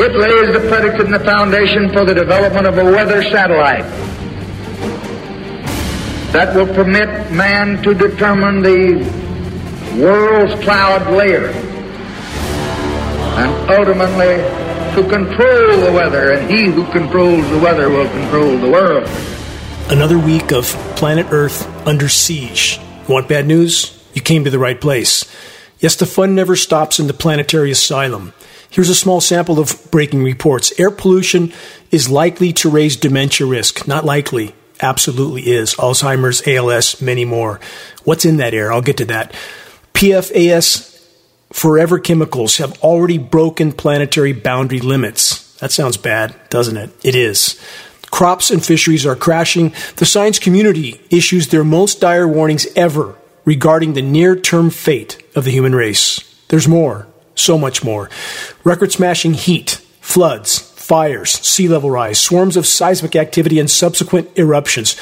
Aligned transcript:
It 0.00 0.14
lays 0.14 0.52
the 0.52 0.68
predicate 0.68 1.06
and 1.06 1.14
the 1.14 1.20
foundation 1.20 1.90
for 1.92 2.04
the 2.04 2.14
development 2.14 2.66
of 2.66 2.78
a 2.78 2.84
weather 2.84 3.20
satellite 3.22 3.84
that 6.32 6.54
will 6.54 6.72
permit 6.72 7.32
man 7.32 7.82
to 7.82 7.94
determine 7.94 8.62
the 8.62 9.02
world's 10.00 10.54
cloud 10.62 11.10
layer 11.10 11.48
and 13.38 13.70
ultimately 13.70 14.36
to 14.94 15.08
control 15.08 15.80
the 15.80 15.92
weather, 15.92 16.32
and 16.32 16.50
he 16.50 16.66
who 16.66 16.84
controls 16.92 17.48
the 17.50 17.58
weather 17.58 17.88
will 17.88 18.08
control 18.08 18.56
the 18.58 18.70
world. 18.70 19.08
Another 19.90 20.18
week 20.18 20.52
of 20.52 20.66
planet 20.96 21.26
Earth 21.30 21.66
under 21.86 22.08
siege. 22.08 22.78
You 23.06 23.14
want 23.14 23.28
bad 23.28 23.46
news? 23.46 24.00
You 24.14 24.22
came 24.22 24.44
to 24.44 24.50
the 24.50 24.58
right 24.58 24.80
place. 24.80 25.24
Yes, 25.80 25.96
the 25.96 26.06
fun 26.06 26.34
never 26.34 26.56
stops 26.56 26.98
in 26.98 27.06
the 27.06 27.14
planetary 27.14 27.70
asylum. 27.70 28.32
Here's 28.70 28.90
a 28.90 28.94
small 28.94 29.20
sample 29.20 29.58
of 29.58 29.90
breaking 29.90 30.22
reports. 30.22 30.78
Air 30.78 30.90
pollution 30.90 31.52
is 31.90 32.10
likely 32.10 32.52
to 32.54 32.70
raise 32.70 32.96
dementia 32.96 33.46
risk. 33.46 33.88
Not 33.88 34.04
likely. 34.04 34.54
Absolutely 34.80 35.50
is. 35.50 35.74
Alzheimer's, 35.74 36.46
ALS, 36.46 37.00
many 37.00 37.24
more. 37.24 37.60
What's 38.04 38.24
in 38.24 38.36
that 38.36 38.54
air? 38.54 38.72
I'll 38.72 38.82
get 38.82 38.98
to 38.98 39.04
that. 39.06 39.34
PFAS 39.94 40.88
forever 41.52 41.98
chemicals 41.98 42.58
have 42.58 42.78
already 42.82 43.18
broken 43.18 43.72
planetary 43.72 44.32
boundary 44.32 44.80
limits. 44.80 45.56
That 45.56 45.72
sounds 45.72 45.96
bad, 45.96 46.36
doesn't 46.50 46.76
it? 46.76 46.90
It 47.02 47.14
is. 47.14 47.60
Crops 48.10 48.50
and 48.50 48.64
fisheries 48.64 49.04
are 49.04 49.16
crashing. 49.16 49.72
The 49.96 50.06
science 50.06 50.38
community 50.38 51.00
issues 51.10 51.48
their 51.48 51.64
most 51.64 52.00
dire 52.00 52.28
warnings 52.28 52.66
ever 52.76 53.16
regarding 53.44 53.94
the 53.94 54.02
near 54.02 54.36
term 54.36 54.70
fate 54.70 55.22
of 55.34 55.44
the 55.44 55.50
human 55.50 55.74
race. 55.74 56.20
There's 56.48 56.68
more, 56.68 57.06
so 57.38 57.58
much 57.58 57.84
more. 57.84 58.10
Record 58.64 58.92
smashing 58.92 59.34
heat, 59.34 59.80
floods, 60.00 60.58
fires, 60.58 61.32
sea 61.32 61.68
level 61.68 61.90
rise, 61.90 62.18
swarms 62.18 62.56
of 62.56 62.66
seismic 62.66 63.14
activity, 63.14 63.58
and 63.58 63.70
subsequent 63.70 64.36
eruptions. 64.38 64.96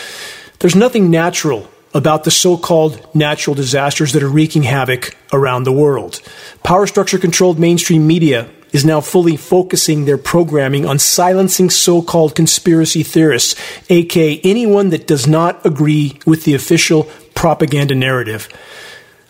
There's 0.58 0.74
nothing 0.74 1.10
natural 1.10 1.70
about 1.94 2.24
the 2.24 2.30
so 2.30 2.58
called 2.58 3.06
natural 3.14 3.54
disasters 3.54 4.12
that 4.12 4.22
are 4.22 4.28
wreaking 4.28 4.64
havoc 4.64 5.16
around 5.32 5.64
the 5.64 5.72
world. 5.72 6.20
Power 6.62 6.86
structure 6.86 7.18
controlled 7.18 7.58
mainstream 7.58 8.06
media 8.06 8.48
is 8.72 8.84
now 8.84 9.00
fully 9.00 9.36
focusing 9.36 10.04
their 10.04 10.18
programming 10.18 10.84
on 10.84 10.98
silencing 10.98 11.70
so 11.70 12.02
called 12.02 12.34
conspiracy 12.34 13.02
theorists, 13.02 13.54
aka 13.88 14.40
anyone 14.44 14.90
that 14.90 15.06
does 15.06 15.26
not 15.26 15.64
agree 15.64 16.18
with 16.26 16.44
the 16.44 16.54
official 16.54 17.04
propaganda 17.34 17.94
narrative. 17.94 18.48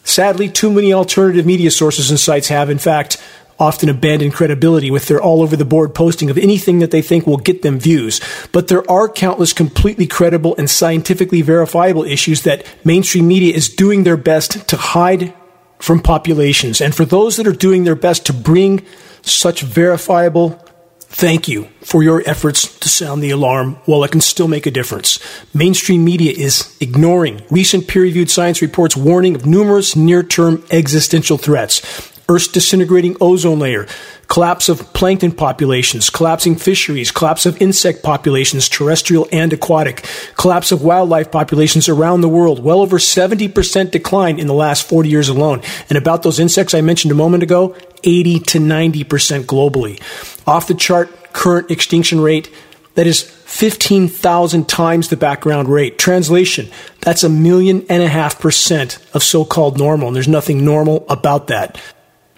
Sadly, 0.07 0.49
too 0.49 0.71
many 0.71 0.93
alternative 0.93 1.45
media 1.45 1.71
sources 1.71 2.11
and 2.11 2.19
sites 2.19 2.47
have, 2.49 2.71
in 2.71 2.79
fact, 2.79 3.21
often 3.59 3.89
abandon 3.89 4.31
credibility 4.31 4.89
with 4.91 5.09
their 5.09 5.21
all 5.21 5.43
over 5.43 5.57
the 5.57 5.65
board 5.65 5.95
posting 5.95 6.31
of 6.31 6.39
anything 6.39 6.79
that 6.79 6.93
they 6.93 7.03
think 7.03 7.27
will 7.27 7.37
get 7.37 7.63
them 7.63 7.79
views. 7.79 8.21
But 8.53 8.69
there 8.69 8.89
are 8.89 9.09
countless 9.09 9.53
completely 9.53 10.07
credible 10.07 10.55
and 10.57 10.71
scientifically 10.71 11.43
verifiable 11.43 12.05
issues 12.05 12.43
that 12.43 12.65
mainstream 12.85 13.27
media 13.27 13.55
is 13.55 13.69
doing 13.69 14.05
their 14.05 14.17
best 14.17 14.69
to 14.69 14.77
hide 14.77 15.35
from 15.81 16.01
populations. 16.01 16.81
And 16.81 16.95
for 16.95 17.05
those 17.05 17.37
that 17.37 17.47
are 17.47 17.53
doing 17.53 17.83
their 17.83 17.97
best 17.97 18.27
to 18.27 18.33
bring 18.33 18.87
such 19.23 19.63
verifiable 19.63 20.63
Thank 21.09 21.49
you 21.49 21.69
for 21.83 22.03
your 22.03 22.23
efforts 22.27 22.79
to 22.79 22.89
sound 22.89 23.23
the 23.23 23.31
alarm 23.31 23.77
while 23.87 24.05
it 24.05 24.11
can 24.11 24.21
still 24.21 24.49
make 24.49 24.67
a 24.67 24.71
difference. 24.71 25.19
Mainstream 25.55 26.05
media 26.05 26.33
is 26.33 26.77
ignoring 26.81 27.43
recent 27.51 27.89
peer 27.89 28.03
reviewed 28.03 28.31
science 28.31 28.61
reports 28.61 28.97
warning 28.97 29.35
of 29.35 29.47
numerous 29.47 29.97
near 29.97 30.23
term 30.23 30.63
existential 30.71 31.39
threats. 31.39 31.81
Earth's 32.29 32.49
disintegrating 32.49 33.17
ozone 33.21 33.61
layer, 33.61 33.87
collapse 34.27 34.69
of 34.69 34.93
plankton 34.93 35.31
populations, 35.31 36.11
collapsing 36.11 36.57
fisheries, 36.57 37.13
collapse 37.13 37.47
of 37.47 37.63
insect 37.63 38.03
populations, 38.03 38.69
terrestrial 38.69 39.29
and 39.31 39.53
aquatic, 39.53 40.05
collapse 40.37 40.73
of 40.73 40.83
wildlife 40.83 41.31
populations 41.31 41.89
around 41.89 42.23
the 42.23 42.29
world, 42.29 42.63
well 42.63 42.81
over 42.81 42.99
70% 42.99 43.93
decline 43.93 44.41
in 44.41 44.49
the 44.49 44.55
last 44.55 44.89
40 44.89 45.09
years 45.09 45.29
alone. 45.29 45.63
And 45.89 45.97
about 45.97 46.25
those 46.25 46.41
insects 46.41 46.75
I 46.75 46.81
mentioned 46.81 47.13
a 47.13 47.15
moment 47.15 47.45
ago, 47.45 47.77
80 48.07 48.41
to 48.41 48.59
90% 48.59 49.45
globally. 49.45 50.01
Off 50.47 50.69
the 50.69 50.75
chart 50.75 51.35
current 51.35 51.71
extinction 51.71 52.21
rate, 52.21 52.51
that 52.95 53.07
is 53.07 53.23
15,000 53.23 54.69
times 54.69 55.09
the 55.09 55.17
background 55.17 55.69
rate. 55.69 55.99
Translation, 55.99 56.71
that's 57.01 57.23
a 57.23 57.29
million 57.29 57.85
and 57.91 58.03
a 58.03 58.09
half 58.09 58.41
percent 58.41 58.99
of 59.13 59.23
so 59.23 59.45
called 59.45 59.77
normal, 59.79 60.09
and 60.09 60.17
there's 60.17 60.29
nothing 60.29 60.65
normal 60.65 61.05
about 61.09 61.49
that. 61.49 61.79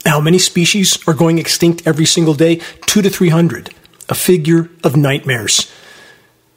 How 0.04 0.20
many 0.20 0.38
species 0.38 0.98
are 1.06 1.14
going 1.14 1.38
extinct 1.38 1.86
every 1.86 2.06
single 2.06 2.34
day? 2.34 2.56
Two 2.86 3.02
to 3.02 3.10
300. 3.10 3.70
A 4.08 4.14
figure 4.14 4.70
of 4.82 4.96
nightmares. 4.96 5.70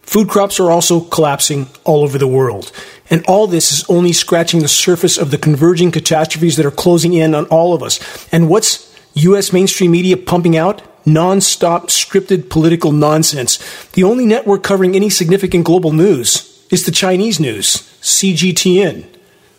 Food 0.02 0.30
crops 0.30 0.60
are 0.60 0.72
also 0.72 1.02
collapsing 1.02 1.68
all 1.84 2.04
over 2.04 2.18
the 2.18 2.28
world. 2.28 2.72
And 3.10 3.24
all 3.28 3.48
this 3.48 3.72
is 3.72 3.86
only 3.90 4.14
scratching 4.14 4.62
the 4.62 4.68
surface 4.68 5.18
of 5.18 5.32
the 5.32 5.38
converging 5.38 5.92
catastrophes 5.92 6.58
that 6.58 6.66
are 6.66 6.72
closing 6.72 7.14
in 7.14 7.36
on 7.36 7.46
all 7.46 7.74
of 7.74 7.84
us. 7.84 8.00
And 8.32 8.50
what's 8.50 8.91
U.S. 9.14 9.52
mainstream 9.52 9.92
media 9.92 10.18
pumping 10.18 10.56
out? 10.56 10.82
Non-stop 11.06 11.88
scripted 11.88 12.50
political 12.50 12.92
nonsense. 12.92 13.58
The 13.94 14.04
only 14.04 14.26
network 14.26 14.64
covering 14.64 14.96
any 14.96 15.10
significant 15.10 15.66
global 15.66 15.92
news 15.92 16.66
is 16.70 16.86
the 16.86 16.92
Chinese 16.92 17.40
news, 17.40 17.78
CGTN. 18.02 19.06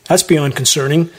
That's 0.04 0.22
beyond 0.22 0.56
concerning. 0.56 1.10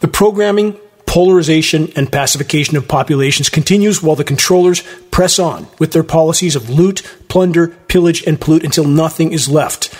The 0.00 0.08
programming 0.08 0.78
polarization 1.06 1.90
and 1.96 2.10
pacification 2.12 2.76
of 2.76 2.88
populations 2.88 3.48
continues 3.48 4.02
while 4.02 4.16
the 4.16 4.24
controllers 4.24 4.82
press 5.10 5.38
on 5.38 5.66
with 5.78 5.92
their 5.92 6.02
policies 6.02 6.56
of 6.56 6.68
loot, 6.68 7.02
plunder, 7.28 7.68
pillage, 7.68 8.22
and 8.26 8.40
pollute 8.40 8.64
until 8.64 8.84
nothing 8.84 9.32
is 9.32 9.48
left. 9.48 9.94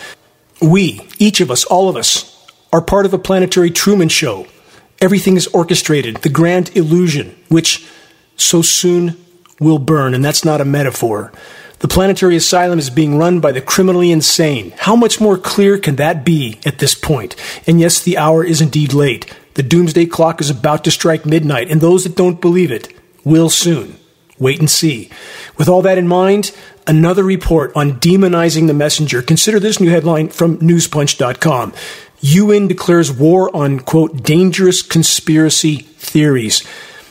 We, 0.60 1.00
each 1.18 1.40
of 1.40 1.50
us, 1.50 1.64
all 1.64 1.88
of 1.88 1.96
us, 1.96 2.32
are 2.72 2.82
part 2.82 3.06
of 3.06 3.14
a 3.14 3.18
planetary 3.18 3.70
Truman 3.70 4.08
show. 4.08 4.46
Everything 5.00 5.36
is 5.36 5.46
orchestrated, 5.48 6.16
the 6.18 6.28
grand 6.28 6.74
illusion, 6.76 7.36
which 7.48 7.86
so 8.36 8.62
soon 8.62 9.16
will 9.60 9.78
burn, 9.78 10.14
and 10.14 10.24
that's 10.24 10.44
not 10.44 10.60
a 10.60 10.64
metaphor. 10.64 11.32
The 11.80 11.88
planetary 11.88 12.36
asylum 12.36 12.78
is 12.78 12.88
being 12.88 13.18
run 13.18 13.40
by 13.40 13.52
the 13.52 13.60
criminally 13.60 14.10
insane. 14.10 14.72
How 14.78 14.96
much 14.96 15.20
more 15.20 15.36
clear 15.36 15.78
can 15.78 15.96
that 15.96 16.24
be 16.24 16.58
at 16.64 16.78
this 16.78 16.94
point? 16.94 17.36
And 17.66 17.78
yes, 17.78 18.02
the 18.02 18.16
hour 18.16 18.42
is 18.42 18.62
indeed 18.62 18.94
late. 18.94 19.32
The 19.54 19.62
doomsday 19.62 20.06
clock 20.06 20.40
is 20.40 20.48
about 20.48 20.84
to 20.84 20.90
strike 20.90 21.26
midnight, 21.26 21.70
and 21.70 21.80
those 21.80 22.04
that 22.04 22.16
don't 22.16 22.40
believe 22.40 22.70
it 22.70 22.92
will 23.24 23.50
soon. 23.50 23.96
Wait 24.38 24.58
and 24.58 24.70
see. 24.70 25.10
With 25.56 25.68
all 25.68 25.82
that 25.82 25.98
in 25.98 26.08
mind, 26.08 26.54
another 26.86 27.24
report 27.24 27.72
on 27.74 28.00
demonizing 28.00 28.66
the 28.66 28.74
messenger. 28.74 29.22
Consider 29.22 29.58
this 29.58 29.80
new 29.80 29.90
headline 29.90 30.28
from 30.28 30.58
newspunch.com. 30.58 31.72
UN 32.20 32.68
declares 32.68 33.12
war 33.12 33.54
on, 33.54 33.80
quote, 33.80 34.22
dangerous 34.22 34.82
conspiracy 34.82 35.76
theories. 35.76 36.66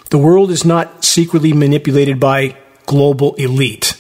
The 0.10 0.18
world 0.18 0.52
is 0.52 0.66
not 0.66 1.04
secretly 1.04 1.54
manipulated 1.54 2.20
by 2.20 2.58
global 2.86 3.36
elite. 3.36 3.98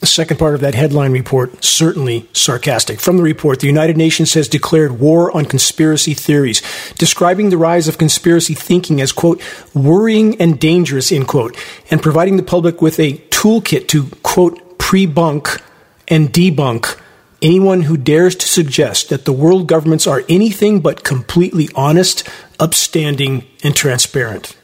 The 0.00 0.06
second 0.06 0.38
part 0.38 0.54
of 0.54 0.62
that 0.62 0.74
headline 0.74 1.12
report, 1.12 1.62
certainly 1.62 2.26
sarcastic. 2.32 3.00
From 3.00 3.18
the 3.18 3.22
report, 3.22 3.60
the 3.60 3.66
United 3.66 3.98
Nations 3.98 4.32
has 4.32 4.48
declared 4.48 4.98
war 4.98 5.34
on 5.36 5.44
conspiracy 5.44 6.14
theories, 6.14 6.62
describing 6.96 7.50
the 7.50 7.58
rise 7.58 7.86
of 7.86 7.98
conspiracy 7.98 8.54
thinking 8.54 9.02
as, 9.02 9.12
quote, 9.12 9.42
worrying 9.74 10.40
and 10.40 10.58
dangerous, 10.58 11.12
end 11.12 11.28
quote, 11.28 11.54
and 11.90 12.02
providing 12.02 12.38
the 12.38 12.42
public 12.42 12.80
with 12.80 12.98
a 12.98 13.18
toolkit 13.28 13.88
to, 13.88 14.06
quote, 14.22 14.78
pre-bunk 14.78 15.60
and 16.08 16.32
debunk 16.32 16.98
anyone 17.42 17.82
who 17.82 17.96
dares 17.96 18.34
to 18.36 18.46
suggest 18.46 19.08
that 19.08 19.24
the 19.24 19.32
world 19.32 19.66
governments 19.66 20.06
are 20.06 20.24
anything 20.28 20.80
but 20.80 21.04
completely 21.04 21.68
honest, 21.74 22.28
upstanding, 22.58 23.46
and 23.62 23.74
transparent. 23.74 24.56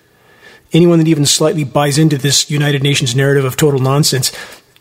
Anyone 0.73 0.99
that 0.99 1.09
even 1.09 1.27
slightly 1.27 1.65
buys 1.65 1.99
into 1.99 2.19
this 2.19 2.51
United 2.51 2.83
Nations 2.83 3.15
narrative 3.15 3.45
of 3.45 3.57
total 3.57 3.81
nonsense 3.81 4.33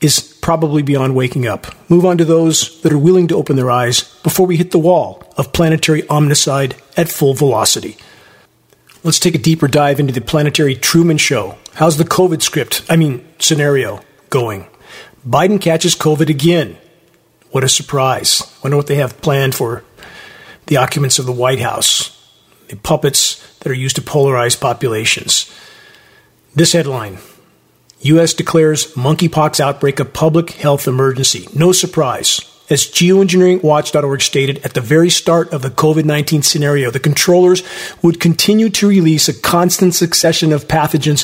is 0.02 0.38
probably 0.42 0.82
beyond 0.82 1.16
waking 1.16 1.48
up. 1.48 1.68
Move 1.90 2.06
on 2.06 2.18
to 2.18 2.26
those 2.26 2.82
that 2.82 2.92
are 2.92 2.98
willing 2.98 3.28
to 3.28 3.36
open 3.36 3.56
their 3.56 3.72
eyes 3.72 4.04
before 4.24 4.46
we 4.46 4.58
hit 4.58 4.72
the 4.72 4.80
wall 4.80 5.24
of 5.38 5.54
planetary 5.54 6.02
omnicide 6.04 6.74
at 6.98 7.10
full 7.10 7.34
velocity. 7.34 7.98
Let's 9.04 9.20
take 9.20 9.36
a 9.36 9.40
deeper 9.40 9.68
dive 9.68 10.00
into 10.00 10.14
the 10.14 10.22
planetary 10.22 10.76
Truman 10.76 11.18
Show. 11.18 11.58
How's 11.76 11.98
the 11.98 12.04
COVID 12.04 12.42
script, 12.42 12.84
I 12.90 12.96
mean, 12.96 13.26
scenario, 13.40 14.02
going? 14.30 14.68
Biden 15.28 15.62
catches 15.62 15.96
COVID 15.96 16.30
again. 16.30 16.78
What 17.56 17.64
a 17.64 17.70
surprise. 17.70 18.44
Wonder 18.66 18.76
what 18.76 18.88
they 18.88 18.96
have 18.96 19.22
planned 19.22 19.56
for 19.56 19.82
the 20.66 20.76
occupants 20.76 21.20
of 21.20 21.26
the 21.26 21.32
White 21.32 21.62
House, 21.62 22.12
the 22.68 22.76
puppets 22.76 23.42
that 23.60 23.70
are 23.70 23.74
used 23.74 23.96
to 23.96 24.02
polarize 24.02 24.60
populations. 24.60 25.50
This 26.54 26.74
headline 26.74 27.20
U.S. 28.02 28.34
declares 28.34 28.94
monkeypox 28.96 29.62
outbreak 29.62 30.02
a 30.02 30.04
public 30.04 30.50
health 30.50 30.86
emergency. 30.86 31.48
No 31.56 31.72
surprise. 31.72 32.42
As 32.70 32.88
geoengineeringwatch.org 32.88 34.22
stated 34.22 34.58
at 34.66 34.74
the 34.74 34.82
very 34.82 35.10
start 35.10 35.54
of 35.54 35.62
the 35.62 35.70
COVID 35.70 36.04
19 36.04 36.42
scenario, 36.42 36.92
the 36.92 37.00
controllers 37.00 37.64
would 38.02 38.20
continue 38.20 38.70
to 38.72 38.90
release 38.90 39.30
a 39.30 39.34
constant 39.34 39.96
succession 39.96 40.52
of 40.52 40.68
pathogens 40.68 41.24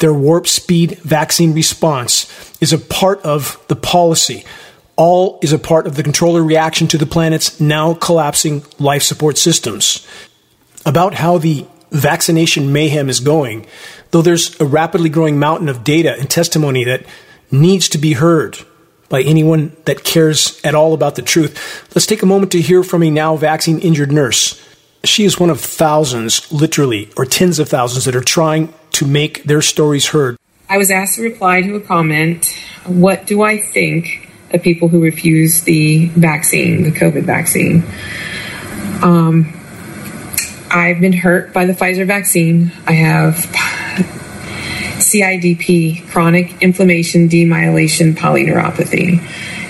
their 0.00 0.12
warp 0.12 0.48
speed 0.48 0.98
vaccine 0.98 1.54
response 1.54 2.26
is 2.60 2.74
a 2.74 2.78
part 2.78 3.22
of 3.22 3.64
the 3.68 3.76
policy. 3.76 4.44
All 5.02 5.40
is 5.42 5.52
a 5.52 5.58
part 5.58 5.88
of 5.88 5.96
the 5.96 6.04
controller 6.04 6.44
reaction 6.44 6.86
to 6.86 6.96
the 6.96 7.06
planet's 7.06 7.60
now 7.60 7.92
collapsing 7.92 8.64
life 8.78 9.02
support 9.02 9.36
systems. 9.36 10.06
About 10.86 11.14
how 11.14 11.38
the 11.38 11.66
vaccination 11.90 12.72
mayhem 12.72 13.08
is 13.08 13.18
going, 13.18 13.66
though 14.12 14.22
there's 14.22 14.60
a 14.60 14.64
rapidly 14.64 15.08
growing 15.08 15.40
mountain 15.40 15.68
of 15.68 15.82
data 15.82 16.14
and 16.16 16.30
testimony 16.30 16.84
that 16.84 17.04
needs 17.50 17.88
to 17.88 17.98
be 17.98 18.12
heard 18.12 18.58
by 19.08 19.22
anyone 19.22 19.76
that 19.86 20.04
cares 20.04 20.60
at 20.62 20.76
all 20.76 20.94
about 20.94 21.16
the 21.16 21.22
truth. 21.22 21.84
Let's 21.96 22.06
take 22.06 22.22
a 22.22 22.26
moment 22.26 22.52
to 22.52 22.60
hear 22.60 22.84
from 22.84 23.02
a 23.02 23.10
now 23.10 23.34
vaccine 23.34 23.80
injured 23.80 24.12
nurse. 24.12 24.64
She 25.02 25.24
is 25.24 25.36
one 25.36 25.50
of 25.50 25.60
thousands, 25.60 26.52
literally, 26.52 27.10
or 27.16 27.24
tens 27.24 27.58
of 27.58 27.68
thousands, 27.68 28.04
that 28.04 28.14
are 28.14 28.22
trying 28.22 28.72
to 28.92 29.04
make 29.04 29.42
their 29.42 29.62
stories 29.62 30.10
heard. 30.10 30.36
I 30.68 30.78
was 30.78 30.92
asked 30.92 31.16
to 31.16 31.22
reply 31.22 31.60
to 31.62 31.74
a 31.74 31.80
comment 31.80 32.56
What 32.86 33.26
do 33.26 33.42
I 33.42 33.58
think 33.58 34.28
of 34.54 34.62
people 34.62 34.88
who 34.88 35.00
refuse 35.02 35.62
the 35.62 36.06
vaccine, 36.08 36.82
the 36.82 36.90
COVID 36.90 37.24
vaccine? 37.24 37.84
Um, 39.02 39.52
I've 40.70 41.00
been 41.00 41.12
hurt 41.12 41.52
by 41.52 41.66
the 41.66 41.74
Pfizer 41.74 42.06
vaccine. 42.06 42.72
I 42.86 42.92
have 42.92 43.34
CIDP, 45.12 46.08
chronic 46.08 46.62
inflammation 46.62 47.28
demyelation 47.28 48.14
polyneuropathy. 48.14 49.20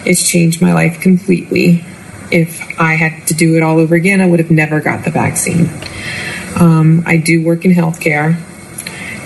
It's 0.07 0.29
changed 0.29 0.63
my 0.63 0.73
life 0.73 1.01
completely. 1.01 1.85
If 2.31 2.79
I 2.81 2.95
had 2.95 3.27
to 3.29 3.35
do 3.35 3.57
it 3.57 3.63
all 3.63 3.79
over 3.79 3.95
again, 3.95 4.21
I 4.21 4.27
would 4.27 4.39
have 4.39 4.51
never 4.51 4.81
got 4.81 5.05
the 5.05 5.11
vaccine. 5.11 5.69
Um, 6.61 7.03
I 7.07 7.17
do 7.17 7.45
work 7.45 7.65
in 7.65 7.73
healthcare, 7.73 8.39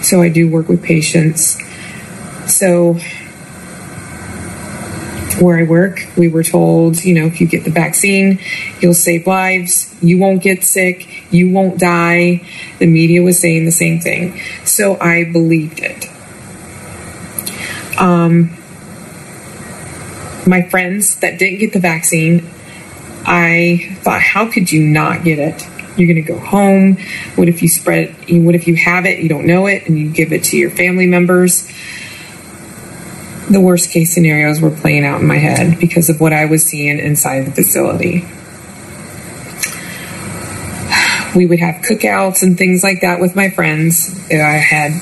so 0.03 0.23
I 0.23 0.29
do 0.29 0.49
work 0.49 0.69
with 0.69 0.83
patients. 0.83 1.59
So 2.47 2.99
where 5.41 5.59
I 5.59 5.65
work, 5.65 6.07
we 6.17 6.29
were 6.29 6.43
told, 6.43 7.05
you 7.05 7.15
know, 7.15 7.27
if 7.27 7.41
you 7.41 7.47
get 7.47 7.65
the 7.65 7.71
vaccine, 7.71 8.39
you'll 8.81 8.95
save 8.95 9.27
lives, 9.27 9.95
you 10.03 10.19
won't 10.19 10.43
get 10.43 10.65
sick, 10.65 11.33
you 11.33 11.51
won't 11.51 11.79
die. 11.79 12.43
The 12.79 12.87
media 12.87 13.23
was 13.23 13.39
saying 13.39 13.65
the 13.65 13.71
same 13.71 14.01
thing. 14.01 14.41
So 14.65 14.99
I 15.01 15.25
believed 15.25 15.81
it. 15.81 16.09
Um, 17.99 18.57
my 20.47 20.63
friends 20.69 21.17
that 21.21 21.39
didn't 21.39 21.59
get 21.59 21.73
the 21.73 21.81
vaccine, 21.81 22.49
I 23.27 23.97
thought, 24.03 24.21
how 24.21 24.51
could 24.51 24.71
you 24.71 24.83
not 24.83 25.25
get 25.25 25.39
it? 25.39 25.67
You're 25.99 26.13
going 26.13 26.23
to 26.25 26.33
go 26.33 26.39
home. 26.39 26.99
What 27.37 27.49
if 27.49 27.63
you 27.63 27.69
spread? 27.69 28.15
What 28.31 28.55
if 28.55 28.69
you 28.69 28.77
have 28.77 29.07
it, 29.07 29.19
you 29.21 29.29
don't 29.29 29.47
know 29.47 29.67
it, 29.67 29.89
and 29.89 29.99
you 29.99 30.11
give 30.11 30.33
it 30.33 30.45
to 30.45 30.57
your 30.57 30.71
family 30.71 31.07
members? 31.07 31.71
The 33.51 33.61
worst 33.61 33.91
case 33.91 34.13
scenarios 34.13 34.61
were 34.61 34.71
playing 34.71 35.05
out 35.05 35.21
in 35.21 35.27
my 35.27 35.39
head 35.39 35.79
because 35.79 36.09
of 36.11 36.21
what 36.21 36.33
I 36.33 36.47
was 36.47 36.65
seeing 36.65 36.99
inside 36.99 37.47
the 37.47 37.53
facility. 37.53 38.27
We 41.35 41.47
would 41.47 41.61
have 41.61 41.83
cookouts 41.83 42.43
and 42.43 42.57
things 42.57 42.83
like 42.83 43.03
that 43.03 43.21
with 43.21 43.37
my 43.37 43.51
friends. 43.51 44.19
I 44.31 44.59
had 44.59 44.93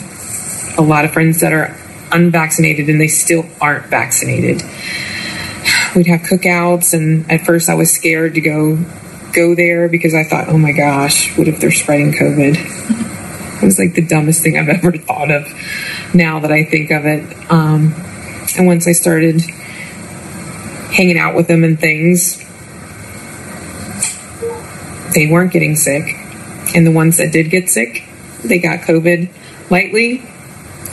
a 0.76 0.82
lot 0.82 1.04
of 1.04 1.12
friends 1.12 1.40
that 1.40 1.52
are 1.52 1.76
unvaccinated 2.12 2.88
and 2.88 3.00
they 3.00 3.08
still 3.08 3.46
aren't 3.60 3.86
vaccinated. 3.86 4.62
We'd 5.94 6.08
have 6.08 6.20
cookouts 6.20 6.92
and 6.92 7.30
at 7.30 7.46
first 7.46 7.68
I 7.68 7.74
was 7.74 7.92
scared 7.92 8.34
to 8.34 8.40
go 8.40 8.78
go 9.32 9.54
there 9.54 9.88
because 9.88 10.14
I 10.14 10.24
thought, 10.24 10.48
"Oh 10.48 10.58
my 10.58 10.72
gosh, 10.72 11.36
what 11.36 11.48
if 11.48 11.60
they're 11.60 11.72
spreading 11.72 12.12
COVID?" 12.12 13.62
It 13.62 13.64
was 13.64 13.78
like 13.78 13.94
the 13.94 14.02
dumbest 14.02 14.42
thing 14.42 14.58
I've 14.58 14.68
ever 14.68 14.92
thought 14.98 15.30
of 15.30 15.46
now 16.14 16.40
that 16.40 16.52
I 16.52 16.64
think 16.64 16.90
of 16.90 17.06
it. 17.06 17.50
Um, 17.50 17.94
and 18.56 18.66
once 18.66 18.86
I 18.86 18.92
started 18.92 19.40
hanging 20.92 21.18
out 21.18 21.34
with 21.34 21.48
them 21.48 21.64
and 21.64 21.78
things, 21.78 22.38
they 25.14 25.26
weren't 25.26 25.52
getting 25.52 25.76
sick. 25.76 26.14
And 26.74 26.86
the 26.86 26.92
ones 26.92 27.18
that 27.18 27.32
did 27.32 27.50
get 27.50 27.68
sick, 27.68 28.04
they 28.42 28.58
got 28.58 28.80
COVID 28.80 29.28
lightly, 29.70 30.22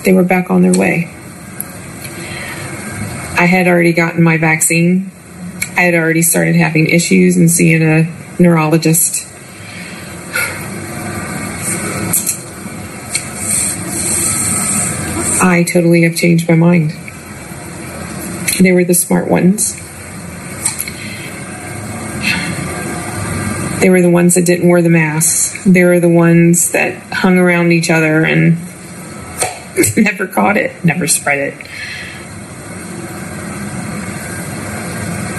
they 0.03 0.13
were 0.13 0.23
back 0.23 0.49
on 0.49 0.61
their 0.61 0.73
way. 0.73 1.09
I 3.37 3.45
had 3.45 3.67
already 3.67 3.93
gotten 3.93 4.23
my 4.23 4.37
vaccine. 4.37 5.11
I 5.75 5.81
had 5.81 5.95
already 5.95 6.21
started 6.21 6.55
having 6.55 6.87
issues 6.87 7.37
and 7.37 7.49
seeing 7.49 7.81
a 7.81 8.03
neurologist. 8.39 9.27
I 15.43 15.65
totally 15.67 16.03
have 16.03 16.15
changed 16.15 16.47
my 16.47 16.55
mind. 16.55 16.93
They 18.61 18.71
were 18.71 18.83
the 18.83 18.93
smart 18.93 19.27
ones. 19.27 19.73
They 23.81 23.89
were 23.89 24.03
the 24.03 24.11
ones 24.11 24.35
that 24.35 24.45
didn't 24.45 24.69
wear 24.69 24.83
the 24.83 24.89
masks. 24.89 25.63
They 25.65 25.83
were 25.83 25.99
the 25.99 26.07
ones 26.07 26.71
that 26.73 27.01
hung 27.11 27.39
around 27.39 27.71
each 27.71 27.89
other 27.89 28.23
and 28.23 28.51
never 29.97 30.27
caught 30.27 30.57
it, 30.57 30.85
never 30.85 31.07
spread 31.07 31.39
it. 31.39 31.67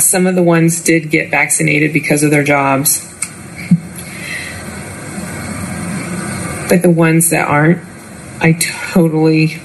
Some 0.03 0.27
of 0.27 0.35
the 0.35 0.43
ones 0.43 0.83
did 0.83 1.09
get 1.09 1.31
vaccinated 1.31 1.93
because 1.93 2.25
of 2.25 2.33
their 2.33 2.43
jobs. 2.43 3.09
But 6.69 6.83
the 6.83 6.91
ones 6.91 7.31
that 7.31 7.47
aren't, 7.47 7.79
I 8.41 8.55
totally 8.93 9.61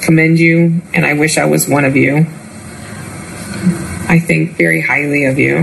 commend 0.00 0.38
you, 0.38 0.80
and 0.94 1.04
I 1.04 1.12
wish 1.12 1.36
I 1.36 1.44
was 1.44 1.68
one 1.68 1.84
of 1.84 1.94
you. 1.94 2.26
I 4.10 4.18
think 4.18 4.56
very 4.56 4.80
highly 4.80 5.26
of 5.26 5.38
you. 5.38 5.58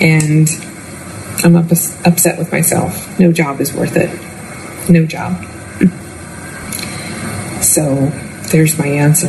And 0.00 0.48
I'm 1.44 1.54
up, 1.54 1.70
upset 2.06 2.38
with 2.38 2.50
myself. 2.50 3.20
No 3.20 3.32
job 3.32 3.60
is 3.60 3.74
worth 3.74 3.96
it. 3.96 4.08
No 4.90 5.04
job. 5.04 5.44
So 7.62 8.06
there's 8.50 8.78
my 8.78 8.86
answer. 8.86 9.28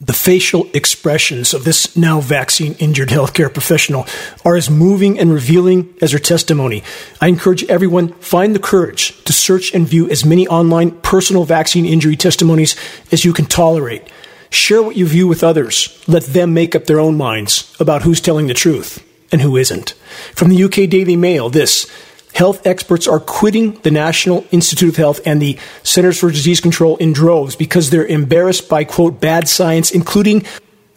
The 0.00 0.12
facial 0.12 0.68
expressions 0.74 1.54
of 1.54 1.62
this 1.62 1.96
now 1.96 2.20
vaccine 2.20 2.74
injured 2.80 3.10
healthcare 3.10 3.52
professional 3.52 4.04
are 4.44 4.56
as 4.56 4.68
moving 4.68 5.16
and 5.16 5.32
revealing 5.32 5.94
as 6.02 6.10
her 6.10 6.18
testimony. 6.18 6.82
I 7.20 7.28
encourage 7.28 7.62
everyone 7.64 8.14
find 8.14 8.52
the 8.52 8.58
courage 8.58 9.22
to 9.26 9.32
search 9.32 9.72
and 9.72 9.86
view 9.86 10.10
as 10.10 10.24
many 10.24 10.48
online 10.48 10.90
personal 11.02 11.44
vaccine 11.44 11.86
injury 11.86 12.16
testimonies 12.16 12.74
as 13.12 13.24
you 13.24 13.32
can 13.32 13.46
tolerate. 13.46 14.02
Share 14.50 14.82
what 14.82 14.96
you 14.96 15.06
view 15.06 15.26
with 15.26 15.44
others. 15.44 16.02
Let 16.06 16.24
them 16.24 16.54
make 16.54 16.74
up 16.74 16.86
their 16.86 17.00
own 17.00 17.16
minds 17.16 17.74
about 17.80 18.02
who's 18.02 18.20
telling 18.20 18.46
the 18.46 18.54
truth 18.54 19.02
and 19.32 19.40
who 19.40 19.56
isn't. 19.56 19.90
From 20.34 20.48
the 20.48 20.64
UK 20.64 20.88
Daily 20.88 21.16
Mail, 21.16 21.50
this 21.50 21.90
health 22.34 22.66
experts 22.66 23.08
are 23.08 23.20
quitting 23.20 23.72
the 23.80 23.90
National 23.90 24.46
Institute 24.50 24.90
of 24.90 24.96
Health 24.96 25.20
and 25.26 25.40
the 25.40 25.58
Centers 25.82 26.20
for 26.20 26.30
Disease 26.30 26.60
Control 26.60 26.96
in 26.98 27.12
droves 27.12 27.56
because 27.56 27.90
they're 27.90 28.06
embarrassed 28.06 28.68
by, 28.68 28.84
quote, 28.84 29.20
bad 29.20 29.48
science, 29.48 29.90
including 29.90 30.44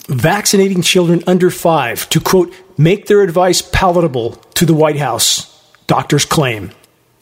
vaccinating 0.07 0.81
children 0.81 1.23
under 1.27 1.49
five 1.49 2.09
to, 2.09 2.19
quote, 2.19 2.53
make 2.77 3.07
their 3.07 3.21
advice 3.21 3.61
palatable 3.61 4.31
to 4.55 4.65
the 4.65 4.73
White 4.73 4.97
House, 4.97 5.63
doctors 5.87 6.25
claim. 6.25 6.71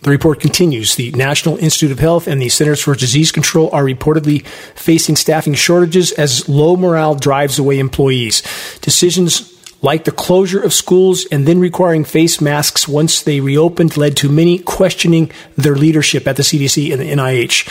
The 0.01 0.11
report 0.11 0.39
continues. 0.39 0.95
The 0.95 1.11
National 1.11 1.57
Institute 1.57 1.91
of 1.91 1.99
Health 1.99 2.27
and 2.27 2.41
the 2.41 2.49
Centers 2.49 2.81
for 2.81 2.95
Disease 2.95 3.31
Control 3.31 3.69
are 3.71 3.83
reportedly 3.83 4.45
facing 4.45 5.15
staffing 5.15 5.55
shortages 5.55 6.11
as 6.11 6.47
low 6.47 6.75
morale 6.75 7.15
drives 7.15 7.57
away 7.57 7.79
employees. 7.79 8.43
Decisions 8.81 9.53
like 9.81 10.05
the 10.05 10.11
closure 10.11 10.61
of 10.61 10.73
schools 10.73 11.25
and 11.31 11.47
then 11.47 11.59
requiring 11.59 12.03
face 12.03 12.41
masks 12.41 12.87
once 12.87 13.21
they 13.21 13.39
reopened 13.39 13.97
led 13.97 14.17
to 14.17 14.29
many 14.29 14.59
questioning 14.59 15.31
their 15.55 15.75
leadership 15.75 16.27
at 16.27 16.35
the 16.35 16.43
CDC 16.43 16.91
and 16.91 17.01
the 17.01 17.11
NIH. 17.11 17.67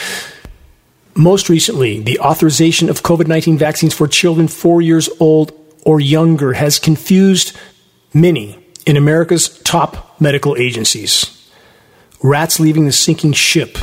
Most 1.15 1.49
recently, 1.49 2.01
the 2.01 2.19
authorization 2.21 2.91
of 2.91 3.03
COVID 3.03 3.27
19 3.27 3.57
vaccines 3.57 3.95
for 3.95 4.07
children 4.07 4.49
four 4.49 4.83
years 4.83 5.09
old 5.19 5.53
or 5.85 6.01
younger 6.01 6.53
has 6.53 6.79
confused 6.79 7.57
many 8.13 8.59
in 8.85 8.97
America's 8.97 9.49
top 9.61 10.21
medical 10.21 10.57
agencies. 10.57 11.36
Rats 12.23 12.59
leaving 12.59 12.87
the 12.87 12.93
sinking 12.93 13.33
ship 13.33 13.79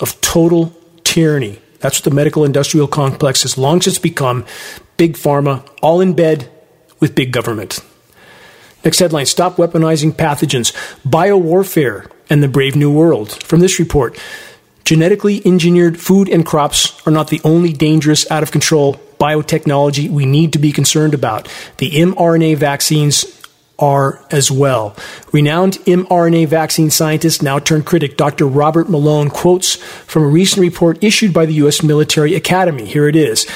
of 0.00 0.20
total 0.20 0.74
tyranny. 1.04 1.60
That's 1.80 1.98
what 1.98 2.04
the 2.04 2.14
medical 2.14 2.44
industrial 2.44 2.88
complex 2.88 3.42
has 3.42 3.56
long 3.56 3.80
since 3.80 3.98
become. 3.98 4.44
Big 4.96 5.14
pharma, 5.14 5.66
all 5.82 6.00
in 6.00 6.14
bed 6.14 6.50
with 7.00 7.14
big 7.14 7.32
government. 7.32 7.80
Next 8.84 8.98
headline 8.98 9.26
Stop 9.26 9.56
weaponizing 9.56 10.12
pathogens. 10.12 10.72
Biowarfare 11.02 12.10
and 12.30 12.42
the 12.42 12.48
Brave 12.48 12.76
New 12.76 12.92
World. 12.92 13.32
From 13.44 13.60
this 13.60 13.78
report, 13.78 14.18
genetically 14.84 15.42
engineered 15.44 16.00
food 16.00 16.28
and 16.28 16.46
crops 16.46 17.00
are 17.06 17.12
not 17.12 17.28
the 17.28 17.40
only 17.44 17.72
dangerous, 17.72 18.30
out 18.30 18.42
of 18.42 18.52
control 18.52 18.94
biotechnology 19.18 20.08
we 20.08 20.26
need 20.26 20.52
to 20.52 20.58
be 20.58 20.72
concerned 20.72 21.14
about. 21.14 21.48
The 21.78 21.90
mRNA 21.90 22.56
vaccines 22.56 23.24
are 23.78 24.24
as 24.30 24.50
well. 24.50 24.96
Renowned 25.32 25.74
mRNA 25.84 26.48
vaccine 26.48 26.90
scientist, 26.90 27.42
now 27.42 27.58
turned 27.58 27.86
critic, 27.86 28.16
Dr. 28.16 28.46
Robert 28.46 28.88
Malone 28.88 29.28
quotes 29.28 29.76
from 29.76 30.22
a 30.22 30.28
recent 30.28 30.62
report 30.62 31.02
issued 31.02 31.32
by 31.32 31.46
the 31.46 31.54
U.S. 31.54 31.82
Military 31.82 32.34
Academy. 32.34 32.86
Here 32.86 33.08
it 33.08 33.16
is. 33.16 33.46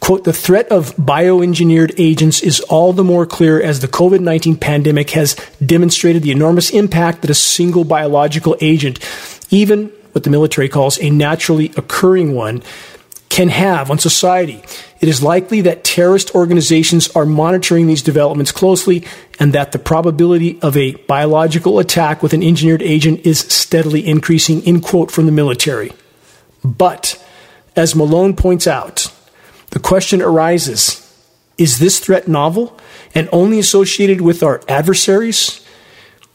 Quote, 0.00 0.24
the 0.24 0.32
threat 0.32 0.68
of 0.68 0.94
bioengineered 0.96 1.94
agents 1.98 2.40
is 2.42 2.60
all 2.60 2.92
the 2.92 3.02
more 3.02 3.26
clear 3.26 3.60
as 3.60 3.80
the 3.80 3.88
COVID 3.88 4.20
19 4.20 4.56
pandemic 4.56 5.10
has 5.10 5.34
demonstrated 5.64 6.22
the 6.22 6.30
enormous 6.30 6.70
impact 6.70 7.22
that 7.22 7.30
a 7.30 7.34
single 7.34 7.82
biological 7.82 8.56
agent, 8.60 9.00
even 9.50 9.86
what 10.12 10.22
the 10.22 10.30
military 10.30 10.68
calls 10.68 10.98
a 11.00 11.10
naturally 11.10 11.72
occurring 11.76 12.34
one, 12.34 12.62
can 13.28 13.48
have 13.48 13.90
on 13.90 13.98
society. 13.98 14.62
It 15.00 15.08
is 15.08 15.22
likely 15.22 15.60
that 15.62 15.84
terrorist 15.84 16.34
organizations 16.34 17.08
are 17.10 17.26
monitoring 17.26 17.86
these 17.86 18.02
developments 18.02 18.52
closely 18.52 19.04
and 19.38 19.52
that 19.52 19.72
the 19.72 19.78
probability 19.78 20.58
of 20.62 20.76
a 20.76 20.94
biological 21.06 21.78
attack 21.78 22.22
with 22.22 22.32
an 22.32 22.42
engineered 22.42 22.82
agent 22.82 23.26
is 23.26 23.40
steadily 23.40 24.06
increasing, 24.06 24.62
in 24.62 24.80
quote 24.80 25.10
from 25.10 25.26
the 25.26 25.32
military. 25.32 25.92
But, 26.64 27.22
as 27.74 27.94
Malone 27.94 28.34
points 28.34 28.66
out, 28.66 29.12
the 29.70 29.80
question 29.80 30.22
arises 30.22 31.02
is 31.58 31.78
this 31.78 31.98
threat 32.00 32.28
novel 32.28 32.78
and 33.14 33.28
only 33.32 33.58
associated 33.58 34.20
with 34.20 34.42
our 34.42 34.60
adversaries? 34.68 35.62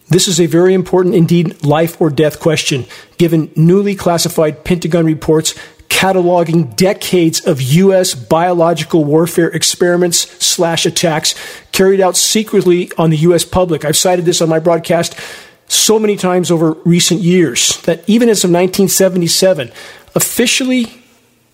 This 0.09 0.27
is 0.27 0.41
a 0.41 0.45
very 0.45 0.73
important, 0.73 1.15
indeed, 1.15 1.63
life 1.63 2.01
or 2.01 2.09
death 2.09 2.39
question, 2.39 2.85
given 3.17 3.51
newly 3.55 3.95
classified 3.95 4.65
Pentagon 4.65 5.05
reports 5.05 5.55
cataloging 5.91 6.73
decades 6.77 7.45
of 7.45 7.61
U.S. 7.61 8.15
biological 8.15 9.03
warfare 9.03 9.49
experiments 9.49 10.19
slash 10.43 10.85
attacks 10.85 11.35
carried 11.73 11.99
out 11.99 12.15
secretly 12.15 12.89
on 12.97 13.09
the 13.09 13.17
U.S. 13.17 13.43
public. 13.43 13.83
I've 13.83 13.97
cited 13.97 14.23
this 14.23 14.41
on 14.41 14.47
my 14.47 14.57
broadcast 14.57 15.19
so 15.67 15.99
many 15.99 16.15
times 16.15 16.49
over 16.49 16.71
recent 16.85 17.19
years 17.19 17.79
that 17.81 18.03
even 18.07 18.29
as 18.29 18.43
of 18.43 18.49
1977, 18.49 19.69
officially 20.15 21.03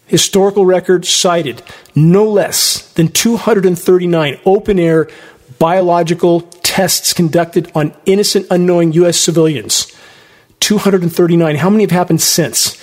historical 0.06 0.66
records 0.66 1.10
cited 1.10 1.62
no 1.96 2.24
less 2.24 2.94
than 2.94 3.08
239 3.10 4.40
open 4.46 4.80
air 4.80 5.10
biological 5.58 6.42
tests 6.62 7.12
conducted 7.12 7.72
on 7.74 7.94
innocent, 8.06 8.46
unknowing 8.52 8.94
U.S. 8.94 9.18
civilians. 9.18 9.92
239. 10.60 11.56
How 11.56 11.70
many 11.70 11.84
have 11.84 11.92
happened 11.92 12.22
since? 12.22 12.78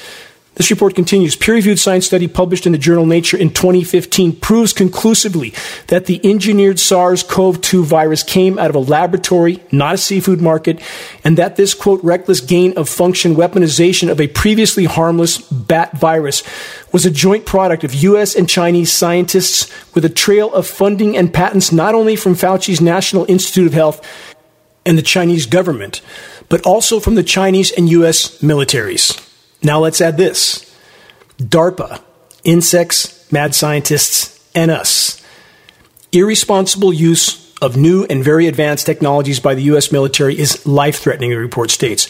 This 0.57 0.71
report 0.71 0.95
continues. 0.95 1.35
Peer 1.35 1.55
reviewed 1.55 1.81
science 1.81 2.07
study 2.07 2.29
published 2.29 2.65
in 2.65 2.71
the 2.71 2.79
journal 2.79 3.07
Nature 3.07 3.37
in 3.37 3.51
2015 3.51 4.37
proves 4.37 4.73
conclusively 4.73 5.53
that 5.89 6.07
the 6.07 6.21
engineered 6.23 6.79
SARS 6.79 7.25
CoV 7.25 7.61
2 7.61 7.85
virus 7.85 8.23
came 8.23 8.57
out 8.59 8.71
of 8.71 8.77
a 8.77 8.81
laboratory, 8.81 9.61
not 9.73 9.95
a 9.95 9.99
seafood 9.99 10.41
market, 10.41 10.81
and 11.25 11.37
that 11.37 11.57
this, 11.57 11.75
quote, 11.75 12.03
reckless 12.05 12.41
gain 12.41 12.73
of 12.79 12.89
function 12.89 13.35
weaponization 13.35 14.09
of 14.09 14.21
a 14.21 14.29
previously 14.29 14.85
harmless 14.85 15.39
bat 15.39 15.99
virus 15.99 16.45
was 16.93 17.05
a 17.05 17.11
joint 17.11 17.47
product 17.47 17.83
of 17.83 17.93
U.S. 17.95 18.37
and 18.37 18.49
Chinese 18.49 18.93
scientists 18.93 19.69
with 19.93 20.05
a 20.05 20.09
trail 20.09 20.55
of 20.55 20.69
funding 20.69 21.17
and 21.17 21.35
patents 21.35 21.73
not 21.73 21.97
only 21.97 22.15
from 22.15 22.37
Fauci's 22.37 22.81
National 22.81 23.25
Institute 23.29 23.67
of 23.67 23.75
Health 23.75 24.01
and 24.87 24.97
the 24.97 25.03
Chinese 25.03 25.47
government, 25.47 26.01
but 26.49 26.65
also 26.65 27.01
from 27.01 27.17
the 27.17 27.25
Chinese 27.25 27.73
and 27.73 27.89
U.S. 27.89 28.39
militaries. 28.39 29.34
Now 29.64 29.80
let's 29.80 30.00
add 30.00 30.16
this 30.18 30.71
DARPA, 31.38 32.02
insects, 32.44 33.30
mad 33.33 33.54
scientists, 33.54 34.49
and 34.54 34.71
us. 34.71 35.21
Irresponsible 36.12 36.92
use 36.92 37.52
of 37.61 37.76
new 37.76 38.04
and 38.04 38.23
very 38.23 38.47
advanced 38.47 38.87
technologies 38.87 39.40
by 39.40 39.54
the 39.54 39.62
U.S. 39.62 39.90
military 39.90 40.38
is 40.38 40.66
life 40.66 40.99
threatening, 40.99 41.30
the 41.30 41.38
report 41.38 41.71
states. 41.71 42.09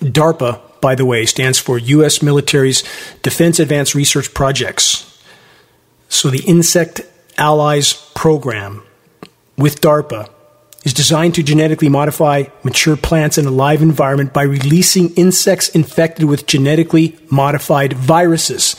DARPA, 0.00 0.60
by 0.80 0.94
the 0.94 1.04
way, 1.04 1.26
stands 1.26 1.58
for 1.58 1.78
U.S. 1.78 2.22
Military's 2.22 2.84
Defense 3.22 3.58
Advanced 3.58 3.94
Research 3.94 4.32
Projects. 4.32 5.04
So 6.08 6.30
the 6.30 6.44
Insect 6.46 7.02
Allies 7.36 7.92
program 8.14 8.84
with 9.56 9.80
DARPA 9.80 10.30
is 10.88 10.94
designed 10.94 11.34
to 11.34 11.42
genetically 11.42 11.90
modify 11.90 12.44
mature 12.62 12.96
plants 12.96 13.36
in 13.36 13.44
a 13.44 13.50
live 13.50 13.82
environment 13.82 14.32
by 14.32 14.42
releasing 14.42 15.12
insects 15.16 15.68
infected 15.68 16.24
with 16.24 16.46
genetically 16.46 17.14
modified 17.30 17.92
viruses. 17.92 18.74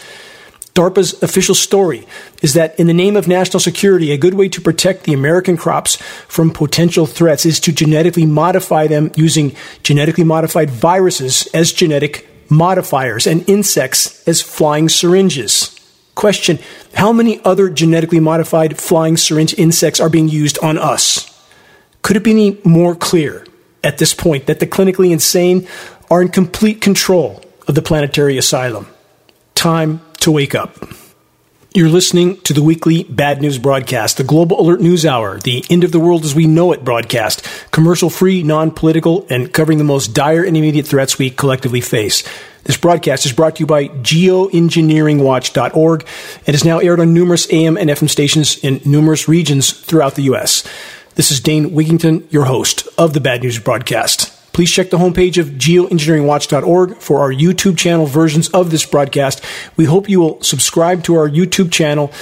DARPA's 0.73 1.21
official 1.21 1.53
story 1.53 2.07
is 2.41 2.55
that 2.55 2.79
in 2.79 2.87
the 2.87 2.95
name 2.95 3.15
of 3.15 3.27
national 3.27 3.59
security, 3.59 4.11
a 4.11 4.17
good 4.17 4.33
way 4.33 4.49
to 4.49 4.59
protect 4.59 5.03
the 5.03 5.13
American 5.13 5.55
crops 5.55 5.97
from 6.27 6.49
potential 6.49 7.05
threats 7.05 7.45
is 7.45 7.59
to 7.59 7.71
genetically 7.71 8.25
modify 8.25 8.87
them 8.87 9.11
using 9.15 9.55
genetically 9.83 10.23
modified 10.23 10.71
viruses 10.71 11.47
as 11.53 11.71
genetic 11.71 12.27
modifiers 12.49 13.27
and 13.27 13.47
insects 13.47 14.27
as 14.27 14.41
flying 14.41 14.89
syringes. 14.89 15.79
Question 16.15 16.57
How 16.95 17.13
many 17.13 17.39
other 17.45 17.69
genetically 17.69 18.19
modified 18.19 18.79
flying 18.79 19.15
syringe 19.15 19.53
insects 19.59 19.99
are 19.99 20.09
being 20.09 20.27
used 20.27 20.57
on 20.63 20.79
us? 20.79 21.28
Could 22.01 22.17
it 22.17 22.23
be 22.23 22.31
any 22.31 22.59
more 22.63 22.95
clear 22.95 23.45
at 23.83 23.97
this 23.97 24.13
point 24.13 24.47
that 24.47 24.59
the 24.59 24.67
clinically 24.67 25.11
insane 25.11 25.67
are 26.09 26.21
in 26.21 26.29
complete 26.29 26.81
control 26.81 27.43
of 27.67 27.75
the 27.75 27.81
planetary 27.81 28.37
asylum? 28.37 28.87
Time 29.55 30.01
to 30.21 30.31
wake 30.31 30.55
up. 30.55 30.77
You're 31.75 31.87
listening 31.87 32.41
to 32.41 32.53
the 32.53 32.63
weekly 32.63 33.03
Bad 33.03 33.43
News 33.43 33.59
broadcast, 33.59 34.17
the 34.17 34.23
Global 34.23 34.59
Alert 34.59 34.81
News 34.81 35.05
Hour, 35.05 35.39
the 35.39 35.63
end 35.69 35.83
of 35.83 35.91
the 35.91 35.99
world 35.99 36.25
as 36.25 36.33
we 36.33 36.47
know 36.47 36.71
it 36.71 36.83
broadcast, 36.83 37.47
commercial 37.69 38.09
free, 38.09 38.41
non 38.41 38.71
political, 38.71 39.27
and 39.29 39.53
covering 39.53 39.77
the 39.77 39.83
most 39.83 40.15
dire 40.15 40.43
and 40.43 40.57
immediate 40.57 40.87
threats 40.87 41.19
we 41.19 41.29
collectively 41.29 41.79
face. 41.79 42.23
This 42.63 42.75
broadcast 42.75 43.27
is 43.27 43.33
brought 43.33 43.57
to 43.57 43.59
you 43.59 43.67
by 43.67 43.87
geoengineeringwatch.org 43.87 46.07
and 46.47 46.55
is 46.55 46.65
now 46.65 46.79
aired 46.79 46.99
on 46.99 47.13
numerous 47.13 47.47
AM 47.53 47.77
and 47.77 47.91
FM 47.91 48.09
stations 48.09 48.57
in 48.63 48.81
numerous 48.83 49.27
regions 49.27 49.71
throughout 49.71 50.15
the 50.15 50.23
U.S. 50.23 50.63
This 51.19 51.31
is 51.31 51.41
Dane 51.41 51.71
Wigington, 51.71 52.31
your 52.31 52.45
host 52.45 52.87
of 52.97 53.11
the 53.11 53.19
Bad 53.19 53.43
News 53.43 53.59
broadcast. 53.59 54.31
Please 54.53 54.71
check 54.71 54.89
the 54.89 54.99
homepage 54.99 55.37
of 55.37 55.47
geoengineeringwatch.org 55.47 56.95
for 56.95 57.19
our 57.19 57.33
YouTube 57.33 57.77
channel 57.77 58.05
versions 58.05 58.47
of 58.51 58.71
this 58.71 58.85
broadcast. 58.85 59.43
We 59.75 59.83
hope 59.83 60.07
you 60.07 60.21
will 60.21 60.41
subscribe 60.41 61.03
to 61.03 61.15
our 61.15 61.29
YouTube 61.29 61.73
channel, 61.73 62.13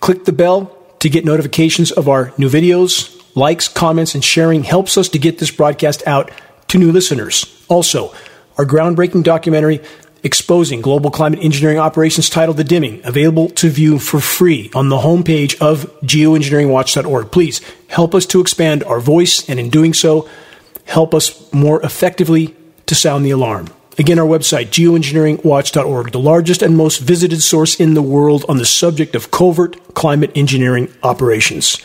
click 0.00 0.24
the 0.24 0.32
bell 0.32 0.76
to 0.98 1.08
get 1.08 1.24
notifications 1.24 1.92
of 1.92 2.08
our 2.08 2.32
new 2.38 2.48
videos. 2.48 3.16
Likes, 3.36 3.68
comments, 3.68 4.16
and 4.16 4.24
sharing 4.24 4.64
helps 4.64 4.98
us 4.98 5.08
to 5.10 5.20
get 5.20 5.38
this 5.38 5.52
broadcast 5.52 6.02
out 6.04 6.32
to 6.66 6.78
new 6.78 6.90
listeners. 6.90 7.46
Also, 7.68 8.12
our 8.58 8.66
groundbreaking 8.66 9.22
documentary, 9.22 9.80
exposing 10.22 10.80
global 10.80 11.10
climate 11.10 11.40
engineering 11.42 11.78
operations 11.78 12.28
titled 12.28 12.56
The 12.56 12.64
Dimming, 12.64 13.00
available 13.04 13.48
to 13.50 13.68
view 13.68 13.98
for 13.98 14.20
free 14.20 14.70
on 14.74 14.88
the 14.88 14.98
homepage 14.98 15.58
of 15.60 15.90
geoengineeringwatch.org. 16.02 17.30
Please 17.30 17.60
help 17.88 18.14
us 18.14 18.26
to 18.26 18.40
expand 18.40 18.84
our 18.84 19.00
voice, 19.00 19.48
and 19.48 19.58
in 19.58 19.70
doing 19.70 19.94
so, 19.94 20.28
help 20.84 21.14
us 21.14 21.52
more 21.52 21.82
effectively 21.82 22.54
to 22.86 22.94
sound 22.94 23.24
the 23.24 23.30
alarm. 23.30 23.68
Again, 23.98 24.18
our 24.18 24.26
website, 24.26 24.68
geoengineeringwatch.org, 24.68 26.12
the 26.12 26.18
largest 26.18 26.62
and 26.62 26.76
most 26.76 26.98
visited 26.98 27.42
source 27.42 27.78
in 27.78 27.94
the 27.94 28.02
world 28.02 28.44
on 28.48 28.56
the 28.56 28.64
subject 28.64 29.14
of 29.14 29.30
covert 29.30 29.94
climate 29.94 30.32
engineering 30.34 30.92
operations. 31.02 31.78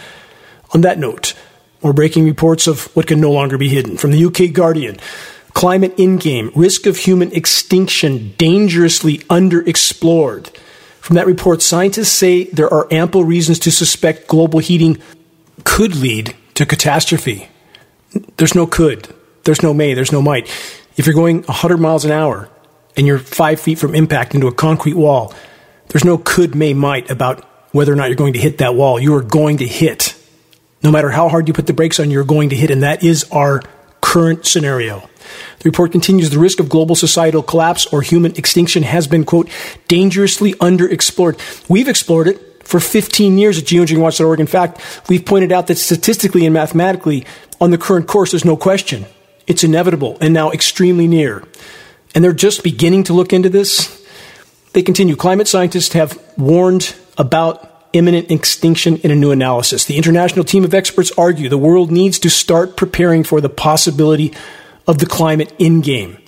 On 0.74 0.82
that 0.82 1.00
note, 1.00 1.34
more 1.84 1.94
breaking 1.94 2.26
reports 2.26 2.68
of 2.68 2.96
what 2.96 3.08
can 3.08 3.20
no 3.20 3.32
longer 3.32 3.58
be 3.58 3.70
hidden. 3.70 3.98
From 3.98 4.12
the 4.12 4.26
UK 4.26 4.54
Guardian, 4.54 4.98
Climate 5.56 5.96
endgame, 5.96 6.52
risk 6.54 6.86
of 6.86 6.98
human 6.98 7.32
extinction 7.32 8.36
dangerously 8.38 9.20
underexplored. 9.30 10.56
From 11.00 11.16
that 11.16 11.26
report, 11.26 11.62
scientists 11.62 12.12
say 12.12 12.44
there 12.44 12.72
are 12.72 12.90
ample 12.92 13.24
reasons 13.24 13.58
to 13.60 13.72
suspect 13.72 14.28
global 14.28 14.60
heating 14.60 14.98
could 15.64 15.96
lead 15.96 16.36
to 16.56 16.66
catastrophe. 16.66 17.48
There's 18.36 18.54
no 18.54 18.68
could, 18.68 19.08
there's 19.46 19.64
no 19.64 19.74
may, 19.74 19.94
there's 19.94 20.12
no 20.12 20.22
might. 20.22 20.48
If 20.98 21.06
you're 21.06 21.16
going 21.16 21.44
100 21.44 21.78
miles 21.78 22.04
an 22.04 22.12
hour 22.12 22.50
and 22.98 23.08
you're 23.08 23.20
five 23.20 23.62
feet 23.62 23.80
from 23.80 23.96
impact 23.96 24.36
into 24.36 24.48
a 24.48 24.54
concrete 24.54 24.96
wall, 24.96 25.34
there's 25.88 26.04
no 26.04 26.18
could, 26.18 26.54
may, 26.54 26.74
might 26.74 27.10
about 27.10 27.46
whether 27.72 27.94
or 27.94 27.96
not 27.96 28.08
you're 28.08 28.18
going 28.18 28.34
to 28.34 28.40
hit 28.40 28.58
that 28.58 28.76
wall. 28.76 29.00
You 29.00 29.16
are 29.16 29.22
going 29.22 29.58
to 29.58 29.68
hit. 29.68 30.18
No 30.84 30.92
matter 30.92 31.12
how 31.12 31.30
hard 31.30 31.48
you 31.48 31.54
put 31.54 31.66
the 31.66 31.74
brakes 31.74 31.98
on, 31.98 32.12
you're 32.12 32.26
going 32.26 32.50
to 32.50 32.58
hit. 32.58 32.72
And 32.72 32.84
that 32.84 33.04
is 33.06 33.24
our 33.32 33.62
current 34.02 34.46
scenario. 34.46 35.10
The 35.60 35.70
report 35.70 35.92
continues 35.92 36.30
the 36.30 36.40
risk 36.40 36.60
of 36.60 36.70
global 36.70 36.96
societal 36.96 37.44
collapse 37.44 37.86
or 37.88 38.02
human 38.02 38.36
extinction 38.36 38.84
has 38.84 39.08
been, 39.08 39.24
quote, 39.24 39.50
dangerously 39.88 40.54
underexplored. 40.56 41.40
We've 41.70 41.88
explored 41.88 42.28
it 42.28 42.66
for 42.66 42.80
15 42.80 43.38
years 43.38 43.58
at 43.58 43.66
geoengineeringwatch.org. 43.66 44.40
In 44.40 44.48
fact, 44.48 44.82
we've 45.08 45.26
pointed 45.26 45.52
out 45.52 45.68
that 45.68 45.78
statistically 45.78 46.46
and 46.46 46.54
mathematically, 46.54 47.26
on 47.62 47.72
the 47.72 47.78
current 47.78 48.08
course, 48.08 48.32
there's 48.32 48.46
no 48.46 48.58
question. 48.58 49.06
It's 49.48 49.64
inevitable 49.64 50.18
and 50.20 50.34
now 50.34 50.52
extremely 50.52 51.08
near. 51.08 51.44
And 52.14 52.24
they're 52.24 52.34
just 52.34 52.64
beginning 52.64 53.04
to 53.06 53.14
look 53.14 53.34
into 53.34 53.50
this. 53.50 54.04
They 54.74 54.82
continue. 54.82 55.16
Climate 55.16 55.48
scientists 55.48 55.94
have 55.94 56.20
warned 56.38 56.96
about 57.18 57.72
imminent 57.94 58.30
extinction 58.30 58.98
in 58.98 59.12
a 59.12 59.16
new 59.16 59.32
analysis. 59.32 59.86
The 59.86 59.98
international 59.98 60.44
team 60.44 60.66
of 60.66 60.74
experts 60.74 61.12
argue 61.18 61.48
the 61.48 61.58
world 61.58 61.92
needs 61.92 62.20
to 62.20 62.30
start 62.30 62.76
preparing 62.76 63.24
for 63.24 63.40
the 63.40 63.50
possibility 63.50 64.34
of 64.88 65.00
the 65.00 65.06
climate 65.06 65.54
endgame. 65.60 66.20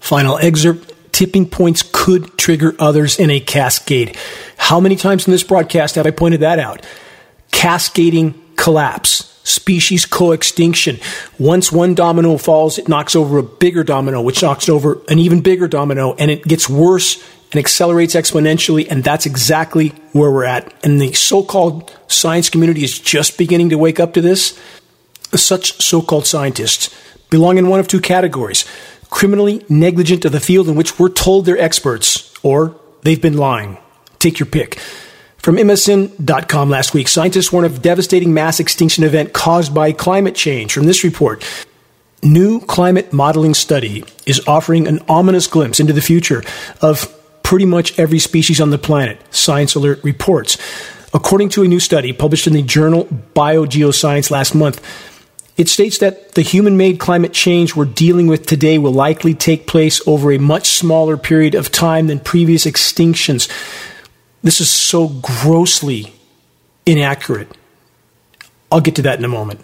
Final 0.00 0.38
excerpt 0.38 0.92
tipping 1.12 1.48
points 1.48 1.82
could 1.92 2.38
trigger 2.38 2.74
others 2.78 3.18
in 3.18 3.30
a 3.30 3.40
cascade. 3.40 4.16
How 4.56 4.80
many 4.80 4.96
times 4.96 5.26
in 5.26 5.32
this 5.32 5.42
broadcast 5.42 5.96
have 5.96 6.06
I 6.06 6.10
pointed 6.10 6.40
that 6.40 6.58
out? 6.58 6.84
Cascading 7.50 8.40
collapse 8.56 9.26
species 9.42 10.06
co-extinction. 10.06 10.98
Once 11.38 11.72
one 11.72 11.94
domino 11.94 12.36
falls, 12.36 12.78
it 12.78 12.88
knocks 12.88 13.16
over 13.16 13.38
a 13.38 13.42
bigger 13.42 13.82
domino, 13.82 14.22
which 14.22 14.42
knocks 14.42 14.68
over 14.68 15.00
an 15.08 15.18
even 15.18 15.40
bigger 15.40 15.66
domino, 15.68 16.14
and 16.14 16.30
it 16.30 16.44
gets 16.44 16.68
worse 16.68 17.22
and 17.52 17.58
accelerates 17.58 18.14
exponentially, 18.14 18.86
and 18.88 19.02
that's 19.02 19.26
exactly 19.26 19.88
where 20.12 20.30
we're 20.30 20.44
at. 20.44 20.72
And 20.84 21.00
the 21.00 21.12
so-called 21.12 21.94
science 22.06 22.48
community 22.48 22.84
is 22.84 22.98
just 22.98 23.38
beginning 23.38 23.70
to 23.70 23.78
wake 23.78 23.98
up 23.98 24.14
to 24.14 24.20
this. 24.20 24.58
Such 25.34 25.80
so-called 25.82 26.26
scientists 26.26 26.94
belong 27.30 27.58
in 27.58 27.68
one 27.68 27.80
of 27.80 27.88
two 27.88 28.00
categories. 28.00 28.64
Criminally 29.08 29.64
negligent 29.68 30.24
of 30.24 30.32
the 30.32 30.40
field 30.40 30.68
in 30.68 30.74
which 30.74 30.98
we're 30.98 31.08
told 31.08 31.46
they're 31.46 31.58
experts, 31.58 32.32
or 32.42 32.76
they've 33.02 33.20
been 33.22 33.36
lying. 33.36 33.78
Take 34.18 34.38
your 34.38 34.46
pick. 34.46 34.78
From 35.38 35.56
MSN.com 35.56 36.68
last 36.68 36.92
week, 36.92 37.08
scientists 37.08 37.50
warn 37.50 37.64
of 37.64 37.80
devastating 37.80 38.34
mass 38.34 38.60
extinction 38.60 39.04
event 39.04 39.32
caused 39.32 39.74
by 39.74 39.92
climate 39.92 40.34
change. 40.34 40.74
From 40.74 40.84
this 40.84 41.02
report, 41.02 41.42
new 42.22 42.60
climate 42.60 43.12
modeling 43.12 43.54
study 43.54 44.04
is 44.26 44.46
offering 44.46 44.86
an 44.86 45.00
ominous 45.08 45.46
glimpse 45.46 45.80
into 45.80 45.94
the 45.94 46.02
future 46.02 46.42
of 46.82 47.16
pretty 47.42 47.64
much 47.64 47.98
every 47.98 48.18
species 48.18 48.60
on 48.60 48.68
the 48.68 48.78
planet, 48.78 49.18
Science 49.34 49.74
Alert 49.74 50.04
reports. 50.04 50.58
According 51.12 51.48
to 51.50 51.62
a 51.62 51.68
new 51.68 51.80
study 51.80 52.12
published 52.12 52.46
in 52.46 52.52
the 52.52 52.62
journal 52.62 53.06
Biogeoscience 53.34 54.30
last 54.30 54.54
month, 54.54 54.80
it 55.60 55.68
states 55.68 55.98
that 55.98 56.32
the 56.32 56.40
human 56.40 56.78
made 56.78 56.98
climate 56.98 57.34
change 57.34 57.76
we're 57.76 57.84
dealing 57.84 58.28
with 58.28 58.46
today 58.46 58.78
will 58.78 58.94
likely 58.94 59.34
take 59.34 59.66
place 59.66 60.00
over 60.08 60.32
a 60.32 60.38
much 60.38 60.68
smaller 60.68 61.18
period 61.18 61.54
of 61.54 61.70
time 61.70 62.06
than 62.06 62.18
previous 62.18 62.64
extinctions. 62.64 63.46
This 64.42 64.62
is 64.62 64.70
so 64.70 65.08
grossly 65.08 66.14
inaccurate. 66.86 67.48
I'll 68.72 68.80
get 68.80 68.96
to 68.96 69.02
that 69.02 69.18
in 69.18 69.24
a 69.26 69.28
moment. 69.28 69.60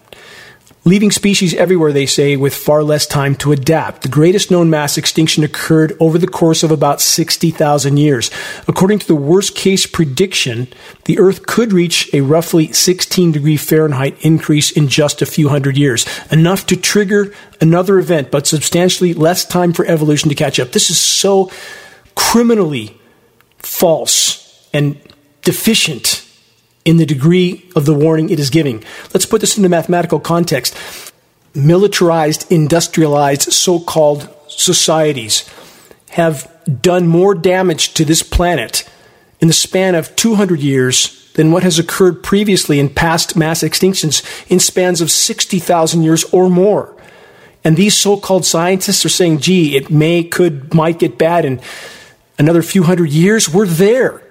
Leaving 0.87 1.11
species 1.11 1.53
everywhere, 1.55 1.93
they 1.93 2.07
say, 2.07 2.37
with 2.37 2.55
far 2.55 2.85
less 2.85 3.07
time 3.07 3.35
to 3.35 3.51
adapt. 3.51 4.03
The 4.03 4.09
greatest 4.09 4.53
known 4.53 4.71
mass 4.71 4.97
extinction 4.97 5.43
occurred 5.43 5.97
over 5.99 6.17
the 6.17 6.29
course 6.29 6.63
of 6.63 6.71
about 6.71 7.01
60,000 7.01 7.97
years. 7.97 8.31
According 8.69 9.01
to 9.01 9.07
the 9.09 9.17
worst 9.17 9.57
case 9.57 9.85
prediction, 9.85 10.69
the 11.07 11.19
Earth 11.19 11.45
could 11.45 11.73
reach 11.73 12.09
a 12.15 12.21
roughly 12.21 12.73
16 12.73 13.33
degree 13.33 13.57
Fahrenheit 13.57 14.17
increase 14.21 14.71
in 14.71 14.87
just 14.87 15.21
a 15.21 15.27
few 15.27 15.49
hundred 15.49 15.77
years, 15.77 16.07
enough 16.31 16.67
to 16.67 16.77
trigger 16.77 17.35
another 17.61 17.99
event, 17.99 18.31
but 18.31 18.47
substantially 18.47 19.13
less 19.13 19.45
time 19.45 19.73
for 19.73 19.85
evolution 19.87 20.29
to 20.29 20.37
catch 20.37 20.61
up. 20.61 20.71
This 20.71 20.89
is 20.89 21.01
so 21.01 21.51
criminally 22.15 22.97
false 23.59 24.69
and 24.73 24.97
deficient 25.43 26.26
in 26.87 26.97
the 26.97 27.05
degree 27.05 27.69
of 27.75 27.85
the 27.85 27.93
warning 27.93 28.31
it 28.31 28.39
is 28.39 28.49
giving. 28.49 28.83
Let's 29.13 29.27
put 29.27 29.43
this 29.43 29.59
into 29.59 29.69
mathematical 29.69 30.21
context. 30.21 30.75
Militarized, 31.55 32.51
industrialized, 32.51 33.53
so 33.53 33.81
called 33.81 34.33
societies 34.49 35.51
have 36.11 36.51
done 36.81 37.07
more 37.07 37.35
damage 37.35 37.93
to 37.95 38.05
this 38.05 38.23
planet 38.23 38.89
in 39.41 39.49
the 39.49 39.55
span 39.55 39.95
of 39.95 40.15
200 40.17 40.61
years 40.61 41.31
than 41.35 41.51
what 41.51 41.65
has 41.65 41.79
occurred 41.79 42.23
previously 42.23 42.79
in 42.79 42.89
past 42.89 43.37
mass 43.37 43.63
extinctions 43.63 44.25
in 44.51 44.61
spans 44.61 45.01
of 45.01 45.11
60,000 45.11 46.03
years 46.03 46.25
or 46.33 46.49
more. 46.49 46.95
And 47.65 47.77
these 47.77 47.97
so 47.97 48.17
called 48.17 48.47
scientists 48.47 49.05
are 49.05 49.11
saying, 49.11 49.41
gee, 49.41 49.77
it 49.77 49.91
may, 49.91 50.23
could, 50.23 50.73
might 50.73 51.01
get 51.01 51.19
bad 51.19 51.45
in 51.45 51.61
another 52.39 52.63
few 52.63 52.85
hundred 52.85 53.11
years. 53.11 53.49
We're 53.49 53.67
there. 53.67 54.23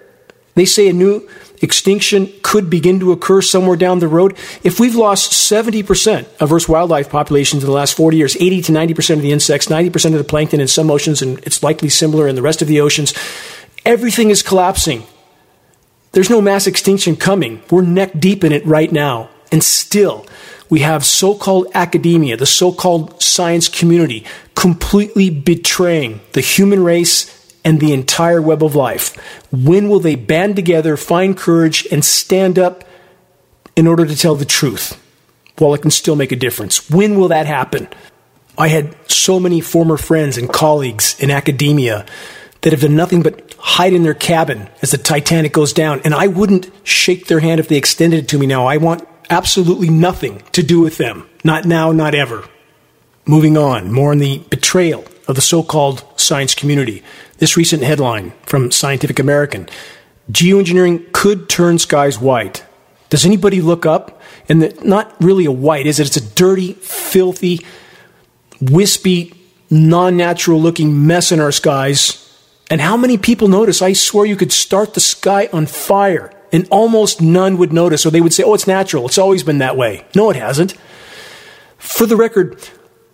They 0.55 0.65
say 0.65 0.87
a 0.87 0.93
new 0.93 1.29
extinction 1.61 2.31
could 2.41 2.69
begin 2.69 2.99
to 2.99 3.11
occur 3.11 3.41
somewhere 3.41 3.77
down 3.77 3.99
the 3.99 4.07
road. 4.07 4.37
If 4.63 4.79
we've 4.79 4.95
lost 4.95 5.31
70% 5.31 6.27
of 6.39 6.51
Earth's 6.51 6.69
wildlife 6.69 7.09
populations 7.09 7.63
in 7.63 7.67
the 7.67 7.75
last 7.75 7.95
40 7.95 8.17
years, 8.17 8.35
80 8.35 8.61
to 8.63 8.71
90% 8.71 9.15
of 9.15 9.21
the 9.21 9.31
insects, 9.31 9.67
90% 9.67 10.13
of 10.13 10.17
the 10.17 10.23
plankton 10.23 10.59
in 10.59 10.67
some 10.67 10.91
oceans, 10.91 11.21
and 11.21 11.39
it's 11.39 11.63
likely 11.63 11.89
similar 11.89 12.27
in 12.27 12.35
the 12.35 12.41
rest 12.41 12.61
of 12.61 12.67
the 12.67 12.81
oceans, 12.81 13.13
everything 13.85 14.29
is 14.29 14.43
collapsing. 14.43 15.03
There's 16.11 16.29
no 16.29 16.41
mass 16.41 16.67
extinction 16.67 17.15
coming. 17.15 17.61
We're 17.69 17.81
neck 17.81 18.19
deep 18.19 18.43
in 18.43 18.51
it 18.51 18.65
right 18.65 18.91
now. 18.91 19.29
And 19.51 19.63
still, 19.63 20.25
we 20.69 20.79
have 20.79 21.05
so 21.05 21.35
called 21.35 21.67
academia, 21.73 22.37
the 22.37 22.45
so 22.45 22.71
called 22.71 23.21
science 23.21 23.67
community, 23.69 24.25
completely 24.55 25.29
betraying 25.29 26.21
the 26.31 26.41
human 26.41 26.83
race 26.83 27.44
and 27.65 27.79
the 27.79 27.91
entire 27.91 28.41
web 28.41 28.63
of 28.63 28.75
life. 28.75 29.17
When 29.51 29.89
will 29.89 29.99
they 29.99 30.15
band 30.15 30.55
together, 30.55 30.95
find 30.95 31.35
courage, 31.35 31.85
and 31.91 32.05
stand 32.05 32.59
up 32.59 32.85
in 33.75 33.87
order 33.87 34.05
to 34.05 34.15
tell 34.15 34.35
the 34.35 34.45
truth 34.45 35.01
while 35.57 35.73
it 35.73 35.81
can 35.81 35.91
still 35.91 36.15
make 36.15 36.31
a 36.31 36.37
difference? 36.37 36.89
When 36.89 37.19
will 37.19 37.27
that 37.29 37.47
happen? 37.47 37.89
I 38.57 38.69
had 38.69 38.95
so 39.11 39.39
many 39.39 39.59
former 39.59 39.97
friends 39.97 40.37
and 40.37 40.47
colleagues 40.47 41.19
in 41.19 41.31
academia 41.31 42.05
that 42.61 42.71
have 42.71 42.81
done 42.81 42.95
nothing 42.95 43.21
but 43.21 43.53
hide 43.57 43.93
in 43.93 44.03
their 44.03 44.13
cabin 44.13 44.69
as 44.81 44.91
the 44.91 44.97
Titanic 44.97 45.51
goes 45.51 45.73
down, 45.73 46.01
and 46.05 46.13
I 46.13 46.27
wouldn't 46.27 46.71
shake 46.83 47.27
their 47.27 47.39
hand 47.39 47.59
if 47.59 47.67
they 47.67 47.77
extended 47.77 48.23
it 48.23 48.27
to 48.29 48.39
me 48.39 48.45
now. 48.45 48.67
I 48.67 48.77
want 48.77 49.07
absolutely 49.29 49.89
nothing 49.89 50.43
to 50.51 50.63
do 50.63 50.79
with 50.79 50.97
them. 50.97 51.27
Not 51.43 51.65
now, 51.65 51.91
not 51.91 52.15
ever. 52.15 52.47
Moving 53.25 53.57
on, 53.57 53.91
more 53.91 54.11
on 54.11 54.19
the 54.19 54.39
betrayal 54.49 55.03
of 55.27 55.35
the 55.35 55.41
so 55.41 55.63
called 55.63 56.05
science 56.15 56.53
community. 56.53 57.03
This 57.37 57.57
recent 57.57 57.83
headline 57.83 58.31
from 58.45 58.71
Scientific 58.71 59.19
American 59.19 59.67
Geoengineering 60.31 61.11
could 61.11 61.49
turn 61.49 61.77
skies 61.77 62.19
white. 62.19 62.65
Does 63.09 63.25
anybody 63.25 63.61
look 63.61 63.85
up? 63.85 64.21
And 64.49 64.61
the, 64.61 64.79
not 64.83 65.13
really 65.21 65.45
a 65.45 65.51
white, 65.51 65.85
is 65.85 65.99
it? 65.99 66.07
It's 66.07 66.17
a 66.17 66.35
dirty, 66.35 66.73
filthy, 66.73 67.65
wispy, 68.59 69.33
non 69.69 70.17
natural 70.17 70.59
looking 70.59 71.05
mess 71.05 71.31
in 71.31 71.39
our 71.39 71.51
skies. 71.51 72.21
And 72.71 72.81
how 72.81 72.97
many 72.97 73.17
people 73.17 73.47
notice? 73.47 73.81
I 73.81 73.93
swear 73.93 74.25
you 74.25 74.35
could 74.35 74.51
start 74.51 74.93
the 74.95 74.99
sky 74.99 75.49
on 75.53 75.67
fire 75.67 76.31
and 76.51 76.67
almost 76.71 77.21
none 77.21 77.57
would 77.57 77.73
notice, 77.73 78.05
or 78.05 78.09
they 78.09 78.21
would 78.21 78.33
say, 78.33 78.43
oh, 78.43 78.53
it's 78.53 78.65
natural. 78.65 79.05
It's 79.05 79.17
always 79.17 79.43
been 79.43 79.59
that 79.59 79.77
way. 79.77 80.05
No, 80.15 80.29
it 80.29 80.35
hasn't. 80.35 80.73
For 81.77 82.05
the 82.05 82.15
record, 82.15 82.57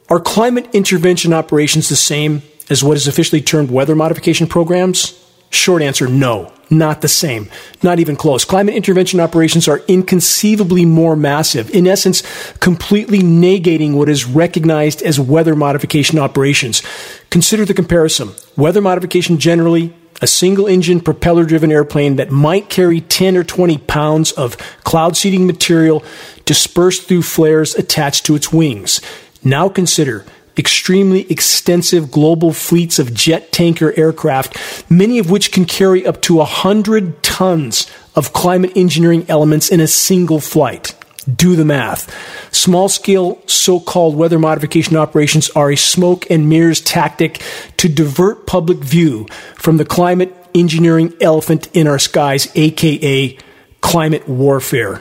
are 0.09 0.19
climate 0.19 0.69
intervention 0.73 1.33
operations 1.33 1.89
the 1.89 1.95
same 1.95 2.43
as 2.71 2.83
what 2.83 2.97
is 2.97 3.07
officially 3.07 3.41
termed 3.41 3.69
weather 3.69 3.95
modification 3.95 4.47
programs? 4.47 5.17
Short 5.49 5.81
answer 5.81 6.07
no, 6.07 6.53
not 6.69 7.01
the 7.01 7.09
same. 7.09 7.49
Not 7.83 7.99
even 7.99 8.15
close. 8.15 8.45
Climate 8.45 8.73
intervention 8.73 9.19
operations 9.19 9.67
are 9.67 9.81
inconceivably 9.89 10.85
more 10.85 11.17
massive, 11.17 11.69
in 11.71 11.85
essence, 11.85 12.23
completely 12.59 13.19
negating 13.19 13.95
what 13.95 14.07
is 14.07 14.25
recognized 14.25 15.01
as 15.01 15.19
weather 15.19 15.55
modification 15.55 16.17
operations. 16.17 16.81
Consider 17.29 17.65
the 17.65 17.73
comparison. 17.73 18.29
Weather 18.55 18.81
modification 18.81 19.37
generally 19.37 19.93
a 20.21 20.27
single 20.27 20.67
engine 20.67 21.01
propeller 21.01 21.43
driven 21.43 21.71
airplane 21.71 22.15
that 22.17 22.31
might 22.31 22.69
carry 22.69 23.01
10 23.01 23.35
or 23.35 23.43
20 23.43 23.79
pounds 23.79 24.31
of 24.33 24.55
cloud 24.83 25.17
seeding 25.17 25.47
material 25.47 26.03
dispersed 26.45 27.07
through 27.07 27.23
flares 27.23 27.75
attached 27.75 28.25
to 28.25 28.35
its 28.35 28.53
wings. 28.53 29.01
Now 29.43 29.67
consider 29.67 30.23
extremely 30.57 31.29
extensive 31.31 32.11
global 32.11 32.53
fleets 32.53 32.99
of 32.99 33.13
jet 33.13 33.51
tanker 33.51 33.93
aircraft, 33.97 34.57
many 34.89 35.19
of 35.19 35.29
which 35.29 35.51
can 35.51 35.65
carry 35.65 36.05
up 36.05 36.21
to 36.23 36.35
100 36.35 37.23
tons 37.23 37.89
of 38.15 38.33
climate 38.33 38.71
engineering 38.75 39.25
elements 39.29 39.69
in 39.69 39.79
a 39.79 39.87
single 39.87 40.39
flight. 40.39 40.95
Do 41.33 41.55
the 41.55 41.65
math. 41.65 42.11
Small 42.53 42.89
scale 42.89 43.41
so 43.45 43.79
called 43.79 44.15
weather 44.15 44.39
modification 44.39 44.97
operations 44.97 45.49
are 45.51 45.71
a 45.71 45.77
smoke 45.77 46.29
and 46.31 46.49
mirrors 46.49 46.81
tactic 46.81 47.41
to 47.77 47.87
divert 47.87 48.47
public 48.47 48.79
view 48.79 49.27
from 49.55 49.77
the 49.77 49.85
climate 49.85 50.35
engineering 50.55 51.13
elephant 51.21 51.69
in 51.73 51.87
our 51.87 51.99
skies, 51.99 52.51
aka 52.55 53.37
climate 53.81 54.27
warfare. 54.27 54.99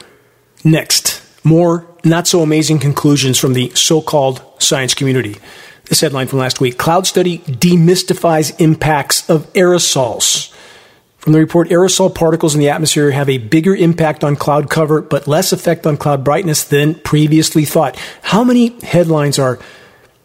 Next, 0.63 1.21
more 1.43 1.87
not 2.03 2.27
so 2.27 2.41
amazing 2.41 2.79
conclusions 2.79 3.39
from 3.39 3.53
the 3.53 3.71
so 3.75 4.01
called 4.01 4.43
science 4.63 4.93
community. 4.93 5.37
This 5.85 6.01
headline 6.01 6.27
from 6.27 6.39
last 6.39 6.61
week 6.61 6.77
Cloud 6.77 7.05
study 7.05 7.39
demystifies 7.39 8.59
impacts 8.59 9.29
of 9.29 9.51
aerosols. 9.53 10.53
From 11.17 11.33
the 11.33 11.39
report, 11.39 11.69
aerosol 11.69 12.13
particles 12.13 12.55
in 12.55 12.61
the 12.61 12.69
atmosphere 12.69 13.11
have 13.11 13.29
a 13.29 13.37
bigger 13.37 13.75
impact 13.75 14.23
on 14.23 14.35
cloud 14.35 14.71
cover, 14.71 15.03
but 15.03 15.27
less 15.27 15.53
effect 15.53 15.85
on 15.85 15.95
cloud 15.95 16.23
brightness 16.23 16.63
than 16.63 16.95
previously 16.95 17.63
thought. 17.63 17.95
How 18.23 18.43
many 18.43 18.69
headlines 18.81 19.37
are, 19.37 19.59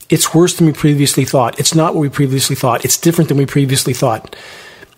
it's 0.09 0.35
worse 0.35 0.57
than 0.57 0.67
we 0.67 0.73
previously 0.73 1.27
thought, 1.27 1.61
it's 1.61 1.75
not 1.75 1.95
what 1.95 2.01
we 2.01 2.09
previously 2.09 2.57
thought, 2.57 2.87
it's 2.87 2.97
different 2.97 3.29
than 3.29 3.37
we 3.37 3.45
previously 3.45 3.93
thought? 3.93 4.35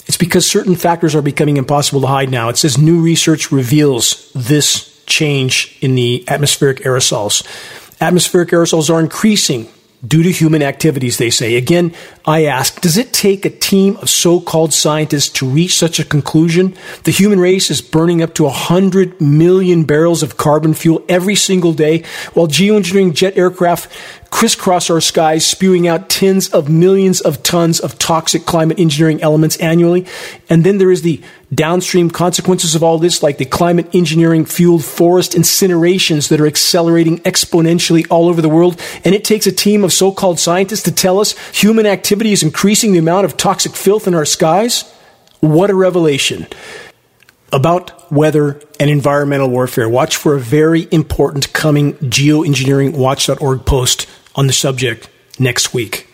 It's 0.07 0.16
because 0.16 0.46
certain 0.46 0.77
factors 0.77 1.16
are 1.16 1.22
becoming 1.22 1.57
impossible 1.57 2.01
to 2.03 2.07
hide 2.07 2.31
now. 2.31 2.48
It 2.48 2.57
says 2.57 2.79
new 2.79 3.03
research 3.03 3.51
reveals 3.51 4.31
this 4.35 5.03
change 5.07 5.77
in 5.81 5.96
the 5.96 6.24
atmospheric 6.29 6.79
aerosols. 6.79 7.44
Atmospheric 8.00 8.50
aerosols 8.50 8.92
are 8.92 9.00
increasing 9.00 9.68
due 10.06 10.22
to 10.22 10.30
human 10.30 10.62
activities, 10.62 11.18
they 11.18 11.30
say. 11.30 11.56
Again, 11.56 11.92
I 12.24 12.44
ask, 12.44 12.80
does 12.80 12.96
it 12.96 13.12
take 13.12 13.44
a 13.44 13.50
team 13.50 13.96
of 13.96 14.08
so-called 14.08 14.72
scientists 14.72 15.28
to 15.30 15.48
reach 15.48 15.74
such 15.74 15.98
a 15.98 16.04
conclusion? 16.04 16.76
The 17.02 17.11
human 17.11 17.40
race 17.40 17.68
is 17.68 17.82
burning 17.82 18.22
up 18.22 18.34
to 18.34 18.44
100 18.44 19.20
million 19.20 19.82
barrels 19.84 20.22
of 20.22 20.37
carbon 20.37 20.74
fuel 20.74 21.04
every 21.08 21.34
single 21.34 21.72
day, 21.72 22.04
while 22.34 22.46
geoengineering 22.46 23.14
jet 23.14 23.37
aircraft 23.37 23.90
crisscross 24.30 24.88
our 24.88 25.00
skies, 25.00 25.44
spewing 25.44 25.88
out 25.88 26.08
tens 26.08 26.48
of 26.50 26.68
millions 26.68 27.20
of 27.20 27.42
tons 27.42 27.80
of 27.80 27.98
toxic 27.98 28.46
climate 28.46 28.78
engineering 28.78 29.20
elements 29.20 29.56
annually. 29.56 30.06
And 30.48 30.62
then 30.62 30.78
there 30.78 30.92
is 30.92 31.02
the 31.02 31.20
downstream 31.54 32.11
consequences 32.11 32.74
of 32.74 32.82
all 32.82 32.98
this, 32.98 33.22
like 33.22 33.38
the 33.38 33.44
climate 33.44 33.94
engineering 33.94 34.44
fueled 34.44 34.84
forest 34.84 35.32
incinerations 35.32 36.28
that 36.28 36.40
are 36.40 36.46
accelerating 36.46 37.18
exponentially 37.20 38.06
all 38.11 38.28
over 38.28 38.42
the 38.42 38.48
world. 38.48 38.80
And 39.04 39.14
it 39.14 39.24
takes 39.24 39.46
a 39.46 39.52
team 39.52 39.84
of 39.84 39.92
so 39.92 40.12
called 40.12 40.38
scientists 40.38 40.82
to 40.82 40.92
tell 40.92 41.20
us 41.20 41.37
human 41.56 41.87
activity 41.87 42.32
is 42.32 42.42
increasing 42.42 42.92
the 42.92 42.98
amount 42.98 43.24
of 43.24 43.37
toxic 43.37 43.74
filth 43.74 44.06
in 44.06 44.14
our 44.14 44.26
skies. 44.26 44.82
What 45.40 45.70
a 45.70 45.74
revelation. 45.74 46.46
About 47.50 48.12
weather 48.12 48.61
and 48.78 48.90
environmental 48.90 49.48
warfare, 49.48 49.88
watch 49.88 50.16
for 50.16 50.34
a 50.34 50.40
very 50.40 50.87
important 50.90 51.52
coming 51.54 51.94
geoengineeringwatch.org 51.94 53.64
post 53.64 54.06
on 54.34 54.46
the 54.46 54.52
subject 54.52 55.08
next 55.38 55.72
week. 55.72 56.08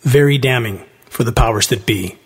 Very 0.00 0.38
damning 0.38 0.86
for 1.04 1.24
the 1.24 1.32
powers 1.32 1.66
that 1.66 1.84
be. 1.84 2.16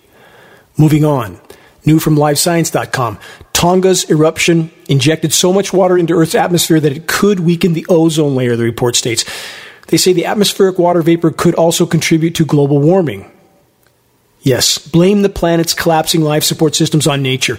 Moving 0.77 1.05
on. 1.05 1.41
New 1.87 1.99
from 1.99 2.17
livescience.com. 2.17 3.19
Tonga's 3.53 4.11
eruption 4.11 4.71
injected 4.89 5.33
so 5.33 5.53
much 5.53 5.73
water 5.73 5.97
into 5.97 6.15
Earth's 6.15 6.35
atmosphere 6.35 6.81
that 6.81 6.93
it 6.93 7.07
could 7.07 7.41
weaken 7.41 7.73
the 7.73 7.87
ozone 7.89 8.35
layer, 8.35 8.57
the 8.57 8.65
report 8.65 8.97
states. 8.97 9.25
They 9.89 9.97
say 9.97 10.13
the 10.13 10.27
atmospheric 10.27 10.79
water 10.79 11.03
vapor 11.03 11.31
could 11.31 11.55
also 11.55 11.87
contribute 11.87 12.35
to 12.37 12.45
global 12.45 12.81
warming. 12.81 13.31
Yes, 14.41 14.79
blame 14.79 15.23
the 15.23 15.29
planet's 15.29 15.73
collapsing 15.73 16.21
life 16.21 16.45
support 16.45 16.75
systems 16.75 17.07
on 17.07 17.23
nature, 17.23 17.59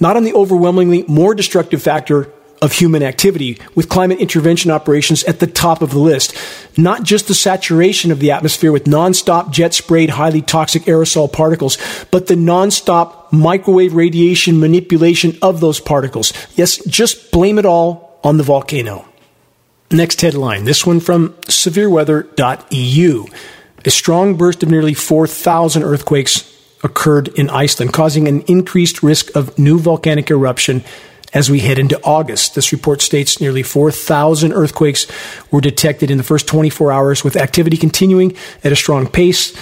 not 0.00 0.16
on 0.16 0.24
the 0.24 0.34
overwhelmingly 0.34 1.04
more 1.06 1.34
destructive 1.34 1.82
factor 1.82 2.32
of 2.60 2.72
human 2.72 3.02
activity, 3.02 3.60
with 3.74 3.88
climate 3.88 4.18
intervention 4.18 4.70
operations 4.70 5.22
at 5.24 5.38
the 5.38 5.46
top 5.46 5.82
of 5.82 5.90
the 5.90 5.98
list. 5.98 6.34
Not 6.78 7.02
just 7.02 7.28
the 7.28 7.34
saturation 7.34 8.10
of 8.10 8.20
the 8.20 8.30
atmosphere 8.30 8.72
with 8.72 8.84
nonstop 8.84 9.50
jet 9.50 9.74
sprayed 9.74 10.10
highly 10.10 10.40
toxic 10.40 10.84
aerosol 10.84 11.30
particles, 11.30 11.76
but 12.10 12.26
the 12.26 12.34
nonstop 12.34 13.23
microwave 13.34 13.94
radiation 13.94 14.60
manipulation 14.60 15.36
of 15.42 15.60
those 15.60 15.80
particles. 15.80 16.32
Yes, 16.54 16.84
just 16.86 17.30
blame 17.32 17.58
it 17.58 17.66
all 17.66 18.18
on 18.24 18.36
the 18.36 18.42
volcano. 18.42 19.06
Next 19.90 20.20
headline 20.20 20.64
this 20.64 20.86
one 20.86 21.00
from 21.00 21.30
severeweather.eu. 21.44 23.26
A 23.86 23.90
strong 23.90 24.36
burst 24.36 24.62
of 24.62 24.70
nearly 24.70 24.94
4,000 24.94 25.82
earthquakes 25.82 26.50
occurred 26.82 27.28
in 27.28 27.50
Iceland, 27.50 27.92
causing 27.92 28.26
an 28.26 28.40
increased 28.42 29.02
risk 29.02 29.34
of 29.36 29.58
new 29.58 29.78
volcanic 29.78 30.30
eruption 30.30 30.82
as 31.34 31.50
we 31.50 31.60
head 31.60 31.78
into 31.78 32.00
August. 32.02 32.54
This 32.54 32.72
report 32.72 33.02
states 33.02 33.40
nearly 33.40 33.62
4,000 33.62 34.52
earthquakes 34.52 35.06
were 35.50 35.60
detected 35.60 36.10
in 36.10 36.16
the 36.16 36.24
first 36.24 36.46
24 36.46 36.92
hours, 36.92 37.24
with 37.24 37.36
activity 37.36 37.76
continuing 37.76 38.36
at 38.62 38.72
a 38.72 38.76
strong 38.76 39.06
pace. 39.06 39.54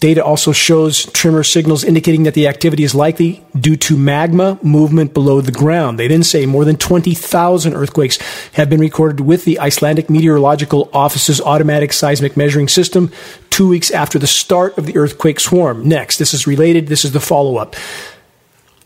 Data 0.00 0.24
also 0.24 0.50
shows 0.52 1.04
tremor 1.12 1.44
signals 1.44 1.84
indicating 1.84 2.22
that 2.22 2.32
the 2.32 2.48
activity 2.48 2.84
is 2.84 2.94
likely 2.94 3.44
due 3.54 3.76
to 3.76 3.98
magma 3.98 4.58
movement 4.62 5.12
below 5.12 5.42
the 5.42 5.52
ground. 5.52 5.98
They 5.98 6.08
then 6.08 6.22
say 6.22 6.46
more 6.46 6.64
than 6.64 6.76
20,000 6.76 7.74
earthquakes 7.74 8.18
have 8.54 8.70
been 8.70 8.80
recorded 8.80 9.20
with 9.20 9.44
the 9.44 9.60
Icelandic 9.60 10.08
Meteorological 10.08 10.88
Office's 10.94 11.38
automatic 11.38 11.92
seismic 11.92 12.34
measuring 12.34 12.66
system 12.66 13.12
two 13.50 13.68
weeks 13.68 13.90
after 13.90 14.18
the 14.18 14.26
start 14.26 14.78
of 14.78 14.86
the 14.86 14.96
earthquake 14.96 15.38
swarm. 15.38 15.86
Next, 15.86 16.16
this 16.16 16.32
is 16.32 16.46
related, 16.46 16.88
this 16.88 17.04
is 17.04 17.12
the 17.12 17.20
follow 17.20 17.58
up. 17.58 17.76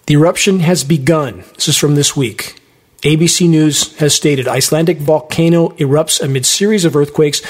The 0.06 0.14
eruption 0.14 0.60
has 0.60 0.82
begun. 0.82 1.44
This 1.54 1.68
is 1.68 1.78
from 1.78 1.94
this 1.94 2.16
week. 2.16 2.60
ABC 3.02 3.48
News 3.48 3.96
has 3.98 4.14
stated 4.14 4.48
Icelandic 4.48 4.98
volcano 4.98 5.68
erupts 5.76 6.20
amid 6.20 6.44
series 6.44 6.84
of 6.84 6.96
earthquakes. 6.96 7.40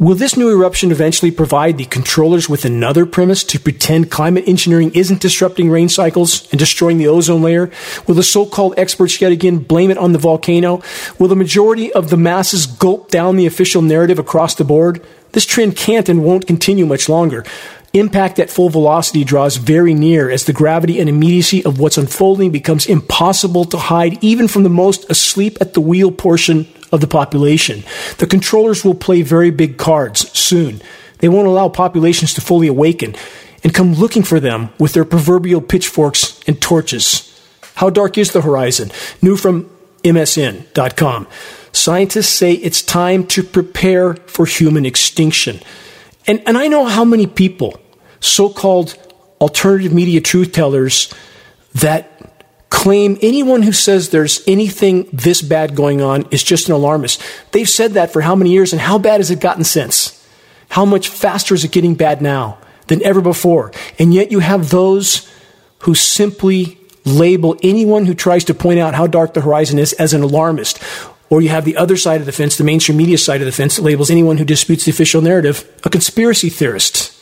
Will 0.00 0.14
this 0.14 0.34
new 0.34 0.48
eruption 0.48 0.90
eventually 0.92 1.30
provide 1.30 1.76
the 1.76 1.84
controllers 1.84 2.48
with 2.48 2.64
another 2.64 3.04
premise 3.04 3.44
to 3.44 3.60
pretend 3.60 4.10
climate 4.10 4.44
engineering 4.46 4.90
isn't 4.94 5.20
disrupting 5.20 5.68
rain 5.68 5.90
cycles 5.90 6.50
and 6.50 6.58
destroying 6.58 6.96
the 6.96 7.06
ozone 7.06 7.42
layer? 7.42 7.70
Will 8.06 8.14
the 8.14 8.22
so-called 8.22 8.72
experts 8.78 9.20
yet 9.20 9.30
again 9.30 9.58
blame 9.58 9.90
it 9.90 9.98
on 9.98 10.12
the 10.12 10.18
volcano? 10.18 10.80
Will 11.18 11.28
the 11.28 11.36
majority 11.36 11.92
of 11.92 12.08
the 12.08 12.16
masses 12.16 12.64
gulp 12.64 13.10
down 13.10 13.36
the 13.36 13.44
official 13.44 13.82
narrative 13.82 14.18
across 14.18 14.54
the 14.54 14.64
board? 14.64 15.04
This 15.32 15.44
trend 15.44 15.76
can't 15.76 16.08
and 16.08 16.24
won't 16.24 16.46
continue 16.46 16.86
much 16.86 17.10
longer. 17.10 17.44
Impact 17.92 18.38
at 18.38 18.50
full 18.50 18.68
velocity 18.68 19.24
draws 19.24 19.56
very 19.56 19.94
near 19.94 20.30
as 20.30 20.44
the 20.44 20.52
gravity 20.52 21.00
and 21.00 21.08
immediacy 21.08 21.64
of 21.64 21.80
what's 21.80 21.98
unfolding 21.98 22.52
becomes 22.52 22.86
impossible 22.86 23.64
to 23.64 23.78
hide 23.78 24.22
even 24.22 24.46
from 24.46 24.62
the 24.62 24.68
most 24.68 25.10
asleep 25.10 25.58
at 25.60 25.74
the 25.74 25.80
wheel 25.80 26.12
portion 26.12 26.68
of 26.92 27.00
the 27.00 27.08
population. 27.08 27.82
The 28.18 28.28
controllers 28.28 28.84
will 28.84 28.94
play 28.94 29.22
very 29.22 29.50
big 29.50 29.76
cards 29.76 30.30
soon. 30.38 30.80
They 31.18 31.28
won't 31.28 31.48
allow 31.48 31.68
populations 31.68 32.32
to 32.34 32.40
fully 32.40 32.68
awaken 32.68 33.16
and 33.64 33.74
come 33.74 33.94
looking 33.94 34.22
for 34.22 34.38
them 34.38 34.70
with 34.78 34.92
their 34.92 35.04
proverbial 35.04 35.60
pitchforks 35.60 36.40
and 36.46 36.62
torches. 36.62 37.26
How 37.74 37.90
dark 37.90 38.16
is 38.16 38.30
the 38.30 38.42
horizon? 38.42 38.92
New 39.20 39.36
from 39.36 39.68
MSN.com. 40.04 41.26
Scientists 41.72 42.28
say 42.28 42.52
it's 42.52 42.82
time 42.82 43.26
to 43.28 43.42
prepare 43.42 44.14
for 44.14 44.46
human 44.46 44.86
extinction. 44.86 45.60
And, 46.26 46.42
and 46.46 46.56
I 46.58 46.68
know 46.68 46.84
how 46.84 47.04
many 47.04 47.26
people, 47.26 47.80
so 48.20 48.48
called 48.48 48.96
alternative 49.40 49.92
media 49.92 50.20
truth 50.20 50.52
tellers, 50.52 51.12
that 51.74 52.06
claim 52.70 53.18
anyone 53.20 53.62
who 53.62 53.72
says 53.72 54.10
there's 54.10 54.42
anything 54.46 55.08
this 55.12 55.42
bad 55.42 55.74
going 55.74 56.00
on 56.00 56.26
is 56.30 56.42
just 56.42 56.68
an 56.68 56.74
alarmist. 56.74 57.22
They've 57.52 57.68
said 57.68 57.92
that 57.92 58.12
for 58.12 58.20
how 58.20 58.34
many 58.34 58.50
years, 58.50 58.72
and 58.72 58.80
how 58.80 58.98
bad 58.98 59.20
has 59.20 59.30
it 59.30 59.40
gotten 59.40 59.64
since? 59.64 60.16
How 60.70 60.84
much 60.84 61.08
faster 61.08 61.54
is 61.54 61.64
it 61.64 61.72
getting 61.72 61.94
bad 61.94 62.22
now 62.22 62.58
than 62.86 63.02
ever 63.02 63.20
before? 63.20 63.72
And 63.98 64.14
yet 64.14 64.30
you 64.30 64.38
have 64.38 64.70
those 64.70 65.30
who 65.80 65.94
simply 65.94 66.78
label 67.04 67.56
anyone 67.62 68.06
who 68.06 68.14
tries 68.14 68.44
to 68.44 68.54
point 68.54 68.78
out 68.78 68.94
how 68.94 69.06
dark 69.06 69.34
the 69.34 69.40
horizon 69.40 69.78
is 69.78 69.92
as 69.94 70.14
an 70.14 70.22
alarmist 70.22 70.78
or 71.30 71.40
you 71.40 71.48
have 71.48 71.64
the 71.64 71.76
other 71.76 71.96
side 71.96 72.20
of 72.20 72.26
the 72.26 72.32
fence, 72.32 72.56
the 72.56 72.64
mainstream 72.64 72.98
media 72.98 73.16
side 73.16 73.40
of 73.40 73.46
the 73.46 73.52
fence, 73.52 73.76
that 73.76 73.82
labels 73.82 74.10
anyone 74.10 74.36
who 74.36 74.44
disputes 74.44 74.84
the 74.84 74.90
official 74.90 75.22
narrative 75.22 75.66
a 75.84 75.88
conspiracy 75.88 76.50
theorist. 76.50 77.16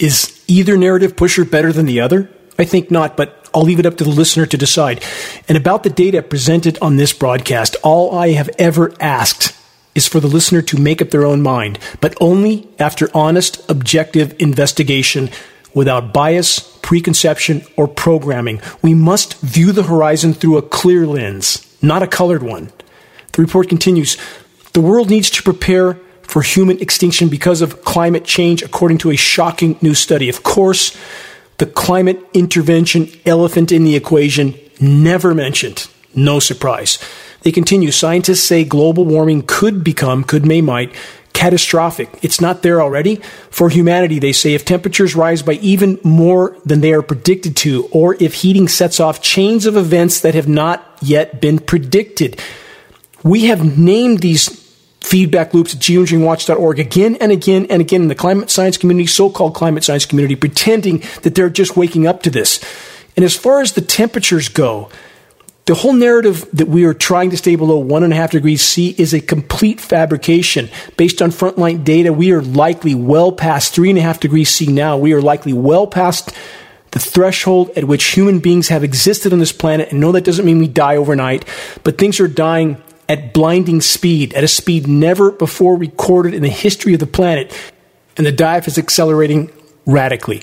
Is 0.00 0.42
either 0.48 0.76
narrative 0.76 1.16
pusher 1.16 1.44
better 1.44 1.72
than 1.72 1.86
the 1.86 2.00
other? 2.00 2.30
I 2.58 2.64
think 2.64 2.90
not, 2.90 3.16
but 3.16 3.48
I'll 3.54 3.62
leave 3.62 3.78
it 3.78 3.86
up 3.86 3.96
to 3.98 4.04
the 4.04 4.10
listener 4.10 4.46
to 4.46 4.56
decide. 4.56 5.04
And 5.48 5.56
about 5.56 5.82
the 5.82 5.90
data 5.90 6.22
presented 6.22 6.78
on 6.80 6.96
this 6.96 7.12
broadcast, 7.12 7.76
all 7.82 8.16
I 8.16 8.30
have 8.30 8.50
ever 8.58 8.92
asked 9.00 9.54
is 9.94 10.08
for 10.08 10.18
the 10.18 10.26
listener 10.26 10.62
to 10.62 10.80
make 10.80 11.00
up 11.00 11.10
their 11.10 11.24
own 11.24 11.42
mind, 11.42 11.78
but 12.00 12.16
only 12.20 12.68
after 12.78 13.08
honest, 13.14 13.68
objective 13.70 14.34
investigation 14.40 15.30
without 15.72 16.12
bias, 16.12 16.60
preconception, 16.82 17.64
or 17.76 17.86
programming. 17.86 18.60
We 18.82 18.94
must 18.94 19.40
view 19.40 19.72
the 19.72 19.84
horizon 19.84 20.34
through 20.34 20.56
a 20.56 20.62
clear 20.62 21.06
lens, 21.06 21.66
not 21.80 22.02
a 22.02 22.08
colored 22.08 22.42
one. 22.42 22.72
The 23.34 23.42
report 23.42 23.68
continues 23.68 24.16
The 24.72 24.80
world 24.80 25.10
needs 25.10 25.30
to 25.30 25.42
prepare 25.42 26.00
for 26.22 26.42
human 26.42 26.80
extinction 26.80 27.28
because 27.28 27.60
of 27.60 27.84
climate 27.84 28.24
change, 28.24 28.62
according 28.62 28.98
to 28.98 29.10
a 29.10 29.16
shocking 29.16 29.78
new 29.82 29.94
study. 29.94 30.28
Of 30.28 30.42
course, 30.42 30.96
the 31.58 31.66
climate 31.66 32.18
intervention 32.32 33.08
elephant 33.24 33.70
in 33.70 33.84
the 33.84 33.94
equation 33.94 34.54
never 34.80 35.34
mentioned. 35.34 35.88
No 36.14 36.40
surprise. 36.40 36.98
They 37.42 37.52
continue 37.52 37.90
scientists 37.90 38.42
say 38.42 38.64
global 38.64 39.04
warming 39.04 39.44
could 39.46 39.84
become, 39.84 40.24
could 40.24 40.46
may 40.46 40.60
might, 40.60 40.94
catastrophic. 41.32 42.08
It's 42.22 42.40
not 42.40 42.62
there 42.62 42.80
already. 42.80 43.16
For 43.50 43.68
humanity, 43.68 44.18
they 44.18 44.32
say 44.32 44.54
if 44.54 44.64
temperatures 44.64 45.14
rise 45.14 45.42
by 45.42 45.54
even 45.54 45.98
more 46.02 46.56
than 46.64 46.80
they 46.80 46.92
are 46.92 47.02
predicted 47.02 47.56
to, 47.58 47.86
or 47.90 48.16
if 48.18 48.34
heating 48.34 48.66
sets 48.66 48.98
off 48.98 49.20
chains 49.20 49.66
of 49.66 49.76
events 49.76 50.20
that 50.20 50.34
have 50.34 50.48
not 50.48 50.98
yet 51.02 51.40
been 51.40 51.58
predicted. 51.58 52.40
We 53.24 53.46
have 53.46 53.78
named 53.78 54.20
these 54.20 54.62
feedback 55.00 55.54
loops 55.54 55.74
at 55.74 55.80
geoengineeringwatch.org 55.80 56.78
again 56.78 57.16
and 57.16 57.32
again 57.32 57.66
and 57.70 57.80
again 57.80 58.02
in 58.02 58.08
the 58.08 58.14
climate 58.14 58.50
science 58.50 58.76
community, 58.76 59.06
so-called 59.06 59.54
climate 59.54 59.82
science 59.82 60.04
community, 60.06 60.36
pretending 60.36 61.02
that 61.22 61.34
they're 61.34 61.50
just 61.50 61.76
waking 61.76 62.06
up 62.06 62.22
to 62.22 62.30
this. 62.30 62.62
And 63.16 63.24
as 63.24 63.34
far 63.34 63.60
as 63.60 63.72
the 63.72 63.80
temperatures 63.80 64.48
go, 64.48 64.90
the 65.66 65.74
whole 65.74 65.94
narrative 65.94 66.46
that 66.52 66.68
we 66.68 66.84
are 66.84 66.92
trying 66.92 67.30
to 67.30 67.38
stay 67.38 67.56
below 67.56 67.78
one 67.78 68.02
and 68.02 68.12
a 68.12 68.16
half 68.16 68.32
degrees 68.32 68.60
C 68.60 68.94
is 68.98 69.14
a 69.14 69.20
complete 69.20 69.80
fabrication. 69.80 70.68
Based 70.98 71.22
on 71.22 71.30
frontline 71.30 71.82
data, 71.82 72.12
we 72.12 72.32
are 72.32 72.42
likely 72.42 72.94
well 72.94 73.32
past 73.32 73.74
three 73.74 73.88
and 73.88 73.98
a 73.98 74.02
half 74.02 74.20
degrees 74.20 74.50
C 74.50 74.66
now. 74.66 74.98
We 74.98 75.14
are 75.14 75.22
likely 75.22 75.54
well 75.54 75.86
past 75.86 76.34
the 76.90 76.98
threshold 76.98 77.70
at 77.76 77.84
which 77.84 78.04
human 78.04 78.40
beings 78.40 78.68
have 78.68 78.84
existed 78.84 79.32
on 79.32 79.38
this 79.38 79.52
planet. 79.52 79.90
And 79.90 80.00
no, 80.00 80.12
that 80.12 80.24
doesn't 80.24 80.44
mean 80.44 80.58
we 80.58 80.68
die 80.68 80.96
overnight, 80.96 81.46
but 81.82 81.96
things 81.96 82.20
are 82.20 82.28
dying 82.28 82.82
at 83.08 83.34
blinding 83.34 83.80
speed, 83.80 84.34
at 84.34 84.44
a 84.44 84.48
speed 84.48 84.86
never 84.86 85.30
before 85.30 85.76
recorded 85.76 86.34
in 86.34 86.42
the 86.42 86.48
history 86.48 86.94
of 86.94 87.00
the 87.00 87.06
planet. 87.06 87.52
And 88.16 88.26
the 88.26 88.32
dive 88.32 88.68
is 88.68 88.78
accelerating 88.78 89.50
radically. 89.86 90.42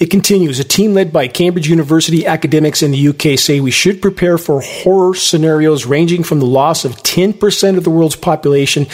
It 0.00 0.10
continues. 0.10 0.58
A 0.58 0.64
team 0.64 0.94
led 0.94 1.12
by 1.12 1.28
Cambridge 1.28 1.68
University 1.68 2.26
academics 2.26 2.82
in 2.82 2.90
the 2.90 3.08
UK 3.08 3.38
say 3.38 3.60
we 3.60 3.70
should 3.70 4.02
prepare 4.02 4.36
for 4.36 4.60
horror 4.60 5.14
scenarios 5.14 5.86
ranging 5.86 6.24
from 6.24 6.40
the 6.40 6.46
loss 6.46 6.84
of 6.84 6.96
10% 6.96 7.76
of 7.76 7.84
the 7.84 7.90
world's 7.90 8.16
population 8.16 8.86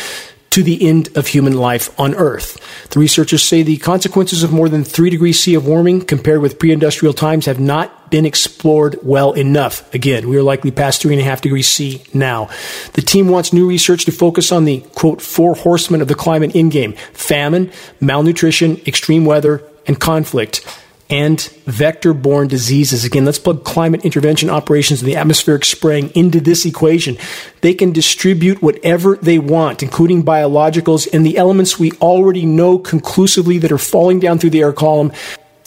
to 0.50 0.62
the 0.62 0.86
end 0.86 1.08
of 1.16 1.28
human 1.28 1.54
life 1.54 1.98
on 1.98 2.14
Earth. 2.14 2.60
The 2.90 3.00
researchers 3.00 3.42
say 3.42 3.62
the 3.62 3.76
consequences 3.78 4.42
of 4.42 4.52
more 4.52 4.68
than 4.68 4.84
3 4.84 5.08
degrees 5.08 5.40
C 5.40 5.54
of 5.54 5.66
warming 5.66 6.02
compared 6.02 6.42
with 6.42 6.58
pre 6.58 6.72
industrial 6.72 7.14
times 7.14 7.46
have 7.46 7.60
not 7.60 7.97
been 8.10 8.26
explored 8.26 8.98
well 9.02 9.32
enough. 9.32 9.92
Again, 9.94 10.28
we 10.28 10.36
are 10.36 10.42
likely 10.42 10.70
past 10.70 11.02
3.5 11.02 11.40
degrees 11.40 11.68
C 11.68 12.02
now. 12.12 12.48
The 12.94 13.02
team 13.02 13.28
wants 13.28 13.52
new 13.52 13.68
research 13.68 14.04
to 14.06 14.12
focus 14.12 14.52
on 14.52 14.64
the, 14.64 14.80
quote, 14.94 15.22
four 15.22 15.54
horsemen 15.54 16.00
of 16.00 16.08
the 16.08 16.14
climate 16.14 16.52
endgame 16.52 16.96
famine, 17.12 17.70
malnutrition, 18.00 18.80
extreme 18.86 19.24
weather, 19.24 19.62
and 19.86 19.98
conflict 19.98 20.64
and 21.10 21.40
vector 21.64 22.12
borne 22.12 22.48
diseases. 22.48 23.04
Again, 23.04 23.24
let's 23.24 23.38
plug 23.38 23.64
climate 23.64 24.04
intervention 24.04 24.50
operations 24.50 25.00
and 25.00 25.08
the 25.08 25.16
atmospheric 25.16 25.64
spraying 25.64 26.10
into 26.10 26.40
this 26.40 26.66
equation. 26.66 27.16
They 27.62 27.72
can 27.74 27.92
distribute 27.92 28.60
whatever 28.60 29.16
they 29.16 29.38
want, 29.38 29.82
including 29.82 30.22
biologicals 30.22 31.08
and 31.12 31.24
the 31.24 31.38
elements 31.38 31.78
we 31.78 31.92
already 31.92 32.44
know 32.44 32.78
conclusively 32.78 33.58
that 33.58 33.72
are 33.72 33.78
falling 33.78 34.20
down 34.20 34.38
through 34.38 34.50
the 34.50 34.60
air 34.60 34.72
column 34.72 35.12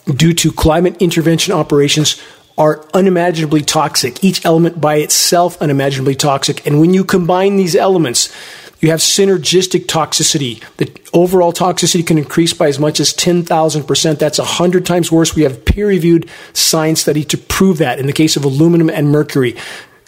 due 0.05 0.33
to 0.33 0.51
climate 0.51 0.97
intervention 0.99 1.53
operations 1.53 2.21
are 2.57 2.85
unimaginably 2.93 3.61
toxic. 3.61 4.23
Each 4.23 4.45
element 4.45 4.81
by 4.81 4.95
itself 4.95 5.61
unimaginably 5.61 6.15
toxic. 6.15 6.65
And 6.67 6.79
when 6.79 6.93
you 6.93 7.03
combine 7.03 7.57
these 7.57 7.75
elements, 7.75 8.33
you 8.81 8.89
have 8.89 8.99
synergistic 8.99 9.85
toxicity. 9.85 10.63
The 10.77 10.91
overall 11.13 11.53
toxicity 11.53 12.05
can 12.05 12.17
increase 12.17 12.53
by 12.53 12.67
as 12.67 12.79
much 12.79 12.99
as 12.99 13.13
10,000%. 13.13 14.19
That's 14.19 14.39
100 14.39 14.85
times 14.85 15.11
worse. 15.11 15.35
We 15.35 15.43
have 15.43 15.65
peer 15.65 15.87
reviewed 15.87 16.29
science 16.53 17.01
study 17.01 17.23
to 17.25 17.37
prove 17.37 17.77
that 17.77 17.99
in 17.99 18.07
the 18.07 18.13
case 18.13 18.35
of 18.35 18.43
aluminum 18.43 18.89
and 18.89 19.11
mercury. 19.11 19.55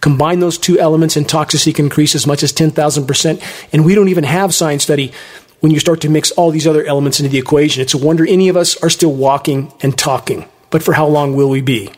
Combine 0.01 0.39
those 0.39 0.57
two 0.57 0.77
elements 0.79 1.15
and 1.15 1.25
toxicity 1.25 1.73
can 1.73 1.85
increase 1.85 2.13
as 2.13 2.27
much 2.27 2.43
as 2.43 2.51
10,000%. 2.51 3.69
And 3.71 3.85
we 3.85 3.95
don't 3.95 4.09
even 4.09 4.25
have 4.25 4.53
science 4.53 4.83
study 4.83 5.13
when 5.63 5.71
you 5.71 5.79
start 5.79 6.01
to 6.01 6.09
mix 6.09 6.29
all 6.31 6.51
these 6.51 6.67
other 6.67 6.83
elements 6.83 7.21
into 7.21 7.31
the 7.31 7.37
equation. 7.37 7.81
It's 7.81 7.93
a 7.93 7.97
wonder 7.97 8.27
any 8.27 8.49
of 8.49 8.57
us 8.57 8.75
are 8.83 8.89
still 8.89 9.13
walking 9.13 9.71
and 9.79 9.97
talking. 9.97 10.45
But 10.71 10.83
for 10.83 10.91
how 10.91 11.07
long 11.07 11.37
will 11.37 11.49
we 11.49 11.61
be? 11.61 11.89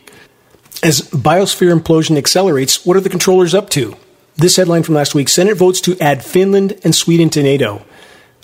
As 0.84 1.00
biosphere 1.10 1.76
implosion 1.76 2.16
accelerates, 2.16 2.86
what 2.86 2.96
are 2.96 3.00
the 3.00 3.08
controllers 3.08 3.54
up 3.54 3.68
to? 3.70 3.96
This 4.36 4.54
headline 4.54 4.84
from 4.84 4.94
last 4.94 5.16
week 5.16 5.28
Senate 5.28 5.56
votes 5.56 5.80
to 5.80 5.98
add 6.00 6.24
Finland 6.24 6.78
and 6.84 6.94
Sweden 6.94 7.28
to 7.30 7.42
NATO. 7.42 7.84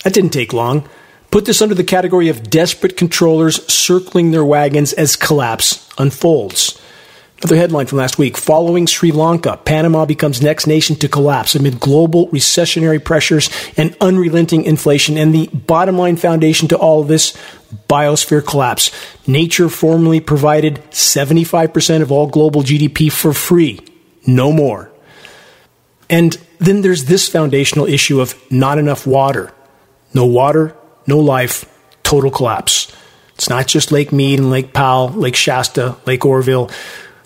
That 0.03 0.13
didn't 0.13 0.31
take 0.31 0.51
long. 0.51 0.89
Put 1.31 1.45
this 1.45 1.61
under 1.61 1.73
the 1.73 1.85
category 1.85 2.27
of 2.27 2.49
desperate 2.49 2.97
controllers 2.97 3.65
circling 3.71 4.31
their 4.31 4.43
wagons 4.43 4.91
as 4.91 5.15
collapse 5.15 5.87
unfolds. 5.97 6.77
Another 7.43 7.57
headline 7.57 7.87
from 7.87 7.97
last 7.97 8.17
week 8.17 8.37
following 8.37 8.87
Sri 8.87 9.11
Lanka, 9.11 9.57
Panama 9.57 10.05
becomes 10.05 10.41
next 10.41 10.65
nation 10.65 10.95
to 10.95 11.09
collapse 11.09 11.55
amid 11.55 11.77
global 11.77 12.29
recessionary 12.29 13.03
pressures 13.03 13.49
and 13.75 13.97
unrelenting 13.99 14.63
inflation. 14.63 15.17
And 15.17 15.35
the 15.35 15.47
bottom 15.47 15.97
line 15.97 16.15
foundation 16.15 16.69
to 16.69 16.77
all 16.77 17.01
of 17.01 17.09
this 17.09 17.35
biosphere 17.89 18.47
collapse. 18.47 18.91
Nature 19.27 19.67
formerly 19.67 20.21
provided 20.21 20.75
75% 20.91 22.01
of 22.01 22.13
all 22.13 22.27
global 22.27 22.63
GDP 22.63 23.11
for 23.11 23.33
free. 23.33 23.81
No 24.25 24.53
more. 24.53 24.89
And 26.09 26.37
then 26.59 26.81
there's 26.81 27.05
this 27.05 27.27
foundational 27.27 27.87
issue 27.87 28.21
of 28.21 28.41
not 28.49 28.77
enough 28.77 29.05
water. 29.05 29.51
No 30.13 30.25
water, 30.25 30.77
no 31.07 31.19
life, 31.19 31.65
total 32.03 32.31
collapse. 32.31 32.89
It's 33.35 33.49
not 33.49 33.67
just 33.67 33.91
Lake 33.91 34.13
Mead 34.13 34.39
and 34.39 34.49
Lake 34.49 34.73
Powell, 34.73 35.09
Lake 35.09 35.35
Shasta, 35.35 35.97
Lake 36.05 36.23
Oroville. 36.25 36.71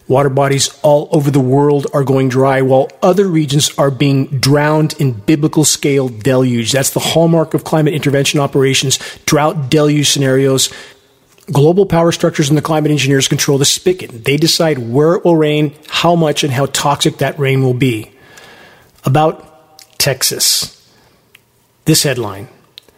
Water 0.07 0.29
bodies 0.29 0.69
all 0.83 1.09
over 1.11 1.29
the 1.29 1.39
world 1.39 1.87
are 1.93 2.03
going 2.03 2.29
dry 2.29 2.61
while 2.61 2.89
other 3.01 3.27
regions 3.27 3.77
are 3.77 3.91
being 3.91 4.39
drowned 4.39 4.93
in 4.99 5.11
biblical 5.11 5.65
scale 5.65 6.07
deluge. 6.07 6.71
That's 6.71 6.91
the 6.91 7.01
hallmark 7.01 7.53
of 7.53 7.65
climate 7.65 7.93
intervention 7.93 8.39
operations, 8.39 8.99
drought 9.25 9.69
deluge 9.69 10.09
scenarios. 10.09 10.71
Global 11.51 11.85
power 11.85 12.11
structures 12.11 12.49
and 12.49 12.57
the 12.57 12.61
climate 12.61 12.91
engineers 12.91 13.27
control 13.27 13.57
the 13.57 13.65
spigot. 13.65 14.23
They 14.25 14.37
decide 14.37 14.79
where 14.79 15.15
it 15.15 15.25
will 15.25 15.35
rain, 15.35 15.75
how 15.87 16.15
much, 16.15 16.43
and 16.43 16.53
how 16.53 16.67
toxic 16.67 17.17
that 17.17 17.37
rain 17.37 17.61
will 17.61 17.73
be 17.73 18.11
about 19.03 19.97
Texas. 19.97 20.73
This 21.85 22.03
headline 22.03 22.49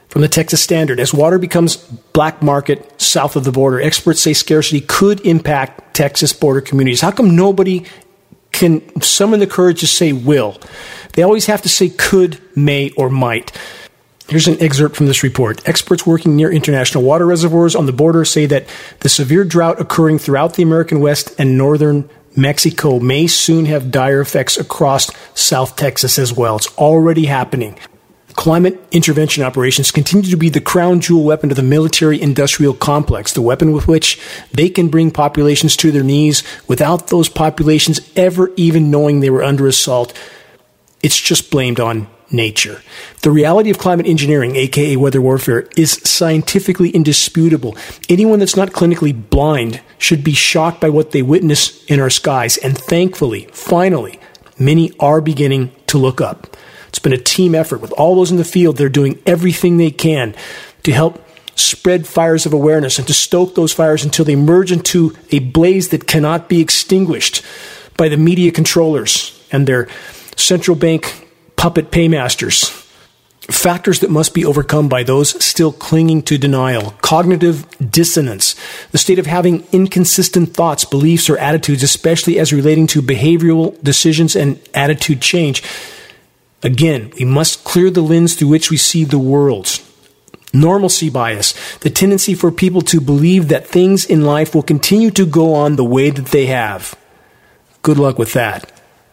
from 0.09 0.21
the 0.21 0.27
Texas 0.27 0.61
Standard 0.61 0.99
As 0.99 1.13
water 1.13 1.37
becomes 1.37 1.77
black 1.77 2.41
market 2.41 2.99
south 2.99 3.35
of 3.35 3.43
the 3.43 3.51
border, 3.51 3.79
experts 3.79 4.19
say 4.19 4.33
scarcity 4.33 4.81
could 4.81 5.21
impact 5.21 5.95
Texas 5.95 6.33
border 6.33 6.61
communities. 6.61 7.01
How 7.01 7.11
come 7.11 7.35
nobody 7.35 7.85
can 8.51 9.01
summon 9.01 9.39
the 9.39 9.47
courage 9.47 9.79
to 9.81 9.87
say 9.87 10.11
will? 10.11 10.57
They 11.13 11.23
always 11.23 11.45
have 11.45 11.61
to 11.61 11.69
say 11.69 11.89
could, 11.89 12.39
may, 12.55 12.89
or 12.91 13.09
might. 13.09 13.51
Here's 14.27 14.47
an 14.47 14.61
excerpt 14.61 14.95
from 14.95 15.07
this 15.07 15.23
report. 15.23 15.67
Experts 15.67 16.05
working 16.05 16.35
near 16.35 16.51
international 16.51 17.03
water 17.03 17.25
reservoirs 17.25 17.75
on 17.75 17.87
the 17.87 17.91
border 17.91 18.25
say 18.25 18.45
that 18.45 18.67
the 18.99 19.09
severe 19.09 19.43
drought 19.43 19.81
occurring 19.81 20.19
throughout 20.19 20.53
the 20.53 20.63
American 20.63 20.99
West 20.99 21.33
and 21.39 21.57
northern 21.57 22.07
Mexico 22.35 22.99
may 22.99 23.25
soon 23.25 23.65
have 23.65 23.89
dire 23.89 24.21
effects 24.21 24.57
across 24.57 25.09
South 25.33 25.75
Texas 25.75 26.19
as 26.19 26.31
well. 26.31 26.57
It's 26.57 26.77
already 26.77 27.25
happening. 27.25 27.77
Climate 28.39 28.79
intervention 28.93 29.43
operations 29.43 29.91
continue 29.91 30.29
to 30.29 30.37
be 30.37 30.47
the 30.47 30.61
crown 30.61 31.01
jewel 31.01 31.25
weapon 31.25 31.51
of 31.51 31.57
the 31.57 31.61
military 31.61 32.21
industrial 32.21 32.73
complex, 32.73 33.33
the 33.33 33.41
weapon 33.41 33.73
with 33.73 33.85
which 33.85 34.17
they 34.53 34.69
can 34.69 34.87
bring 34.87 35.11
populations 35.11 35.75
to 35.75 35.91
their 35.91 36.05
knees 36.05 36.41
without 36.65 37.09
those 37.09 37.27
populations 37.27 37.99
ever 38.15 38.49
even 38.55 38.89
knowing 38.89 39.19
they 39.19 39.29
were 39.29 39.43
under 39.43 39.67
assault. 39.67 40.17
It's 41.03 41.19
just 41.19 41.51
blamed 41.51 41.81
on 41.81 42.07
nature. 42.31 42.81
The 43.23 43.31
reality 43.31 43.71
of 43.71 43.77
climate 43.77 44.07
engineering, 44.07 44.55
aka 44.55 44.95
weather 44.95 45.21
warfare, 45.21 45.67
is 45.75 45.99
scientifically 46.05 46.91
indisputable. 46.91 47.75
Anyone 48.07 48.39
that's 48.39 48.55
not 48.55 48.69
clinically 48.69 49.29
blind 49.29 49.81
should 49.97 50.23
be 50.23 50.33
shocked 50.33 50.79
by 50.79 50.87
what 50.87 51.11
they 51.11 51.23
witness 51.23 51.83
in 51.87 51.99
our 51.99 52.09
skies. 52.09 52.55
And 52.55 52.77
thankfully, 52.77 53.49
finally, 53.51 54.17
many 54.57 54.93
are 54.97 55.19
beginning 55.19 55.75
to 55.87 55.97
look 55.97 56.21
up. 56.21 56.55
It's 56.89 56.99
been 56.99 57.13
a 57.13 57.17
team 57.17 57.55
effort 57.55 57.79
with 57.79 57.91
all 57.93 58.15
those 58.15 58.31
in 58.31 58.37
the 58.37 58.43
field. 58.43 58.77
They're 58.77 58.89
doing 58.89 59.19
everything 59.25 59.77
they 59.77 59.91
can 59.91 60.35
to 60.83 60.91
help 60.91 61.25
spread 61.55 62.07
fires 62.07 62.45
of 62.45 62.53
awareness 62.53 62.97
and 62.97 63.07
to 63.07 63.13
stoke 63.13 63.55
those 63.55 63.73
fires 63.73 64.03
until 64.03 64.25
they 64.25 64.35
merge 64.35 64.71
into 64.71 65.15
a 65.31 65.39
blaze 65.39 65.89
that 65.89 66.07
cannot 66.07 66.49
be 66.49 66.61
extinguished 66.61 67.43
by 67.97 68.07
the 68.09 68.17
media 68.17 68.51
controllers 68.51 69.41
and 69.51 69.67
their 69.67 69.87
central 70.35 70.75
bank 70.75 71.27
puppet 71.57 71.91
paymasters. 71.91 72.69
Factors 73.41 73.99
that 73.99 74.11
must 74.11 74.33
be 74.33 74.45
overcome 74.45 74.87
by 74.87 75.03
those 75.03 75.43
still 75.43 75.73
clinging 75.73 76.21
to 76.21 76.37
denial. 76.37 76.91
Cognitive 77.01 77.65
dissonance. 77.79 78.55
The 78.91 78.99
state 78.99 79.17
of 79.17 79.25
having 79.25 79.65
inconsistent 79.71 80.53
thoughts, 80.53 80.85
beliefs, 80.85 81.29
or 81.29 81.37
attitudes, 81.39 81.81
especially 81.81 82.37
as 82.39 82.53
relating 82.53 82.85
to 82.87 83.01
behavioral 83.01 83.81
decisions 83.83 84.35
and 84.35 84.59
attitude 84.73 85.19
change. 85.21 85.63
Again, 86.61 87.11
we 87.17 87.25
must 87.25 87.63
clear 87.63 87.89
the 87.89 88.01
lens 88.01 88.35
through 88.35 88.49
which 88.49 88.69
we 88.69 88.77
see 88.77 89.03
the 89.03 89.19
world. 89.19 89.79
Normalcy 90.51 91.09
bias, 91.09 91.53
the 91.77 91.89
tendency 91.89 92.33
for 92.33 92.51
people 92.51 92.81
to 92.81 92.99
believe 92.99 93.47
that 93.47 93.67
things 93.67 94.05
in 94.05 94.23
life 94.23 94.55
will 94.55 94.63
continue 94.63 95.11
to 95.11 95.25
go 95.25 95.53
on 95.53 95.75
the 95.75 95.85
way 95.85 96.09
that 96.09 96.27
they 96.27 96.47
have. 96.47 96.97
Good 97.81 97.97
luck 97.97 98.17
with 98.17 98.33
that. 98.33 98.71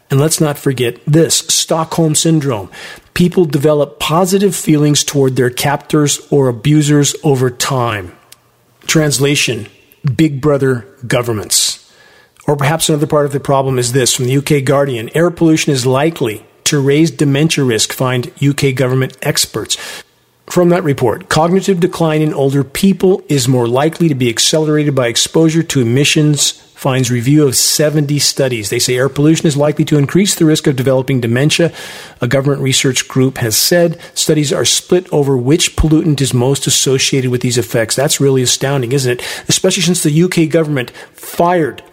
And 0.09 0.19
let's 0.19 0.41
not 0.41 0.57
forget 0.57 0.99
this 1.05 1.39
Stockholm 1.39 2.15
Syndrome. 2.15 2.71
People 3.13 3.45
develop 3.45 3.99
positive 3.99 4.55
feelings 4.55 5.03
toward 5.03 5.35
their 5.35 5.49
captors 5.49 6.25
or 6.31 6.47
abusers 6.47 7.15
over 7.23 7.49
time. 7.49 8.13
Translation 8.85 9.67
Big 10.15 10.41
Brother 10.41 10.87
governments. 11.05 11.91
Or 12.47 12.55
perhaps 12.55 12.87
another 12.87 13.07
part 13.07 13.25
of 13.25 13.33
the 13.33 13.39
problem 13.41 13.77
is 13.77 13.91
this 13.91 14.13
from 14.13 14.25
the 14.25 14.37
UK 14.37 14.63
Guardian 14.63 15.09
air 15.13 15.29
pollution 15.29 15.73
is 15.73 15.85
likely 15.85 16.45
to 16.67 16.79
raise 16.79 17.11
dementia 17.11 17.63
risk, 17.63 17.93
find 17.93 18.31
UK 18.41 18.75
government 18.75 19.17
experts. 19.21 19.77
From 20.47 20.69
that 20.69 20.83
report, 20.83 21.27
cognitive 21.27 21.79
decline 21.79 22.21
in 22.21 22.33
older 22.33 22.63
people 22.63 23.21
is 23.27 23.47
more 23.47 23.67
likely 23.67 24.07
to 24.07 24.15
be 24.15 24.29
accelerated 24.29 24.95
by 24.95 25.07
exposure 25.07 25.63
to 25.63 25.81
emissions 25.81 26.63
finds 26.77 27.09
review 27.09 27.45
of 27.45 27.55
70 27.55 28.19
studies. 28.19 28.69
They 28.69 28.77
say 28.79 28.95
air 28.95 29.09
pollution 29.09 29.47
is 29.47 29.57
likely 29.57 29.83
to 29.85 29.97
increase 29.97 30.35
the 30.35 30.45
risk 30.45 30.67
of 30.67 30.75
developing 30.75 31.19
dementia. 31.19 31.73
A 32.21 32.27
government 32.27 32.61
research 32.61 33.07
group 33.07 33.39
has 33.39 33.57
said 33.57 33.99
studies 34.13 34.53
are 34.53 34.63
split 34.63 35.11
over 35.11 35.35
which 35.35 35.75
pollutant 35.75 36.21
is 36.21 36.35
most 36.35 36.67
associated 36.67 37.31
with 37.31 37.41
these 37.41 37.57
effects. 37.57 37.95
That's 37.95 38.21
really 38.21 38.43
astounding, 38.43 38.91
isn't 38.91 39.19
it? 39.19 39.43
Especially 39.49 39.81
since 39.81 40.03
the 40.03 40.23
UK 40.23 40.51
government 40.51 40.91
fired 41.13 41.83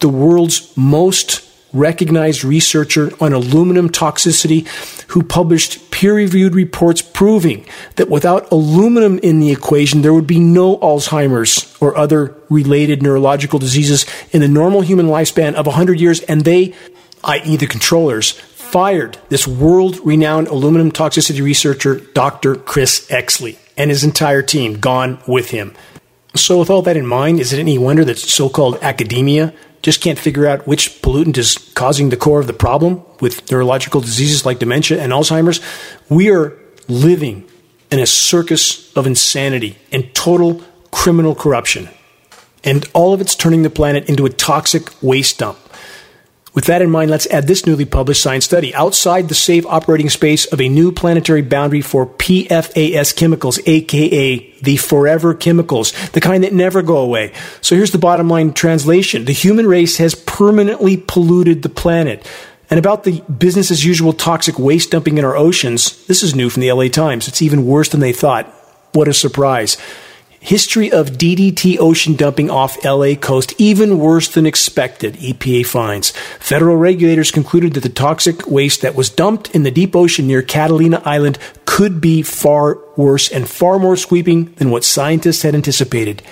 the 0.00 0.08
world's 0.08 0.74
most 0.76 1.51
recognized 1.72 2.44
researcher 2.44 3.10
on 3.20 3.32
aluminum 3.32 3.88
toxicity 3.88 4.66
who 5.08 5.22
published 5.22 5.90
peer 5.90 6.14
reviewed 6.14 6.54
reports 6.54 7.02
proving 7.02 7.66
that 7.96 8.08
without 8.08 8.50
aluminum 8.50 9.18
in 9.18 9.40
the 9.40 9.50
equation, 9.50 10.02
there 10.02 10.14
would 10.14 10.26
be 10.26 10.40
no 10.40 10.76
Alzheimer's 10.78 11.76
or 11.80 11.96
other 11.96 12.34
related 12.48 13.02
neurological 13.02 13.58
diseases 13.58 14.06
in 14.32 14.40
the 14.40 14.48
normal 14.48 14.80
human 14.80 15.06
lifespan 15.06 15.54
of 15.54 15.66
100 15.66 16.00
years. 16.00 16.20
And 16.22 16.42
they, 16.42 16.74
i.e., 17.24 17.56
the 17.56 17.66
controllers, 17.66 18.32
fired 18.72 19.18
this 19.28 19.46
world 19.46 20.00
renowned 20.04 20.48
aluminum 20.48 20.90
toxicity 20.90 21.42
researcher, 21.42 21.96
Dr. 21.96 22.56
Chris 22.56 23.06
Exley, 23.08 23.58
and 23.76 23.90
his 23.90 24.02
entire 24.02 24.42
team 24.42 24.80
gone 24.80 25.22
with 25.26 25.50
him. 25.50 25.74
So, 26.34 26.58
with 26.58 26.70
all 26.70 26.80
that 26.82 26.96
in 26.96 27.06
mind, 27.06 27.40
is 27.40 27.52
it 27.52 27.58
any 27.58 27.76
wonder 27.76 28.04
that 28.06 28.18
so 28.18 28.48
called 28.48 28.78
academia 28.80 29.52
just 29.82 30.00
can't 30.00 30.18
figure 30.18 30.46
out 30.46 30.66
which 30.66 31.02
pollutant 31.02 31.36
is 31.36 31.58
causing 31.74 32.08
the 32.08 32.16
core 32.16 32.40
of 32.40 32.46
the 32.46 32.52
problem 32.52 33.02
with 33.20 33.50
neurological 33.50 34.00
diseases 34.00 34.46
like 34.46 34.58
dementia 34.58 35.02
and 35.02 35.12
Alzheimer's. 35.12 35.60
We 36.08 36.30
are 36.30 36.56
living 36.88 37.48
in 37.90 37.98
a 37.98 38.06
circus 38.06 38.94
of 38.96 39.06
insanity 39.06 39.76
and 39.90 40.14
total 40.14 40.62
criminal 40.90 41.34
corruption. 41.34 41.88
And 42.64 42.88
all 42.94 43.12
of 43.12 43.20
it's 43.20 43.34
turning 43.34 43.62
the 43.62 43.70
planet 43.70 44.08
into 44.08 44.24
a 44.24 44.30
toxic 44.30 44.90
waste 45.02 45.38
dump. 45.38 45.58
With 46.54 46.66
that 46.66 46.82
in 46.82 46.90
mind, 46.90 47.10
let's 47.10 47.26
add 47.28 47.46
this 47.46 47.64
newly 47.64 47.86
published 47.86 48.22
science 48.22 48.44
study. 48.44 48.74
Outside 48.74 49.28
the 49.28 49.34
safe 49.34 49.64
operating 49.64 50.10
space 50.10 50.44
of 50.46 50.60
a 50.60 50.68
new 50.68 50.92
planetary 50.92 51.40
boundary 51.40 51.80
for 51.80 52.06
PFAS 52.06 53.16
chemicals, 53.16 53.58
aka 53.64 54.52
the 54.60 54.76
forever 54.76 55.34
chemicals, 55.34 55.92
the 56.10 56.20
kind 56.20 56.44
that 56.44 56.52
never 56.52 56.82
go 56.82 56.98
away. 56.98 57.32
So 57.62 57.74
here's 57.74 57.92
the 57.92 57.98
bottom 57.98 58.28
line 58.28 58.52
translation. 58.52 59.24
The 59.24 59.32
human 59.32 59.66
race 59.66 59.96
has 59.96 60.14
permanently 60.14 60.98
polluted 60.98 61.62
the 61.62 61.70
planet. 61.70 62.28
And 62.68 62.78
about 62.78 63.04
the 63.04 63.22
business 63.22 63.70
as 63.70 63.84
usual 63.84 64.12
toxic 64.12 64.58
waste 64.58 64.90
dumping 64.90 65.16
in 65.16 65.24
our 65.24 65.36
oceans, 65.36 66.06
this 66.06 66.22
is 66.22 66.34
new 66.34 66.50
from 66.50 66.60
the 66.60 66.72
LA 66.72 66.88
Times. 66.88 67.28
It's 67.28 67.42
even 67.42 67.66
worse 67.66 67.88
than 67.88 68.00
they 68.00 68.12
thought. 68.12 68.46
What 68.92 69.08
a 69.08 69.14
surprise. 69.14 69.78
History 70.44 70.90
of 70.90 71.12
DDT 71.12 71.78
ocean 71.78 72.16
dumping 72.16 72.50
off 72.50 72.84
LA 72.84 73.14
coast, 73.14 73.54
even 73.58 74.00
worse 74.00 74.26
than 74.26 74.44
expected, 74.44 75.14
EPA 75.14 75.64
finds. 75.64 76.10
Federal 76.40 76.76
regulators 76.76 77.30
concluded 77.30 77.74
that 77.74 77.84
the 77.84 77.88
toxic 77.88 78.48
waste 78.48 78.80
that 78.82 78.96
was 78.96 79.08
dumped 79.08 79.54
in 79.54 79.62
the 79.62 79.70
deep 79.70 79.94
ocean 79.94 80.26
near 80.26 80.42
Catalina 80.42 81.00
Island 81.04 81.38
could 81.64 82.00
be 82.00 82.22
far 82.22 82.80
worse 82.96 83.30
and 83.30 83.48
far 83.48 83.78
more 83.78 83.96
sweeping 83.96 84.52
than 84.54 84.70
what 84.70 84.82
scientists 84.82 85.42
had 85.42 85.54
anticipated. 85.54 86.22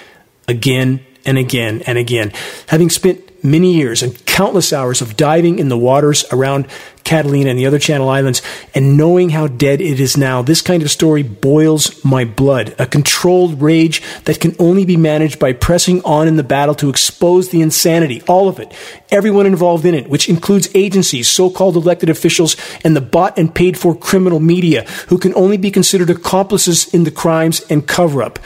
Again 0.49 1.07
and 1.25 1.39
again 1.39 1.81
and 1.83 1.97
again. 1.97 2.33
Having 2.67 2.91
spent 2.91 3.45
many 3.45 3.75
years 3.75 4.03
and 4.03 4.27
countless 4.27 4.73
hours 4.73 5.01
of 5.01 5.17
diving 5.17 5.61
in 5.61 5.69
the 5.69 5.79
waters 5.79 6.25
around 6.33 6.67
Catalina 7.11 7.51
and 7.51 7.59
the 7.59 7.67
other 7.67 7.81
Channel 7.81 8.09
Islands 8.09 8.41
and 8.73 8.97
knowing 8.97 9.31
how 9.31 9.49
dead 9.49 9.81
it 9.81 9.99
is 9.99 10.17
now, 10.17 10.43
this 10.43 10.63
kind 10.63 10.81
of 10.81 10.93
story 10.93 11.25
boils 11.25 12.05
my 12.05 12.25
blood. 12.25 12.73
A 12.79 12.87
controlled 12.87 13.61
rage 13.61 14.01
that 14.27 14.39
can 14.39 14.55
only 14.61 14.85
be 14.85 14.97
managed 14.97 15.41
by 15.41 15.53
pressing 15.53 16.05
on 16.05 16.29
in 16.29 16.37
the 16.37 16.45
battle 16.45 16.77
to 16.77 16.89
expose 16.89 17.49
the 17.49 17.63
insanity, 17.63 18.23
all 18.29 18.49
of 18.49 18.61
it, 18.61 18.73
everyone 19.11 19.45
involved 19.45 19.85
in 19.85 19.93
it, 19.93 20.09
which 20.09 20.29
includes 20.29 20.71
agencies, 20.73 21.29
so-called 21.29 21.75
elected 21.75 22.09
officials, 22.09 22.55
and 22.85 22.95
the 22.95 23.01
bought 23.01 23.37
and 23.37 23.57
paid 23.57 23.77
for 23.77 23.93
criminal 23.93 24.39
media 24.39 24.85
who 25.09 25.19
can 25.19 25.35
only 25.35 25.57
be 25.57 25.73
considered 25.73 26.11
accomplices 26.11 26.95
in 26.95 27.03
the 27.03 27.11
crimes 27.11 27.61
and 27.69 27.89
cover-up. 27.89 28.39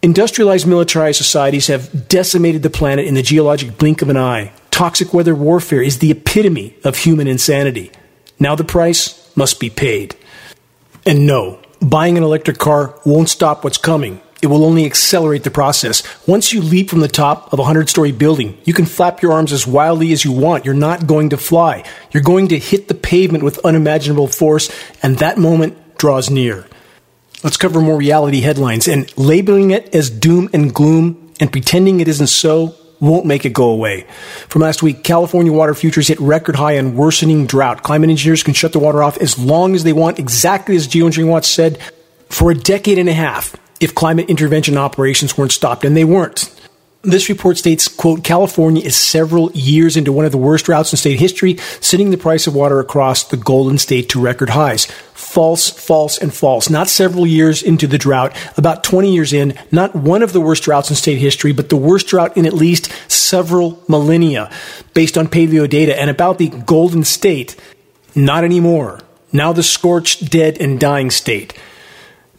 Industrialized 0.00 0.64
militarized 0.64 1.18
societies 1.18 1.66
have 1.66 2.06
decimated 2.06 2.62
the 2.62 2.70
planet 2.70 3.04
in 3.04 3.14
the 3.14 3.22
geologic 3.22 3.76
blink 3.78 4.00
of 4.00 4.08
an 4.08 4.16
eye. 4.16 4.52
Toxic 4.80 5.12
weather 5.12 5.34
warfare 5.34 5.82
is 5.82 5.98
the 5.98 6.10
epitome 6.10 6.74
of 6.84 6.96
human 6.96 7.26
insanity. 7.26 7.92
Now 8.38 8.54
the 8.54 8.64
price 8.64 9.30
must 9.36 9.60
be 9.60 9.68
paid. 9.68 10.16
And 11.04 11.26
no, 11.26 11.60
buying 11.82 12.16
an 12.16 12.24
electric 12.24 12.56
car 12.56 12.98
won't 13.04 13.28
stop 13.28 13.62
what's 13.62 13.76
coming. 13.76 14.22
It 14.40 14.46
will 14.46 14.64
only 14.64 14.86
accelerate 14.86 15.44
the 15.44 15.50
process. 15.50 16.02
Once 16.26 16.54
you 16.54 16.62
leap 16.62 16.88
from 16.88 17.00
the 17.00 17.08
top 17.08 17.52
of 17.52 17.58
a 17.58 17.68
100 17.68 17.90
story 17.90 18.10
building, 18.10 18.56
you 18.64 18.72
can 18.72 18.86
flap 18.86 19.20
your 19.20 19.32
arms 19.32 19.52
as 19.52 19.66
wildly 19.66 20.12
as 20.12 20.24
you 20.24 20.32
want. 20.32 20.64
You're 20.64 20.72
not 20.72 21.06
going 21.06 21.28
to 21.28 21.36
fly. 21.36 21.84
You're 22.10 22.22
going 22.22 22.48
to 22.48 22.58
hit 22.58 22.88
the 22.88 22.94
pavement 22.94 23.44
with 23.44 23.58
unimaginable 23.58 24.28
force, 24.28 24.70
and 25.02 25.18
that 25.18 25.36
moment 25.36 25.98
draws 25.98 26.30
near. 26.30 26.66
Let's 27.44 27.58
cover 27.58 27.82
more 27.82 27.98
reality 27.98 28.40
headlines. 28.40 28.88
And 28.88 29.14
labeling 29.18 29.72
it 29.72 29.94
as 29.94 30.08
doom 30.08 30.48
and 30.54 30.74
gloom 30.74 31.34
and 31.38 31.52
pretending 31.52 32.00
it 32.00 32.08
isn't 32.08 32.28
so 32.28 32.76
won't 33.00 33.26
make 33.26 33.44
it 33.44 33.52
go 33.52 33.70
away. 33.70 34.06
From 34.48 34.62
last 34.62 34.82
week, 34.82 35.02
California 35.02 35.52
water 35.52 35.74
futures 35.74 36.08
hit 36.08 36.20
record 36.20 36.56
high 36.56 36.78
on 36.78 36.94
worsening 36.94 37.46
drought. 37.46 37.82
Climate 37.82 38.10
engineers 38.10 38.42
can 38.42 38.54
shut 38.54 38.72
the 38.72 38.78
water 38.78 39.02
off 39.02 39.16
as 39.18 39.38
long 39.38 39.74
as 39.74 39.84
they 39.84 39.92
want, 39.92 40.18
exactly 40.18 40.76
as 40.76 40.86
Geoengineering 40.86 41.28
Watch 41.28 41.46
said, 41.46 41.78
for 42.28 42.50
a 42.50 42.54
decade 42.54 42.98
and 42.98 43.08
a 43.08 43.14
half 43.14 43.56
if 43.80 43.94
climate 43.94 44.28
intervention 44.28 44.76
operations 44.76 45.36
weren't 45.36 45.52
stopped, 45.52 45.84
and 45.84 45.96
they 45.96 46.04
weren't. 46.04 46.54
This 47.02 47.30
report 47.30 47.56
states, 47.56 47.88
quote, 47.88 48.22
California 48.22 48.84
is 48.84 48.94
several 48.94 49.50
years 49.52 49.96
into 49.96 50.12
one 50.12 50.26
of 50.26 50.32
the 50.32 50.38
worst 50.38 50.66
droughts 50.66 50.92
in 50.92 50.98
state 50.98 51.18
history, 51.18 51.56
sending 51.80 52.10
the 52.10 52.18
price 52.18 52.46
of 52.46 52.54
water 52.54 52.78
across 52.78 53.24
the 53.24 53.38
Golden 53.38 53.78
State 53.78 54.10
to 54.10 54.20
record 54.20 54.50
highs. 54.50 54.84
False, 55.14 55.70
false, 55.70 56.18
and 56.18 56.34
false. 56.34 56.68
Not 56.68 56.90
several 56.90 57.26
years 57.26 57.62
into 57.62 57.86
the 57.86 57.96
drought, 57.96 58.36
about 58.58 58.84
20 58.84 59.14
years 59.14 59.32
in, 59.32 59.54
not 59.72 59.96
one 59.96 60.22
of 60.22 60.34
the 60.34 60.42
worst 60.42 60.64
droughts 60.64 60.90
in 60.90 60.96
state 60.96 61.16
history, 61.16 61.52
but 61.52 61.70
the 61.70 61.76
worst 61.76 62.06
drought 62.06 62.36
in 62.36 62.44
at 62.44 62.52
least 62.52 62.92
several 63.10 63.82
millennia, 63.88 64.50
based 64.92 65.16
on 65.16 65.26
paleo 65.26 65.66
data. 65.66 65.98
And 65.98 66.10
about 66.10 66.36
the 66.36 66.48
Golden 66.48 67.04
State, 67.04 67.56
not 68.14 68.44
anymore. 68.44 69.00
Now 69.32 69.54
the 69.54 69.62
scorched, 69.62 70.30
dead, 70.30 70.58
and 70.60 70.78
dying 70.78 71.10
state. 71.10 71.54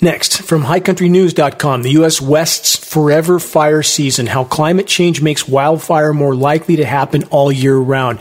Next, 0.03 0.41
from 0.41 0.63
highcountrynews.com, 0.63 1.83
the 1.83 1.91
U.S. 1.91 2.19
West's 2.19 2.75
forever 2.75 3.39
fire 3.39 3.83
season, 3.83 4.25
how 4.25 4.43
climate 4.43 4.87
change 4.87 5.21
makes 5.21 5.47
wildfire 5.47 6.11
more 6.11 6.33
likely 6.33 6.77
to 6.77 6.85
happen 6.85 7.23
all 7.25 7.51
year 7.51 7.77
round. 7.77 8.19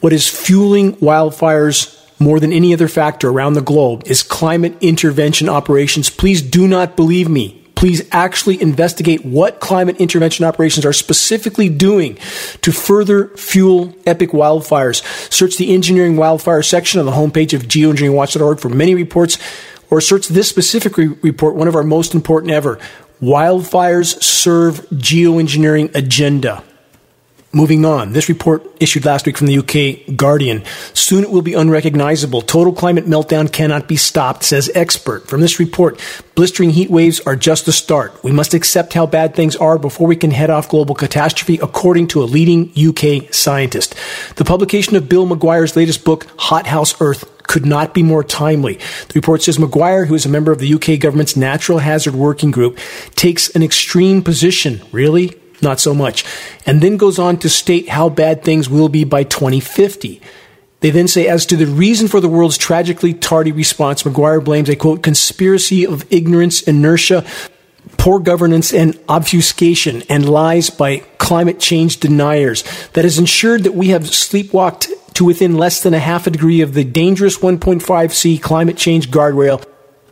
What 0.00 0.12
is 0.12 0.28
fueling 0.28 0.96
wildfires 0.96 1.98
more 2.20 2.38
than 2.38 2.52
any 2.52 2.74
other 2.74 2.86
factor 2.86 3.30
around 3.30 3.54
the 3.54 3.62
globe 3.62 4.02
is 4.04 4.22
climate 4.22 4.76
intervention 4.82 5.48
operations. 5.48 6.10
Please 6.10 6.42
do 6.42 6.68
not 6.68 6.96
believe 6.96 7.30
me. 7.30 7.58
Please 7.76 8.06
actually 8.12 8.60
investigate 8.60 9.24
what 9.24 9.58
climate 9.58 9.96
intervention 9.96 10.44
operations 10.44 10.84
are 10.84 10.92
specifically 10.92 11.70
doing 11.70 12.16
to 12.60 12.72
further 12.72 13.28
fuel 13.36 13.92
epic 14.06 14.30
wildfires. 14.30 15.02
Search 15.32 15.56
the 15.56 15.74
engineering 15.74 16.16
wildfire 16.16 16.62
section 16.62 17.00
on 17.00 17.06
the 17.06 17.12
homepage 17.12 17.54
of 17.54 17.62
geoengineeringwatch.org 17.62 18.60
for 18.60 18.68
many 18.68 18.94
reports 18.94 19.38
or 19.92 20.00
search 20.00 20.28
this 20.28 20.48
specific 20.48 20.96
re- 20.96 21.08
report, 21.20 21.54
one 21.54 21.68
of 21.68 21.76
our 21.76 21.82
most 21.82 22.14
important 22.14 22.50
ever. 22.50 22.78
Wildfires 23.20 24.22
serve 24.22 24.80
geoengineering 24.88 25.94
agenda. 25.94 26.64
Moving 27.52 27.84
on, 27.84 28.14
this 28.14 28.30
report 28.30 28.64
issued 28.80 29.04
last 29.04 29.26
week 29.26 29.36
from 29.36 29.48
the 29.48 29.58
UK 29.58 30.16
Guardian. 30.16 30.64
Soon 30.94 31.22
it 31.22 31.30
will 31.30 31.42
be 31.42 31.52
unrecognizable. 31.52 32.40
Total 32.40 32.72
climate 32.72 33.04
meltdown 33.04 33.52
cannot 33.52 33.86
be 33.86 33.96
stopped, 33.96 34.44
says 34.44 34.70
expert. 34.74 35.28
From 35.28 35.42
this 35.42 35.60
report, 35.60 36.00
blistering 36.34 36.70
heat 36.70 36.88
waves 36.88 37.20
are 37.20 37.36
just 37.36 37.66
the 37.66 37.72
start. 37.72 38.24
We 38.24 38.32
must 38.32 38.54
accept 38.54 38.94
how 38.94 39.04
bad 39.04 39.34
things 39.34 39.54
are 39.56 39.78
before 39.78 40.06
we 40.06 40.16
can 40.16 40.30
head 40.30 40.48
off 40.48 40.70
global 40.70 40.94
catastrophe, 40.94 41.58
according 41.62 42.08
to 42.08 42.22
a 42.22 42.24
leading 42.24 42.72
UK 42.74 43.34
scientist. 43.34 43.94
The 44.36 44.46
publication 44.46 44.96
of 44.96 45.10
Bill 45.10 45.26
McGuire's 45.26 45.76
latest 45.76 46.02
book, 46.02 46.26
Hothouse 46.38 46.98
Earth, 47.02 47.31
could 47.46 47.66
not 47.66 47.94
be 47.94 48.02
more 48.02 48.24
timely. 48.24 48.74
The 48.74 49.14
report 49.14 49.42
says 49.42 49.58
McGuire, 49.58 50.06
who 50.06 50.14
is 50.14 50.26
a 50.26 50.30
member 50.30 50.52
of 50.52 50.58
the 50.58 50.74
UK 50.74 51.00
government's 51.00 51.36
Natural 51.36 51.78
Hazard 51.78 52.14
Working 52.14 52.50
Group, 52.50 52.78
takes 53.14 53.48
an 53.50 53.62
extreme 53.62 54.22
position. 54.22 54.82
Really? 54.92 55.38
Not 55.60 55.80
so 55.80 55.94
much. 55.94 56.24
And 56.66 56.80
then 56.80 56.96
goes 56.96 57.18
on 57.18 57.38
to 57.38 57.48
state 57.48 57.88
how 57.88 58.08
bad 58.08 58.42
things 58.42 58.68
will 58.68 58.88
be 58.88 59.04
by 59.04 59.22
2050. 59.22 60.20
They 60.80 60.90
then 60.90 61.06
say, 61.06 61.28
as 61.28 61.46
to 61.46 61.56
the 61.56 61.66
reason 61.66 62.08
for 62.08 62.20
the 62.20 62.28
world's 62.28 62.58
tragically 62.58 63.14
tardy 63.14 63.52
response, 63.52 64.02
McGuire 64.02 64.44
blames 64.44 64.68
a 64.68 64.74
quote, 64.74 65.02
conspiracy 65.02 65.86
of 65.86 66.04
ignorance, 66.12 66.62
inertia, 66.62 67.24
poor 67.98 68.18
governance, 68.18 68.74
and 68.74 68.98
obfuscation, 69.08 70.02
and 70.08 70.28
lies 70.28 70.70
by 70.70 70.98
climate 71.18 71.60
change 71.60 72.00
deniers 72.00 72.64
that 72.94 73.04
has 73.04 73.16
ensured 73.16 73.62
that 73.62 73.74
we 73.74 73.88
have 73.88 74.02
sleepwalked 74.02 74.90
to 75.22 75.26
within 75.26 75.56
less 75.56 75.82
than 75.82 75.94
a 75.94 76.00
half 76.00 76.26
a 76.26 76.30
degree 76.30 76.60
of 76.62 76.74
the 76.74 76.84
dangerous 76.84 77.38
1.5C 77.38 78.42
climate 78.42 78.76
change 78.76 79.10
guardrail. 79.10 79.64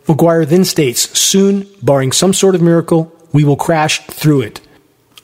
McGuire 0.06 0.46
then 0.46 0.64
states, 0.64 1.18
soon, 1.18 1.66
barring 1.82 2.12
some 2.12 2.32
sort 2.32 2.54
of 2.54 2.62
miracle, 2.62 3.12
we 3.32 3.44
will 3.44 3.56
crash 3.56 4.06
through 4.06 4.42
it. 4.42 4.60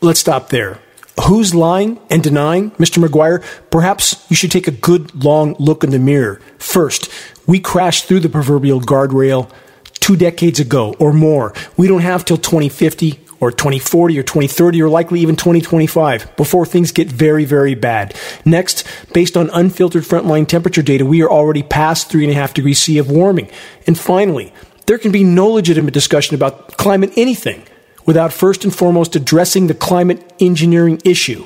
Let's 0.00 0.20
stop 0.20 0.48
there. 0.50 0.80
Who's 1.28 1.54
lying 1.54 1.98
and 2.10 2.22
denying, 2.22 2.72
Mr. 2.72 3.02
McGuire? 3.02 3.44
Perhaps 3.70 4.26
you 4.28 4.36
should 4.36 4.50
take 4.50 4.66
a 4.66 4.72
good 4.72 5.24
long 5.24 5.54
look 5.58 5.82
in 5.84 5.90
the 5.90 5.98
mirror. 5.98 6.40
First, 6.58 7.08
we 7.46 7.60
crashed 7.60 8.06
through 8.06 8.20
the 8.20 8.28
proverbial 8.28 8.80
guardrail 8.80 9.50
two 9.94 10.16
decades 10.16 10.60
ago 10.60 10.94
or 10.98 11.12
more. 11.12 11.54
We 11.76 11.86
don't 11.86 12.02
have 12.02 12.24
till 12.24 12.36
2050 12.36 13.12
or 13.40 13.50
2040 13.50 14.18
or 14.18 14.22
2030 14.22 14.82
or 14.82 14.88
likely 14.88 15.20
even 15.20 15.36
2025 15.36 16.36
before 16.36 16.66
things 16.66 16.92
get 16.92 17.08
very, 17.08 17.44
very 17.44 17.74
bad. 17.74 18.14
Next, 18.44 18.86
based 19.12 19.36
on 19.36 19.50
unfiltered 19.50 20.04
frontline 20.04 20.46
temperature 20.46 20.82
data, 20.82 21.04
we 21.04 21.22
are 21.22 21.30
already 21.30 21.62
past 21.62 22.10
3.5 22.10 22.54
degrees 22.54 22.78
C 22.78 22.98
of 22.98 23.10
warming. 23.10 23.50
And 23.86 23.98
finally, 23.98 24.52
there 24.86 24.98
can 24.98 25.12
be 25.12 25.24
no 25.24 25.48
legitimate 25.48 25.94
discussion 25.94 26.34
about 26.34 26.76
climate 26.76 27.12
anything 27.16 27.62
without 28.06 28.32
first 28.32 28.64
and 28.64 28.74
foremost 28.74 29.16
addressing 29.16 29.66
the 29.66 29.74
climate 29.74 30.32
engineering 30.40 31.00
issue. 31.04 31.44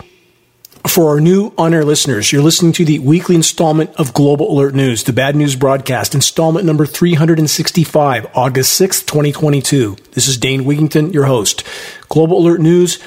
For 0.86 1.10
our 1.10 1.20
new 1.20 1.52
on 1.58 1.74
air 1.74 1.84
listeners, 1.84 2.32
you're 2.32 2.42
listening 2.42 2.72
to 2.72 2.86
the 2.86 3.00
weekly 3.00 3.36
installment 3.36 3.90
of 3.96 4.14
Global 4.14 4.50
Alert 4.50 4.74
News, 4.74 5.04
the 5.04 5.12
bad 5.12 5.36
news 5.36 5.54
broadcast, 5.54 6.14
installment 6.14 6.64
number 6.64 6.86
365, 6.86 8.26
August 8.34 8.80
6th, 8.80 9.06
2022. 9.06 9.96
This 10.12 10.26
is 10.26 10.38
Dane 10.38 10.62
Wigington, 10.62 11.12
your 11.12 11.26
host. 11.26 11.64
Global 12.08 12.38
Alert 12.38 12.60
News 12.60 12.98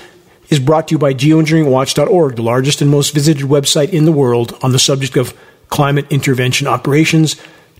is 0.50 0.60
brought 0.60 0.88
to 0.90 0.94
you 0.94 1.00
by 1.00 1.16
geoengineeringwatch.org, 1.16 2.36
the 2.36 2.44
largest 2.44 2.82
and 2.82 2.92
most 2.92 3.12
visited 3.14 3.44
website 3.44 3.90
in 3.90 4.06
the 4.06 4.12
world 4.12 4.56
on 4.62 4.72
the 4.72 4.80
subject 4.80 5.18
of 5.18 5.34
climate 5.70 6.06
intervention 6.12 6.68
operations, 6.68 7.36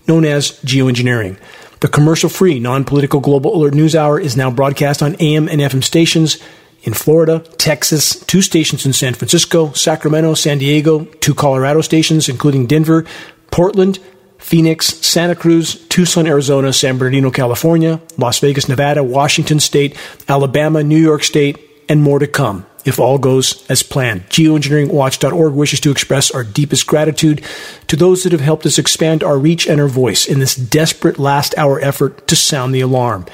known 0.08 0.24
as 0.24 0.58
geoengineering. 0.62 1.38
The 1.78 1.88
commercial 1.88 2.28
free, 2.28 2.58
non 2.58 2.84
political 2.84 3.20
Global 3.20 3.54
Alert 3.54 3.74
News 3.74 3.94
Hour 3.94 4.18
is 4.18 4.36
now 4.36 4.50
broadcast 4.50 5.02
on 5.04 5.14
AM 5.20 5.48
and 5.48 5.60
FM 5.60 5.84
stations 5.84 6.38
in 6.84 6.94
Florida, 6.94 7.40
Texas, 7.58 8.20
two 8.26 8.42
stations 8.42 8.86
in 8.86 8.92
San 8.92 9.14
Francisco, 9.14 9.72
Sacramento, 9.72 10.34
San 10.34 10.58
Diego, 10.58 11.04
two 11.04 11.34
Colorado 11.34 11.80
stations, 11.80 12.28
including 12.28 12.66
Denver, 12.66 13.04
Portland, 13.50 13.98
Phoenix, 14.38 14.86
Santa 14.86 15.34
Cruz, 15.34 15.86
Tucson, 15.88 16.26
Arizona, 16.26 16.72
San 16.72 16.98
Bernardino, 16.98 17.30
California, 17.30 18.00
Las 18.18 18.38
Vegas, 18.40 18.68
Nevada, 18.68 19.02
Washington 19.02 19.58
State, 19.58 19.96
Alabama, 20.28 20.82
New 20.82 20.98
York 20.98 21.24
State, 21.24 21.58
and 21.88 22.02
more 22.02 22.18
to 22.18 22.26
come 22.26 22.66
if 22.84 23.00
all 23.00 23.16
goes 23.16 23.64
as 23.70 23.82
planned. 23.82 24.28
Geoengineeringwatch.org 24.28 25.54
wishes 25.54 25.80
to 25.80 25.90
express 25.90 26.30
our 26.30 26.44
deepest 26.44 26.86
gratitude 26.86 27.42
to 27.86 27.96
those 27.96 28.22
that 28.22 28.32
have 28.32 28.42
helped 28.42 28.66
us 28.66 28.78
expand 28.78 29.24
our 29.24 29.38
reach 29.38 29.66
and 29.66 29.80
our 29.80 29.88
voice 29.88 30.26
in 30.26 30.38
this 30.38 30.54
desperate 30.54 31.18
last 31.18 31.56
hour 31.56 31.80
effort 31.80 32.26
to 32.28 32.36
sound 32.36 32.74
the 32.74 32.82
alarm. 32.82 33.24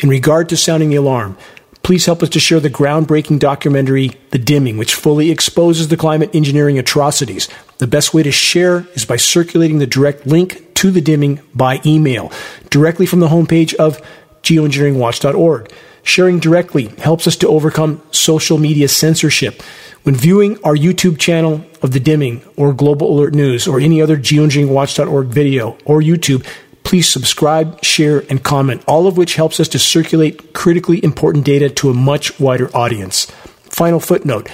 In 0.00 0.08
regard 0.08 0.48
to 0.50 0.56
sounding 0.56 0.90
the 0.90 0.96
alarm, 0.96 1.38
please 1.82 2.06
help 2.06 2.22
us 2.22 2.28
to 2.30 2.40
share 2.40 2.60
the 2.60 2.70
groundbreaking 2.70 3.38
documentary, 3.38 4.12
The 4.30 4.38
Dimming, 4.38 4.76
which 4.76 4.94
fully 4.94 5.30
exposes 5.30 5.88
the 5.88 5.96
climate 5.96 6.34
engineering 6.34 6.78
atrocities. 6.78 7.48
The 7.78 7.86
best 7.86 8.14
way 8.14 8.22
to 8.22 8.32
share 8.32 8.86
is 8.94 9.04
by 9.04 9.16
circulating 9.16 9.78
the 9.78 9.86
direct 9.86 10.26
link 10.26 10.74
to 10.74 10.90
The 10.90 11.00
Dimming 11.00 11.40
by 11.54 11.80
email, 11.84 12.32
directly 12.70 13.06
from 13.06 13.20
the 13.20 13.28
homepage 13.28 13.74
of 13.74 14.00
geoengineeringwatch.org. 14.42 15.72
Sharing 16.04 16.40
directly 16.40 16.86
helps 16.98 17.26
us 17.26 17.36
to 17.36 17.48
overcome 17.48 18.02
social 18.10 18.58
media 18.58 18.88
censorship. 18.88 19.62
When 20.02 20.16
viewing 20.16 20.58
our 20.64 20.74
YouTube 20.74 21.18
channel 21.18 21.64
of 21.80 21.92
The 21.92 22.00
Dimming 22.00 22.42
or 22.56 22.72
Global 22.72 23.12
Alert 23.12 23.34
News 23.34 23.68
or 23.68 23.78
any 23.78 24.02
other 24.02 24.16
geoengineeringwatch.org 24.16 25.28
video 25.28 25.78
or 25.84 26.00
YouTube, 26.00 26.44
please 26.84 27.08
subscribe, 27.08 27.82
share, 27.84 28.24
and 28.30 28.42
comment, 28.42 28.82
all 28.86 29.06
of 29.06 29.16
which 29.16 29.36
helps 29.36 29.60
us 29.60 29.68
to 29.68 29.78
circulate 29.78 30.52
critically 30.52 31.02
important 31.02 31.44
data 31.44 31.70
to 31.70 31.90
a 31.90 31.94
much 31.94 32.38
wider 32.40 32.74
audience. 32.76 33.26
Final 33.64 34.00
footnote. 34.00 34.48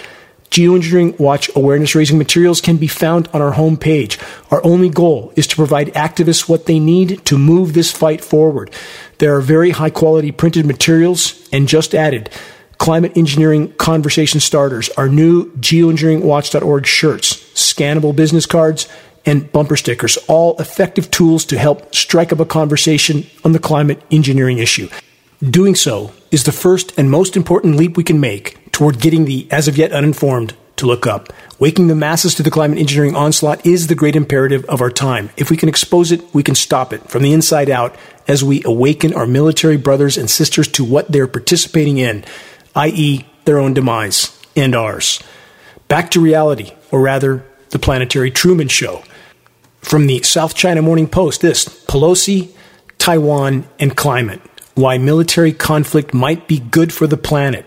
Geoengineering 0.51 1.18
Watch 1.18 1.51
awareness 1.55 1.95
raising 1.95 2.16
materials 2.16 2.61
can 2.61 2.79
be 2.79 2.87
found 2.87 3.29
on 3.35 3.43
our 3.43 3.53
homepage. 3.53 4.18
Our 4.51 4.64
only 4.64 4.89
goal 4.89 5.33
is 5.37 5.47
to 5.49 5.57
provide 5.57 5.89
activists 5.89 6.49
what 6.49 6.66
they 6.66 6.79
need 6.79 7.24
to 7.26 7.37
move 7.37 7.74
this 7.74 7.93
fight 7.93 8.24
forward. 8.24 8.70
There 9.18 9.37
are 9.37 9.43
very 9.43 9.70
high 9.70 9.91
quality 9.91 10.33
printed 10.33 10.64
materials 10.64 11.49
and 11.53 11.68
just 11.68 11.95
added 11.95 12.31
climate 12.79 13.16
engineering 13.16 13.72
conversation 13.74 14.41
starters, 14.41 14.89
our 14.91 15.09
new 15.09 15.51
geoengineeringwatch.org 15.57 16.87
shirts, 16.87 17.35
scannable 17.55 18.14
business 18.14 18.47
cards, 18.47 18.89
and 19.29 19.53
bumper 19.53 19.76
stickers, 19.76 20.16
all 20.26 20.57
effective 20.59 21.11
tools 21.11 21.45
to 21.45 21.59
help 21.59 21.95
strike 21.95 22.33
up 22.33 22.41
a 22.41 22.47
conversation 22.47 23.26
on 23.45 23.53
the 23.53 23.59
climate 23.59 24.03
engineering 24.11 24.59
issue. 24.59 24.89
Doing 25.43 25.74
so 25.74 26.12
is 26.31 26.45
the 26.45 26.53
first 26.53 26.99
and 26.99 27.11
most 27.11 27.37
important 27.37 27.76
leap 27.76 27.97
we 27.97 28.05
can 28.05 28.18
make 28.18 28.72
toward 28.72 29.01
getting 29.01 29.24
the 29.24 29.47
as 29.51 29.68
of 29.68 29.76
yet 29.76 29.93
uninformed 29.93 30.55
to 30.76 30.87
look 30.87 31.07
up. 31.07 31.33
Waking 31.59 31.89
the 31.89 31.95
masses 31.95 32.35
to 32.37 32.43
the 32.43 32.51
climate 32.51 32.79
engineering 32.79 33.14
onslaught 33.14 33.66
is 33.66 33.87
the 33.87 33.95
great 33.95 34.16
imperative 34.16 34.64
of 34.64 34.81
our 34.81 34.91
time. 34.91 35.31
If 35.37 35.51
we 35.51 35.57
can 35.57 35.68
expose 35.68 36.11
it, 36.11 36.22
we 36.33 36.43
can 36.43 36.55
stop 36.55 36.93
it 36.93 37.09
from 37.11 37.22
the 37.22 37.33
inside 37.33 37.68
out 37.68 37.97
as 38.26 38.43
we 38.43 38.62
awaken 38.64 39.12
our 39.12 39.26
military 39.26 39.76
brothers 39.76 40.16
and 40.16 40.31
sisters 40.31 40.68
to 40.68 40.85
what 40.85 41.11
they're 41.11 41.26
participating 41.26 41.99
in, 41.99 42.24
i.e., 42.76 43.24
their 43.45 43.59
own 43.59 43.74
demise 43.74 44.39
and 44.57 44.74
ours. 44.74 45.22
Back 45.89 46.11
to 46.12 46.20
reality, 46.20 46.72
or 46.91 47.01
rather, 47.01 47.45
the 47.70 47.79
planetary 47.79 48.31
Truman 48.31 48.68
Show. 48.68 49.03
From 49.89 50.07
the 50.07 50.20
South 50.20 50.55
China 50.55 50.82
Morning 50.82 51.09
Post, 51.09 51.41
this 51.41 51.64
Pelosi, 51.64 52.51
Taiwan, 52.99 53.66
and 53.78 53.97
climate. 53.97 54.43
Why 54.74 54.99
military 54.99 55.55
conflict 55.55 56.12
might 56.12 56.47
be 56.47 56.59
good 56.59 56.93
for 56.93 57.07
the 57.07 57.16
planet. 57.16 57.64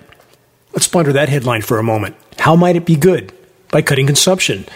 Let's 0.71 0.87
ponder 0.87 1.11
that 1.13 1.29
headline 1.29 1.63
for 1.63 1.79
a 1.79 1.83
moment. 1.83 2.15
How 2.37 2.55
might 2.55 2.75
it 2.75 2.85
be 2.85 2.95
good? 2.95 3.33
By 3.71 3.81
cutting 3.81 4.05
consumption. 4.05 4.67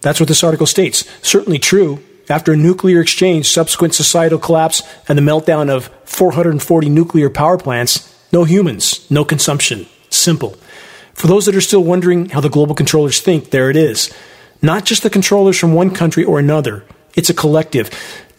That's 0.00 0.18
what 0.18 0.28
this 0.28 0.42
article 0.42 0.66
states. 0.66 1.08
Certainly 1.22 1.60
true. 1.60 2.02
After 2.28 2.52
a 2.52 2.56
nuclear 2.56 3.00
exchange, 3.00 3.48
subsequent 3.48 3.94
societal 3.94 4.40
collapse, 4.40 4.82
and 5.08 5.16
the 5.16 5.22
meltdown 5.22 5.70
of 5.70 5.92
440 6.04 6.88
nuclear 6.88 7.30
power 7.30 7.58
plants, 7.58 8.12
no 8.32 8.42
humans, 8.42 9.08
no 9.08 9.24
consumption. 9.24 9.86
Simple. 10.10 10.56
For 11.14 11.28
those 11.28 11.46
that 11.46 11.54
are 11.54 11.60
still 11.60 11.84
wondering 11.84 12.30
how 12.30 12.40
the 12.40 12.50
global 12.50 12.74
controllers 12.74 13.20
think, 13.20 13.50
there 13.50 13.70
it 13.70 13.76
is. 13.76 14.12
Not 14.60 14.84
just 14.84 15.02
the 15.02 15.10
controllers 15.10 15.58
from 15.58 15.74
one 15.74 15.90
country 15.90 16.24
or 16.24 16.38
another, 16.38 16.84
it's 17.14 17.30
a 17.30 17.34
collective. 17.34 17.90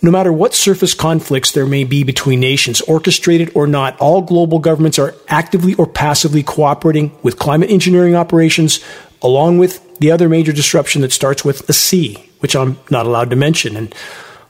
No 0.01 0.11
matter 0.11 0.31
what 0.31 0.53
surface 0.53 0.93
conflicts 0.93 1.51
there 1.51 1.65
may 1.65 1.83
be 1.83 2.03
between 2.03 2.39
nations, 2.39 2.81
orchestrated 2.81 3.51
or 3.53 3.67
not, 3.67 3.99
all 3.99 4.21
global 4.21 4.59
governments 4.59 4.97
are 4.99 5.15
actively 5.27 5.73
or 5.75 5.85
passively 5.85 6.43
cooperating 6.43 7.17
with 7.21 7.39
climate 7.39 7.69
engineering 7.69 8.15
operations, 8.15 8.83
along 9.21 9.57
with 9.57 9.97
the 9.99 10.11
other 10.11 10.29
major 10.29 10.53
disruption 10.53 11.01
that 11.01 11.11
starts 11.11 11.43
with 11.43 11.67
a 11.69 11.73
C, 11.73 12.29
which 12.39 12.55
I'm 12.55 12.79
not 12.89 13.05
allowed 13.05 13.29
to 13.31 13.35
mention, 13.35 13.75
and 13.75 13.93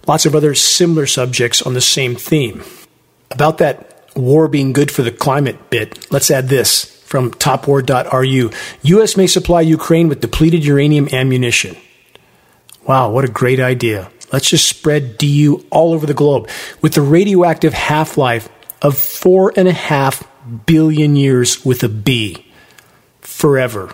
lots 0.08 0.26
of 0.26 0.36
other 0.36 0.54
similar 0.54 1.08
subjects 1.08 1.62
on 1.62 1.74
the 1.74 1.82
same 1.82 2.16
theme. 2.16 2.64
About 3.32 3.58
that 3.60 4.12
war 4.16 4.48
being 4.48 4.74
good 4.74 4.92
for 4.92 5.02
the 5.02 5.12
climate 5.12 5.70
bit, 5.70 6.12
let's 6.12 6.30
add 6.30 6.50
this 6.50 6.99
from 7.10 7.32
topwar.ru. 7.32 8.52
U.S. 8.84 9.18
may 9.18 9.26
supply 9.26 9.62
Ukraine 9.62 10.10
with 10.10 10.22
depleted 10.22 10.64
uranium 10.64 11.10
ammunition. 11.12 11.76
Wow, 12.86 13.10
what 13.10 13.26
a 13.26 13.30
great 13.30 13.60
idea. 13.60 14.12
Let's 14.32 14.48
just 14.48 14.68
spread 14.68 15.18
DU 15.18 15.66
all 15.72 15.94
over 15.94 16.06
the 16.06 16.14
globe 16.14 16.48
with 16.84 16.94
the 16.94 17.02
radioactive 17.02 17.74
half 17.74 18.16
life 18.16 18.48
of 18.84 18.96
four 18.96 19.52
and 19.58 19.68
a 19.68 19.74
half 19.74 20.24
billion 20.68 21.16
years 21.16 21.66
with 21.66 21.84
a 21.84 21.90
B. 21.90 22.46
Forever. 23.22 23.92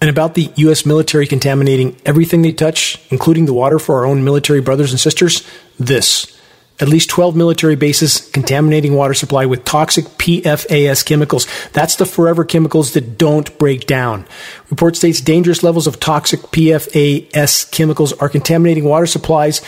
And 0.00 0.10
about 0.10 0.34
the 0.34 0.50
U.S. 0.56 0.84
military 0.84 1.28
contaminating 1.28 1.96
everything 2.04 2.42
they 2.42 2.50
touch, 2.50 3.00
including 3.10 3.46
the 3.46 3.54
water 3.54 3.78
for 3.78 3.98
our 3.98 4.04
own 4.04 4.24
military 4.24 4.60
brothers 4.60 4.90
and 4.90 4.98
sisters, 4.98 5.48
this 5.78 6.41
at 6.82 6.88
least 6.88 7.08
12 7.10 7.36
military 7.36 7.76
bases 7.76 8.28
contaminating 8.32 8.94
water 8.94 9.14
supply 9.14 9.46
with 9.46 9.64
toxic 9.64 10.04
PFAS 10.04 11.06
chemicals. 11.06 11.46
That's 11.72 11.94
the 11.94 12.04
forever 12.04 12.44
chemicals 12.44 12.94
that 12.94 13.16
don't 13.16 13.56
break 13.56 13.86
down. 13.86 14.26
Report 14.68 14.96
states 14.96 15.20
dangerous 15.20 15.62
levels 15.62 15.86
of 15.86 16.00
toxic 16.00 16.40
PFAS 16.40 17.70
chemicals 17.70 18.12
are 18.14 18.28
contaminating 18.28 18.82
water 18.82 19.06
supplies 19.06 19.62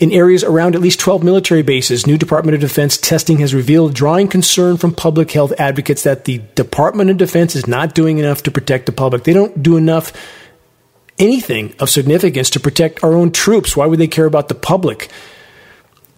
in 0.00 0.10
areas 0.10 0.42
around 0.42 0.74
at 0.74 0.80
least 0.80 0.98
12 0.98 1.22
military 1.22 1.62
bases. 1.62 2.08
New 2.08 2.18
Department 2.18 2.56
of 2.56 2.60
Defense 2.60 2.96
testing 2.96 3.38
has 3.38 3.54
revealed 3.54 3.94
drawing 3.94 4.26
concern 4.26 4.76
from 4.76 4.92
public 4.92 5.30
health 5.30 5.52
advocates 5.60 6.02
that 6.02 6.24
the 6.24 6.38
Department 6.56 7.08
of 7.08 7.18
Defense 7.18 7.54
is 7.54 7.68
not 7.68 7.94
doing 7.94 8.18
enough 8.18 8.42
to 8.42 8.50
protect 8.50 8.86
the 8.86 8.92
public. 8.92 9.22
They 9.22 9.32
don't 9.32 9.62
do 9.62 9.76
enough 9.76 10.12
anything 11.20 11.74
of 11.78 11.88
significance 11.88 12.50
to 12.50 12.60
protect 12.60 13.04
our 13.04 13.14
own 13.14 13.30
troops. 13.30 13.76
Why 13.76 13.86
would 13.86 14.00
they 14.00 14.08
care 14.08 14.26
about 14.26 14.48
the 14.48 14.56
public? 14.56 15.08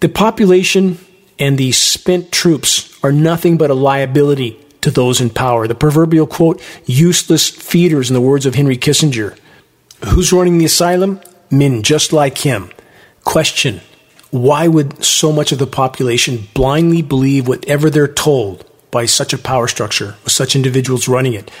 The 0.01 0.09
population 0.09 0.97
and 1.37 1.59
the 1.59 1.71
spent 1.71 2.31
troops 2.31 2.91
are 3.03 3.11
nothing 3.11 3.57
but 3.57 3.69
a 3.69 3.75
liability 3.75 4.59
to 4.81 4.89
those 4.89 5.21
in 5.21 5.29
power. 5.29 5.67
The 5.67 5.75
proverbial 5.75 6.25
quote, 6.25 6.59
useless 6.87 7.49
feeders, 7.49 8.09
in 8.09 8.15
the 8.15 8.21
words 8.21 8.47
of 8.47 8.55
Henry 8.55 8.77
Kissinger. 8.77 9.37
Who's 10.05 10.33
running 10.33 10.57
the 10.57 10.65
asylum? 10.65 11.21
Men 11.51 11.83
just 11.83 12.11
like 12.11 12.39
him. 12.39 12.71
Question 13.23 13.81
Why 14.31 14.67
would 14.67 15.03
so 15.05 15.31
much 15.31 15.51
of 15.51 15.59
the 15.59 15.67
population 15.67 16.47
blindly 16.55 17.03
believe 17.03 17.47
whatever 17.47 17.91
they're 17.91 18.07
told 18.07 18.65
by 18.89 19.05
such 19.05 19.33
a 19.33 19.37
power 19.37 19.67
structure, 19.67 20.15
with 20.23 20.33
such 20.33 20.55
individuals 20.55 21.07
running 21.07 21.33
it? 21.33 21.51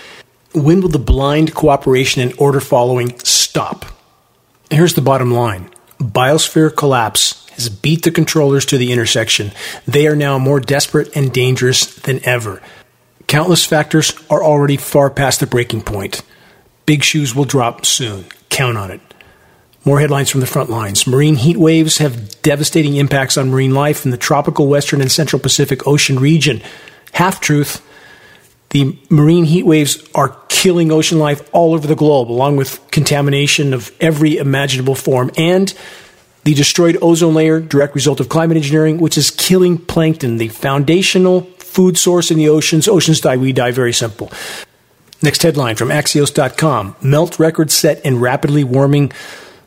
When 0.53 0.81
will 0.81 0.89
the 0.89 0.97
blind 0.97 1.53
cooperation 1.53 2.23
and 2.23 2.33
order 2.39 2.59
following 2.59 3.19
stop? 3.19 3.85
Here's 4.71 4.95
the 4.95 5.01
bottom 5.01 5.31
line 5.31 5.69
biosphere 5.99 6.75
collapse 6.75 7.40
has 7.51 7.69
beat 7.69 8.03
the 8.03 8.11
controllers 8.11 8.65
to 8.65 8.77
the 8.77 8.91
intersection. 8.91 9.51
They 9.87 10.07
are 10.07 10.15
now 10.15 10.37
more 10.37 10.59
desperate 10.59 11.15
and 11.15 11.31
dangerous 11.31 11.95
than 11.95 12.23
ever. 12.25 12.61
Countless 13.27 13.65
factors 13.65 14.13
are 14.29 14.43
already 14.43 14.77
far 14.77 15.09
past 15.09 15.39
the 15.39 15.47
breaking 15.47 15.83
point. 15.83 16.21
Big 16.85 17.03
shoes 17.03 17.35
will 17.35 17.45
drop 17.45 17.85
soon. 17.85 18.25
Count 18.49 18.77
on 18.77 18.91
it. 18.91 19.01
More 19.85 19.99
headlines 19.99 20.29
from 20.29 20.41
the 20.41 20.47
front 20.47 20.69
lines. 20.69 21.07
Marine 21.07 21.35
heat 21.35 21.57
waves 21.57 21.97
have 21.97 22.41
devastating 22.41 22.97
impacts 22.97 23.37
on 23.37 23.49
marine 23.49 23.73
life 23.73 24.05
in 24.05 24.11
the 24.11 24.17
tropical 24.17 24.67
western 24.67 25.01
and 25.01 25.11
central 25.11 25.39
Pacific 25.39 25.87
Ocean 25.87 26.19
region. 26.19 26.61
Half 27.13 27.41
truth 27.41 27.81
the 28.71 28.97
marine 29.09 29.43
heat 29.43 29.65
waves 29.65 30.01
are 30.15 30.37
killing 30.47 30.91
ocean 30.91 31.19
life 31.19 31.47
all 31.53 31.73
over 31.73 31.87
the 31.87 31.95
globe, 31.95 32.31
along 32.31 32.55
with 32.55 32.79
contamination 32.89 33.73
of 33.73 33.91
every 33.99 34.37
imaginable 34.37 34.95
form. 34.95 35.29
And 35.37 35.73
the 36.43 36.53
destroyed 36.53 36.97
ozone 37.01 37.33
layer, 37.33 37.59
direct 37.59 37.95
result 37.95 38.19
of 38.19 38.29
climate 38.29 38.57
engineering, 38.57 38.97
which 38.99 39.17
is 39.17 39.31
killing 39.31 39.77
plankton, 39.77 40.37
the 40.37 40.47
foundational 40.49 41.41
food 41.59 41.97
source 41.97 42.31
in 42.31 42.37
the 42.37 42.49
oceans. 42.49 42.87
Oceans 42.87 43.21
die, 43.21 43.37
we 43.37 43.53
die. 43.53 43.71
Very 43.71 43.93
simple. 43.93 44.31
Next 45.23 45.43
headline 45.43 45.75
from 45.75 45.89
Axios.com 45.89 46.95
Melt 47.01 47.37
record 47.39 47.71
set 47.71 48.03
in 48.03 48.19
rapidly 48.19 48.63
warming 48.63 49.11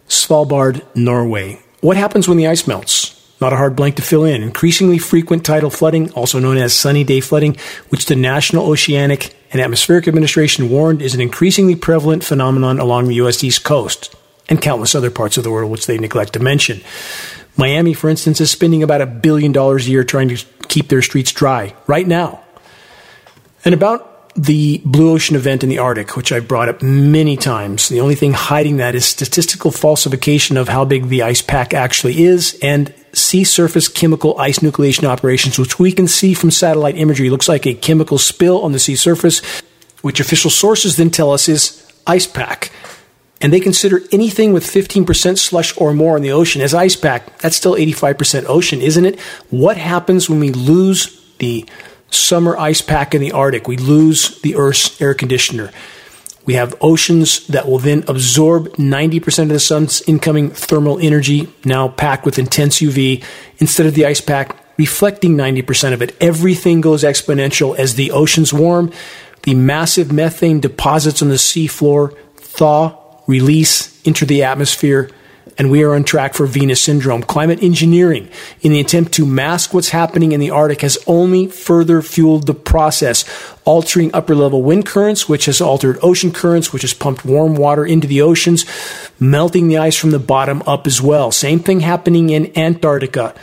Svalbard, 0.08 0.84
Norway. 0.96 1.62
What 1.80 1.96
happens 1.96 2.26
when 2.26 2.38
the 2.38 2.48
ice 2.48 2.66
melts? 2.66 3.12
Not 3.40 3.52
a 3.52 3.56
hard 3.56 3.76
blank 3.76 3.96
to 3.96 4.02
fill 4.02 4.24
in. 4.24 4.42
Increasingly 4.42 4.98
frequent 4.98 5.44
tidal 5.44 5.70
flooding, 5.70 6.10
also 6.12 6.38
known 6.38 6.56
as 6.56 6.72
sunny 6.72 7.04
day 7.04 7.20
flooding, 7.20 7.56
which 7.88 8.06
the 8.06 8.16
National 8.16 8.66
Oceanic 8.66 9.34
and 9.52 9.60
Atmospheric 9.60 10.08
Administration 10.08 10.70
warned 10.70 11.02
is 11.02 11.14
an 11.14 11.20
increasingly 11.20 11.76
prevalent 11.76 12.24
phenomenon 12.24 12.80
along 12.80 13.06
the 13.06 13.14
U.S. 13.16 13.44
East 13.44 13.64
Coast 13.64 14.14
and 14.48 14.60
countless 14.60 14.94
other 14.94 15.10
parts 15.10 15.36
of 15.36 15.44
the 15.44 15.50
world, 15.50 15.70
which 15.70 15.86
they 15.86 15.98
neglect 15.98 16.34
to 16.34 16.40
mention. 16.40 16.80
Miami, 17.56 17.94
for 17.94 18.10
instance, 18.10 18.40
is 18.40 18.50
spending 18.50 18.82
about 18.82 19.00
a 19.00 19.06
billion 19.06 19.52
dollars 19.52 19.86
a 19.86 19.90
year 19.90 20.04
trying 20.04 20.28
to 20.28 20.44
keep 20.68 20.88
their 20.88 21.02
streets 21.02 21.32
dry 21.32 21.74
right 21.86 22.06
now. 22.06 22.40
And 23.64 23.74
about 23.74 24.10
the 24.34 24.82
Blue 24.84 25.12
Ocean 25.12 25.36
event 25.36 25.62
in 25.62 25.68
the 25.68 25.78
Arctic, 25.78 26.16
which 26.16 26.32
I've 26.32 26.48
brought 26.48 26.68
up 26.68 26.82
many 26.82 27.36
times. 27.36 27.88
The 27.88 28.00
only 28.00 28.16
thing 28.16 28.32
hiding 28.32 28.78
that 28.78 28.96
is 28.96 29.04
statistical 29.06 29.70
falsification 29.70 30.56
of 30.56 30.68
how 30.68 30.84
big 30.84 31.08
the 31.08 31.22
ice 31.22 31.40
pack 31.40 31.72
actually 31.72 32.24
is 32.24 32.58
and 32.60 32.92
sea 33.12 33.44
surface 33.44 33.86
chemical 33.86 34.38
ice 34.40 34.58
nucleation 34.58 35.04
operations, 35.04 35.58
which 35.58 35.78
we 35.78 35.92
can 35.92 36.08
see 36.08 36.34
from 36.34 36.50
satellite 36.50 36.96
imagery. 36.96 37.30
Looks 37.30 37.48
like 37.48 37.64
a 37.64 37.74
chemical 37.74 38.18
spill 38.18 38.62
on 38.62 38.72
the 38.72 38.80
sea 38.80 38.96
surface, 38.96 39.40
which 40.02 40.18
official 40.18 40.50
sources 40.50 40.96
then 40.96 41.10
tell 41.10 41.30
us 41.30 41.48
is 41.48 41.86
ice 42.06 42.26
pack. 42.26 42.72
And 43.40 43.52
they 43.52 43.60
consider 43.60 44.00
anything 44.12 44.52
with 44.52 44.64
15% 44.64 45.38
slush 45.38 45.76
or 45.76 45.92
more 45.92 46.16
in 46.16 46.22
the 46.22 46.32
ocean 46.32 46.62
as 46.62 46.72
ice 46.72 46.96
pack. 46.96 47.38
That's 47.40 47.56
still 47.56 47.74
85% 47.74 48.46
ocean, 48.48 48.80
isn't 48.80 49.04
it? 49.04 49.20
What 49.50 49.76
happens 49.76 50.30
when 50.30 50.40
we 50.40 50.50
lose 50.50 51.20
the 51.38 51.66
summer 52.10 52.56
ice 52.56 52.80
pack 52.80 53.14
in 53.14 53.20
the 53.20 53.32
Arctic, 53.32 53.68
we 53.68 53.76
lose 53.76 54.40
the 54.40 54.56
Earth's 54.56 55.00
air 55.00 55.14
conditioner. 55.14 55.72
We 56.46 56.54
have 56.54 56.76
oceans 56.80 57.46
that 57.46 57.66
will 57.66 57.78
then 57.78 58.04
absorb 58.06 58.68
90% 58.76 59.44
of 59.44 59.48
the 59.48 59.60
sun's 59.60 60.02
incoming 60.02 60.50
thermal 60.50 60.98
energy, 60.98 61.52
now 61.64 61.88
packed 61.88 62.24
with 62.24 62.38
intense 62.38 62.80
UV, 62.80 63.24
instead 63.58 63.86
of 63.86 63.94
the 63.94 64.06
ice 64.06 64.20
pack 64.20 64.56
reflecting 64.76 65.36
90% 65.36 65.92
of 65.92 66.02
it. 66.02 66.16
Everything 66.20 66.80
goes 66.80 67.02
exponential 67.02 67.76
as 67.76 67.94
the 67.94 68.10
oceans 68.10 68.52
warm. 68.52 68.92
The 69.42 69.54
massive 69.54 70.12
methane 70.12 70.60
deposits 70.60 71.22
on 71.22 71.28
the 71.28 71.36
seafloor 71.36 72.16
thaw, 72.36 72.98
release, 73.26 74.06
enter 74.06 74.24
the 74.24 74.42
atmosphere 74.42 75.10
and 75.58 75.70
we 75.70 75.82
are 75.82 75.94
on 75.94 76.04
track 76.04 76.34
for 76.34 76.46
Venus 76.46 76.82
syndrome. 76.82 77.22
Climate 77.22 77.62
engineering, 77.62 78.28
in 78.62 78.72
the 78.72 78.80
attempt 78.80 79.12
to 79.12 79.26
mask 79.26 79.72
what's 79.72 79.90
happening 79.90 80.32
in 80.32 80.40
the 80.40 80.50
Arctic, 80.50 80.80
has 80.80 80.98
only 81.06 81.46
further 81.46 82.02
fueled 82.02 82.46
the 82.46 82.54
process, 82.54 83.24
altering 83.64 84.10
upper 84.14 84.34
level 84.34 84.62
wind 84.62 84.86
currents, 84.86 85.28
which 85.28 85.46
has 85.46 85.60
altered 85.60 85.98
ocean 86.02 86.32
currents, 86.32 86.72
which 86.72 86.82
has 86.82 86.94
pumped 86.94 87.24
warm 87.24 87.54
water 87.54 87.84
into 87.84 88.06
the 88.06 88.22
oceans, 88.22 88.64
melting 89.20 89.68
the 89.68 89.78
ice 89.78 89.96
from 89.96 90.10
the 90.10 90.18
bottom 90.18 90.62
up 90.66 90.86
as 90.86 91.00
well. 91.00 91.30
Same 91.30 91.60
thing 91.60 91.80
happening 91.80 92.30
in 92.30 92.56
Antarctica. 92.58 93.34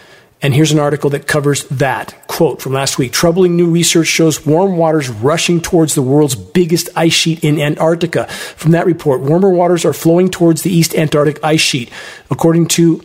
And 0.41 0.55
here's 0.55 0.71
an 0.71 0.79
article 0.79 1.11
that 1.11 1.27
covers 1.27 1.65
that. 1.65 2.15
Quote 2.27 2.61
from 2.61 2.73
last 2.73 2.97
week 2.97 3.11
Troubling 3.11 3.55
new 3.55 3.69
research 3.69 4.07
shows 4.07 4.45
warm 4.45 4.77
waters 4.77 5.09
rushing 5.09 5.61
towards 5.61 5.93
the 5.93 6.01
world's 6.01 6.35
biggest 6.35 6.89
ice 6.95 7.13
sheet 7.13 7.43
in 7.43 7.59
Antarctica. 7.59 8.27
From 8.27 8.71
that 8.71 8.85
report, 8.85 9.21
warmer 9.21 9.49
waters 9.49 9.85
are 9.85 9.93
flowing 9.93 10.29
towards 10.29 10.63
the 10.63 10.71
East 10.71 10.95
Antarctic 10.95 11.43
ice 11.43 11.61
sheet. 11.61 11.91
According 12.29 12.67
to 12.69 13.01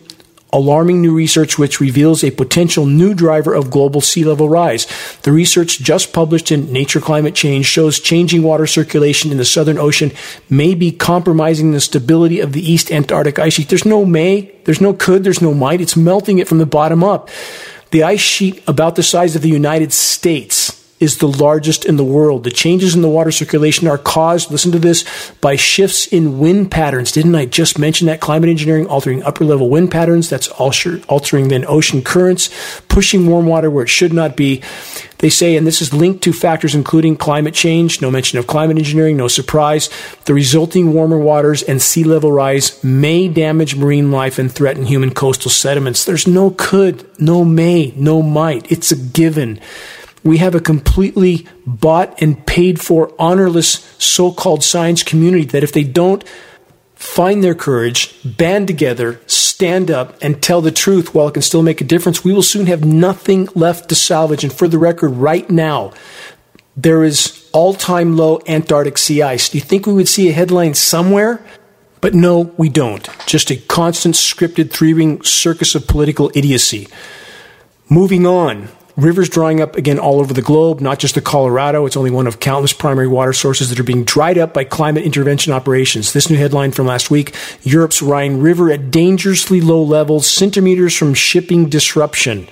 alarming 0.53 1.01
new 1.01 1.13
research 1.13 1.57
which 1.57 1.79
reveals 1.79 2.23
a 2.23 2.31
potential 2.31 2.85
new 2.85 3.13
driver 3.13 3.53
of 3.53 3.69
global 3.69 4.01
sea 4.01 4.23
level 4.23 4.49
rise. 4.49 4.87
The 5.23 5.31
research 5.31 5.79
just 5.79 6.13
published 6.13 6.51
in 6.51 6.71
Nature 6.71 7.01
Climate 7.01 7.35
Change 7.35 7.65
shows 7.65 7.99
changing 7.99 8.43
water 8.43 8.67
circulation 8.67 9.31
in 9.31 9.37
the 9.37 9.45
Southern 9.45 9.77
Ocean 9.77 10.11
may 10.49 10.73
be 10.73 10.91
compromising 10.91 11.71
the 11.71 11.81
stability 11.81 12.39
of 12.39 12.53
the 12.53 12.71
East 12.71 12.91
Antarctic 12.91 13.39
ice 13.39 13.53
sheet. 13.53 13.69
There's 13.69 13.85
no 13.85 14.05
may, 14.05 14.51
there's 14.63 14.81
no 14.81 14.93
could, 14.93 15.23
there's 15.23 15.41
no 15.41 15.53
might. 15.53 15.81
It's 15.81 15.97
melting 15.97 16.39
it 16.39 16.47
from 16.47 16.59
the 16.59 16.65
bottom 16.65 17.03
up. 17.03 17.29
The 17.91 18.03
ice 18.03 18.19
sheet 18.19 18.63
about 18.67 18.95
the 18.95 19.03
size 19.03 19.35
of 19.35 19.41
the 19.41 19.49
United 19.49 19.93
States 19.93 20.66
is 20.99 21.17
the 21.17 21.27
largest 21.27 21.85
in 21.85 21.97
the 21.97 22.03
world. 22.03 22.43
The 22.43 22.51
changes 22.51 22.95
in 22.95 23.01
the 23.01 23.09
water 23.09 23.31
circulation 23.31 23.87
are 23.87 23.97
caused, 23.97 24.49
listen 24.49 24.71
to 24.71 24.79
this, 24.79 25.05
by 25.41 25.55
shifts 25.55 26.07
in 26.07 26.39
wind 26.39 26.71
patterns. 26.71 27.11
Didn't 27.11 27.35
I 27.35 27.45
just 27.45 27.77
mention 27.77 28.07
that? 28.07 28.19
Climate 28.19 28.49
engineering 28.49 28.87
altering 28.87 29.21
upper 29.23 29.45
level 29.45 29.69
wind 29.69 29.91
patterns. 29.91 30.29
That's 30.29 30.47
altering 30.47 31.47
then 31.49 31.65
ocean 31.67 32.01
currents, 32.01 32.49
pushing 32.87 33.27
warm 33.27 33.45
water 33.45 33.69
where 33.69 33.83
it 33.83 33.89
should 33.89 34.13
not 34.13 34.35
be. 34.35 34.63
They 35.19 35.29
say, 35.29 35.55
and 35.55 35.65
this 35.65 35.81
is 35.81 35.93
linked 35.93 36.23
to 36.23 36.33
factors 36.33 36.75
including 36.75 37.17
climate 37.17 37.53
change, 37.53 38.01
no 38.01 38.11
mention 38.11 38.37
of 38.37 38.45
climate 38.45 38.77
engineering, 38.77 39.17
no 39.17 39.27
surprise. 39.27 39.89
The 40.25 40.33
resulting 40.33 40.93
warmer 40.93 41.17
waters 41.17 41.63
and 41.63 41.81
sea 41.81 42.03
level 42.03 42.31
rise 42.31 42.83
may 42.83 43.27
damage 43.27 43.75
marine 43.75 44.11
life 44.11 44.37
and 44.37 44.51
threaten 44.51 44.85
human 44.85 45.13
coastal 45.13 45.49
sediments. 45.49 46.05
There's 46.05 46.27
no 46.27 46.51
could, 46.51 47.07
no 47.19 47.43
may, 47.43 47.93
no 47.95 48.21
might. 48.21 48.71
It's 48.71 48.91
a 48.91 48.95
given 48.95 49.59
we 50.27 50.37
have 50.37 50.55
a 50.55 50.59
completely 50.59 51.47
bought 51.65 52.21
and 52.21 52.45
paid 52.45 52.79
for, 52.79 53.13
honorless 53.17 53.95
so 53.97 54.31
called 54.31 54.63
science 54.63 55.03
community 55.03 55.45
that 55.45 55.63
if 55.63 55.71
they 55.71 55.83
don't 55.83 56.23
find 56.95 57.43
their 57.43 57.55
courage, 57.55 58.15
band 58.23 58.67
together, 58.67 59.21
stand 59.27 59.89
up, 59.89 60.17
and 60.21 60.41
tell 60.41 60.61
the 60.61 60.71
truth 60.71 61.13
while 61.13 61.27
it 61.27 61.33
can 61.33 61.41
still 61.41 61.63
make 61.63 61.79
a 61.79 61.83
difference, 61.83 62.23
we 62.23 62.33
will 62.33 62.43
soon 62.43 62.65
have 62.65 62.83
nothing 62.83 63.47
left 63.55 63.89
to 63.89 63.95
salvage. 63.95 64.43
And 64.43 64.51
for 64.51 64.67
the 64.67 64.77
record, 64.77 65.09
right 65.09 65.49
now, 65.49 65.93
there 66.75 67.03
is 67.03 67.49
all 67.53 67.73
time 67.73 68.17
low 68.17 68.41
Antarctic 68.47 68.97
sea 68.97 69.21
ice. 69.21 69.49
Do 69.49 69.57
you 69.57 69.63
think 69.63 69.85
we 69.85 69.93
would 69.93 70.07
see 70.07 70.29
a 70.29 70.33
headline 70.33 70.73
somewhere? 70.73 71.43
But 72.01 72.13
no, 72.13 72.53
we 72.57 72.69
don't. 72.69 73.07
Just 73.25 73.49
a 73.49 73.57
constant 73.57 74.15
scripted 74.15 74.71
three 74.71 74.93
ring 74.93 75.23
circus 75.23 75.73
of 75.73 75.87
political 75.87 76.31
idiocy. 76.35 76.87
Moving 77.89 78.25
on, 78.25 78.69
Rivers 78.97 79.29
drying 79.29 79.61
up 79.61 79.75
again 79.75 79.99
all 79.99 80.19
over 80.19 80.33
the 80.33 80.41
globe, 80.41 80.81
not 80.81 80.97
just 80.97 81.13
the 81.13 81.21
Colorado. 81.21 81.85
It's 81.85 81.95
only 81.95 82.09
one 82.09 82.25
of 82.25 82.39
countless 82.39 82.73
primary 82.73 83.07
water 83.07 83.31
sources 83.31 83.69
that 83.69 83.79
are 83.79 83.83
being 83.83 84.03
dried 84.03 84.39
up 84.39 84.55
by 84.55 84.63
climate 84.63 85.03
intervention 85.03 85.53
operations. 85.53 86.13
This 86.13 86.31
new 86.31 86.37
headline 86.37 86.71
from 86.71 86.87
last 86.87 87.11
week 87.11 87.35
Europe's 87.61 88.01
Rhine 88.01 88.39
River 88.39 88.71
at 88.71 88.89
dangerously 88.89 89.61
low 89.61 89.83
levels, 89.83 90.27
centimeters 90.27 90.97
from 90.97 91.13
shipping 91.13 91.69
disruption. 91.69 92.47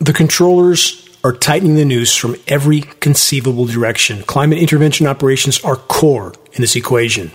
The 0.00 0.12
controllers 0.12 1.08
are 1.22 1.32
tightening 1.32 1.76
the 1.76 1.84
noose 1.84 2.16
from 2.16 2.34
every 2.48 2.80
conceivable 2.80 3.66
direction. 3.66 4.24
Climate 4.24 4.58
intervention 4.58 5.06
operations 5.06 5.60
are 5.64 5.76
core 5.76 6.34
in 6.52 6.62
this 6.62 6.74
equation. 6.74 7.30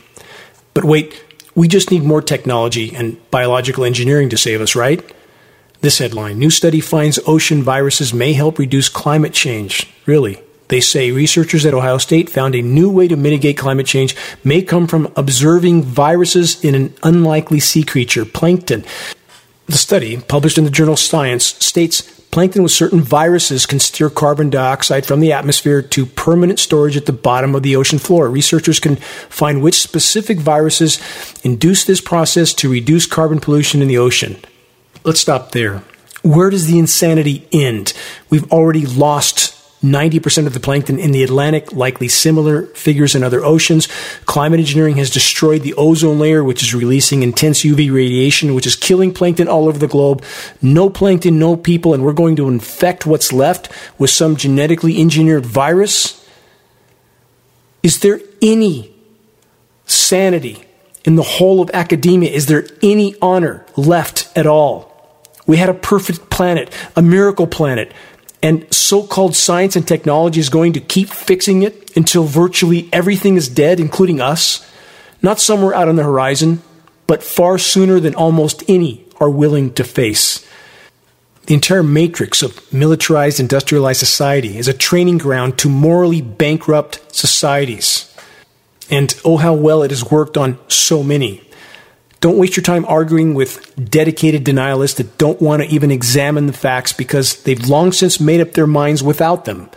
But 0.74 0.84
wait, 0.84 1.24
we 1.56 1.70
just 1.70 1.90
need 1.90 2.04
more 2.04 2.22
technology 2.22 2.94
and 2.94 3.18
biological 3.32 3.86
engineering 3.86 4.30
to 4.30 4.38
save 4.38 4.60
us, 4.60 4.76
right? 4.76 5.02
This 5.84 5.98
headline 5.98 6.40
New 6.40 6.50
study 6.50 6.80
finds 6.80 7.20
ocean 7.28 7.62
viruses 7.62 8.14
may 8.14 8.32
help 8.32 8.58
reduce 8.58 8.88
climate 8.88 9.34
change. 9.34 9.86
Really? 10.06 10.42
They 10.70 10.80
say 10.80 11.12
researchers 11.12 11.66
at 11.66 11.74
Ohio 11.74 11.98
State 11.98 12.30
found 12.30 12.56
a 12.56 12.62
new 12.62 12.90
way 12.90 13.10
to 13.10 13.18
mitigate 13.18 13.58
climate 13.58 13.86
change 13.86 14.16
may 14.46 14.62
come 14.62 14.88
from 14.88 15.12
observing 15.18 15.84
viruses 15.84 16.64
in 16.64 16.74
an 16.74 16.94
unlikely 17.04 17.60
sea 17.60 17.84
creature, 17.84 18.24
plankton. 18.24 18.86
The 19.66 19.74
study, 19.74 20.16
published 20.22 20.58
in 20.58 20.64
the 20.64 20.70
journal 20.70 20.96
Science, 20.96 21.48
states 21.62 22.02
plankton 22.32 22.64
with 22.64 22.72
certain 22.72 23.02
viruses 23.02 23.66
can 23.66 23.82
steer 23.82 24.10
carbon 24.10 24.50
dioxide 24.50 25.06
from 25.06 25.20
the 25.20 25.34
atmosphere 25.34 25.82
to 25.82 26.06
permanent 26.06 26.60
storage 26.60 26.96
at 26.96 27.08
the 27.08 27.12
bottom 27.12 27.56
of 27.56 27.62
the 27.62 27.76
ocean 27.76 28.00
floor. 28.00 28.30
Researchers 28.30 28.80
can 28.80 28.96
find 28.96 29.62
which 29.62 29.82
specific 29.82 30.40
viruses 30.40 30.98
induce 31.44 31.84
this 31.84 32.00
process 32.00 32.54
to 32.54 32.72
reduce 32.72 33.06
carbon 33.06 33.42
pollution 33.42 33.82
in 33.82 33.90
the 33.90 33.98
ocean. 33.98 34.38
Let's 35.04 35.20
stop 35.20 35.52
there. 35.52 35.84
Where 36.22 36.50
does 36.50 36.68
the 36.68 36.80
insanity 36.80 37.48
end? 37.52 37.94
We've 38.30 38.50
already 38.52 38.86
lost 38.86 39.60
90% 39.84 40.48
of 40.48 40.54
the 40.54 40.62
plankton 40.62 40.98
in 40.98 41.12
the 41.12 41.24
Atlantic, 41.24 41.74
likely 41.74 42.08
similar 42.08 42.68
figures 42.68 43.14
in 43.14 43.22
other 43.22 43.44
oceans. 43.44 43.90
Climate 44.26 44.62
engineering 44.62 44.96
has 44.96 45.10
destroyed 45.10 45.62
the 45.62 45.74
ozone 45.74 46.20
layer, 46.20 46.42
which 46.42 46.64
is 46.64 46.74
releasing 46.74 47.22
intense 47.22 47.64
UV 47.64 47.94
radiation, 47.94 48.56
which 48.56 48.66
is 48.66 48.78
killing 48.78 49.14
plankton 49.14 49.50
all 49.50 49.68
over 49.68 49.78
the 49.78 49.90
globe. 49.90 50.24
No 50.62 50.90
plankton, 50.90 51.38
no 51.38 51.58
people, 51.58 51.94
and 51.94 52.06
we're 52.06 52.14
going 52.14 52.38
to 52.38 52.48
infect 52.48 53.06
what's 53.06 53.34
left 53.34 53.70
with 54.00 54.10
some 54.10 54.38
genetically 54.38 55.02
engineered 55.02 55.46
virus. 55.46 56.26
Is 57.84 58.00
there 58.00 58.22
any 58.42 58.96
sanity 59.86 60.64
in 61.04 61.16
the 61.16 61.24
whole 61.24 61.60
of 61.60 61.70
academia? 61.74 62.32
Is 62.32 62.46
there 62.46 62.66
any 62.82 63.16
honor 63.22 63.66
left 63.76 64.30
at 64.38 64.48
all? 64.48 64.93
We 65.46 65.58
had 65.58 65.70
a 65.70 65.74
perfect 65.74 66.30
planet, 66.30 66.74
a 66.96 67.02
miracle 67.02 67.48
planet 67.48 67.92
and 68.44 68.72
so 68.74 69.08
called 69.08 69.38
science 69.38 69.78
and 69.78 69.88
technology 69.88 70.42
is 70.42 70.50
going 70.50 70.74
to 70.74 70.82
keep 70.82 71.08
fixing 71.08 71.64
it 71.64 71.96
until 71.96 72.26
virtually 72.26 72.90
everything 72.92 73.38
is 73.38 73.48
dead, 73.48 73.80
including 73.80 74.20
us. 74.20 74.70
Not 75.22 75.40
somewhere 75.40 75.74
out 75.74 75.88
on 75.88 75.96
the 75.96 76.04
horizon, 76.04 76.62
but 77.08 77.24
far 77.24 77.58
sooner 77.58 78.02
than 78.02 78.14
almost 78.14 78.62
any 78.68 79.06
are 79.22 79.30
willing 79.30 79.74
to 79.76 79.86
face. 79.86 80.46
The 81.46 81.54
entire 81.54 81.84
matrix 81.84 82.44
of 82.44 82.72
militarized, 82.74 83.40
industrialized 83.40 84.00
society 84.00 84.58
is 84.58 84.68
a 84.68 84.74
training 84.74 85.20
ground 85.20 85.58
to 85.60 85.70
morally 85.70 86.22
bankrupt 86.22 87.16
societies. 87.16 88.14
And 88.90 89.16
oh, 89.24 89.38
how 89.38 89.54
well 89.54 89.84
it 89.84 89.92
has 89.92 90.04
worked 90.04 90.36
on 90.36 90.60
so 90.68 91.02
many. 91.02 91.50
Don't 92.24 92.38
waste 92.38 92.56
your 92.56 92.64
time 92.64 92.86
arguing 92.86 93.34
with 93.34 93.76
dedicated 93.92 94.46
denialists 94.46 94.96
that 94.96 95.18
don't 95.18 95.42
want 95.42 95.62
to 95.62 95.68
even 95.68 95.92
examine 95.92 96.48
the 96.48 96.54
facts 96.54 96.94
because 96.94 97.44
they've 97.44 97.68
long 97.68 97.92
since 97.92 98.18
made 98.18 98.40
up 98.40 98.54
their 98.54 98.66
minds 98.66 99.04
without 99.04 99.44
them. 99.44 99.70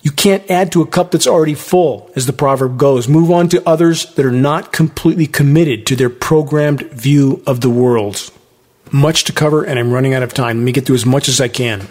You 0.00 0.10
can't 0.10 0.50
add 0.50 0.72
to 0.72 0.82
a 0.82 0.88
cup 0.88 1.12
that's 1.12 1.28
already 1.28 1.54
full, 1.54 2.10
as 2.16 2.26
the 2.26 2.32
proverb 2.32 2.78
goes. 2.78 3.06
Move 3.06 3.30
on 3.30 3.48
to 3.50 3.62
others 3.64 4.12
that 4.16 4.26
are 4.26 4.32
not 4.32 4.72
completely 4.72 5.28
committed 5.28 5.86
to 5.86 5.94
their 5.94 6.10
programmed 6.10 6.82
view 6.90 7.44
of 7.46 7.60
the 7.60 7.70
world. 7.70 8.32
Much 8.90 9.22
to 9.22 9.32
cover, 9.32 9.62
and 9.62 9.78
I'm 9.78 9.92
running 9.92 10.14
out 10.14 10.24
of 10.24 10.34
time. 10.34 10.58
Let 10.58 10.64
me 10.64 10.72
get 10.72 10.86
through 10.86 10.96
as 10.96 11.06
much 11.06 11.28
as 11.28 11.40
I 11.40 11.46
can. 11.46 11.86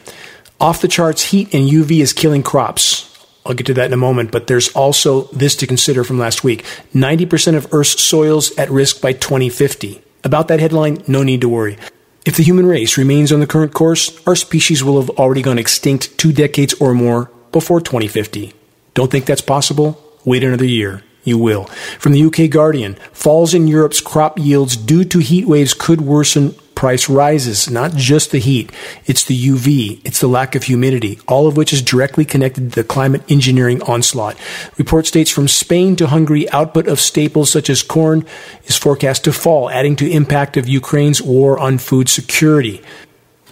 Off 0.59 0.82
the 0.82 0.89
charts, 0.89 1.24
heat 1.24 1.53
and 1.53 1.69
UV 1.69 2.01
is 2.01 2.11
killing 2.11 2.43
crops. 2.43 3.11
I'll 3.45 3.55
get 3.55 3.65
to 3.67 3.73
that 3.75 3.87
in 3.87 3.93
a 3.93 3.97
moment, 3.97 4.31
but 4.31 4.47
there's 4.47 4.69
also 4.69 5.23
this 5.33 5.55
to 5.57 5.67
consider 5.67 6.03
from 6.03 6.19
last 6.19 6.43
week 6.43 6.63
90% 6.93 7.55
of 7.55 7.73
Earth's 7.73 8.01
soils 8.01 8.55
at 8.57 8.69
risk 8.69 9.01
by 9.01 9.13
2050. 9.13 10.01
About 10.23 10.47
that 10.47 10.59
headline, 10.59 11.03
no 11.07 11.23
need 11.23 11.41
to 11.41 11.49
worry. 11.49 11.77
If 12.23 12.37
the 12.37 12.43
human 12.43 12.67
race 12.67 12.99
remains 12.99 13.31
on 13.31 13.39
the 13.39 13.47
current 13.47 13.73
course, 13.73 14.15
our 14.27 14.35
species 14.35 14.83
will 14.83 15.01
have 15.01 15.09
already 15.11 15.41
gone 15.41 15.57
extinct 15.57 16.15
two 16.19 16.31
decades 16.31 16.75
or 16.75 16.93
more 16.93 17.31
before 17.51 17.81
2050. 17.81 18.53
Don't 18.93 19.09
think 19.11 19.25
that's 19.25 19.41
possible? 19.41 20.01
Wait 20.23 20.43
another 20.43 20.65
year. 20.65 21.03
You 21.23 21.37
will. 21.37 21.65
From 21.99 22.13
the 22.13 22.23
UK 22.23 22.49
Guardian, 22.49 22.95
falls 23.11 23.53
in 23.53 23.67
Europe's 23.67 24.01
crop 24.01 24.37
yields 24.37 24.75
due 24.75 25.03
to 25.05 25.19
heat 25.19 25.47
waves 25.47 25.73
could 25.73 26.01
worsen 26.01 26.55
price 26.82 27.07
rises, 27.07 27.69
not 27.69 27.93
just 27.93 28.32
the 28.32 28.39
heat. 28.39 28.71
It's 29.05 29.23
the 29.23 29.39
UV, 29.39 30.01
it's 30.03 30.19
the 30.19 30.25
lack 30.27 30.55
of 30.55 30.63
humidity, 30.63 31.19
all 31.27 31.45
of 31.45 31.55
which 31.55 31.71
is 31.71 31.79
directly 31.84 32.25
connected 32.25 32.71
to 32.71 32.75
the 32.82 32.84
climate 32.84 33.21
engineering 33.29 33.84
onslaught. 33.84 34.36
Report 34.79 35.05
states 35.05 35.29
from 35.29 35.47
Spain 35.47 35.95
to 35.97 36.07
Hungary, 36.07 36.49
output 36.49 36.88
of 36.88 36.99
staples 36.99 37.51
such 37.51 37.69
as 37.69 37.84
corn 37.84 38.25
is 38.63 38.77
forecast 38.77 39.23
to 39.25 39.32
fall, 39.32 39.69
adding 39.69 39.95
to 39.97 40.09
impact 40.09 40.57
of 40.57 40.67
Ukraine's 40.67 41.21
war 41.21 41.59
on 41.59 41.77
food 41.77 42.09
security. 42.09 42.82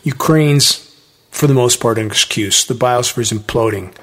Ukraine's, 0.04 0.92
for 1.30 1.46
the 1.46 1.54
most 1.54 1.80
part, 1.80 2.00
an 2.00 2.08
excuse. 2.08 2.66
The 2.66 2.74
biosphere 2.74 3.22
is 3.22 3.32
imploding. 3.32 3.94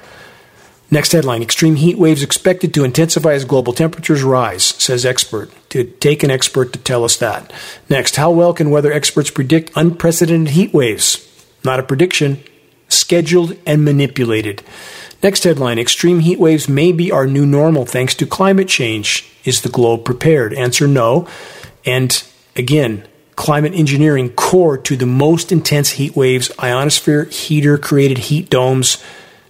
Next 0.89 1.11
headline 1.11 1.41
Extreme 1.41 1.75
heat 1.75 1.97
waves 1.97 2.23
expected 2.23 2.73
to 2.73 2.85
intensify 2.85 3.33
as 3.33 3.43
global 3.43 3.73
temperatures 3.73 4.23
rise, 4.23 4.63
says 4.63 5.05
expert. 5.05 5.51
To 5.69 5.83
take 5.83 6.23
an 6.23 6.31
expert 6.31 6.71
to 6.73 6.79
tell 6.79 7.03
us 7.03 7.17
that. 7.17 7.51
Next, 7.89 8.15
how 8.15 8.31
well 8.31 8.53
can 8.53 8.69
weather 8.69 8.93
experts 8.93 9.29
predict 9.29 9.71
unprecedented 9.75 10.53
heat 10.53 10.73
waves? 10.73 11.27
Not 11.65 11.79
a 11.79 11.83
prediction, 11.83 12.41
scheduled 12.87 13.57
and 13.65 13.83
manipulated. 13.83 14.63
Next 15.21 15.43
headline 15.43 15.77
Extreme 15.77 16.21
heat 16.21 16.39
waves 16.39 16.69
may 16.69 16.93
be 16.93 17.11
our 17.11 17.27
new 17.27 17.45
normal 17.45 17.85
thanks 17.85 18.15
to 18.15 18.25
climate 18.25 18.69
change. 18.69 19.29
Is 19.43 19.61
the 19.61 19.69
globe 19.69 20.05
prepared? 20.05 20.53
Answer 20.53 20.87
no. 20.87 21.27
And 21.85 22.23
again, 22.55 23.05
climate 23.35 23.73
engineering 23.73 24.29
core 24.29 24.77
to 24.77 24.95
the 24.95 25.05
most 25.05 25.51
intense 25.51 25.91
heat 25.91 26.15
waves, 26.15 26.49
ionosphere 26.59 27.25
heater 27.25 27.77
created 27.77 28.17
heat 28.19 28.49
domes 28.49 29.03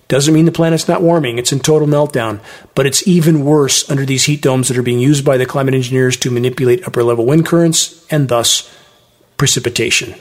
doesn't 0.08 0.34
mean 0.34 0.46
the 0.46 0.52
planet's 0.52 0.88
not 0.88 1.02
warming, 1.02 1.38
it's 1.38 1.52
in 1.52 1.60
total 1.60 1.88
meltdown, 1.88 2.40
but 2.76 2.86
it's 2.86 3.08
even 3.08 3.44
worse 3.44 3.90
under 3.90 4.06
these 4.06 4.26
heat 4.26 4.42
domes 4.42 4.68
that 4.68 4.78
are 4.78 4.84
being 4.84 5.00
used 5.00 5.26
by 5.26 5.38
the 5.38 5.46
climate 5.46 5.74
engineers 5.74 6.16
to 6.18 6.32
manipulate 6.32 6.88
upper 6.88 7.04
level 7.04 7.26
wind 7.26 7.46
currents 7.46 8.06
and 8.10 8.30
thus 8.30 8.74
precipitation. 9.36 10.16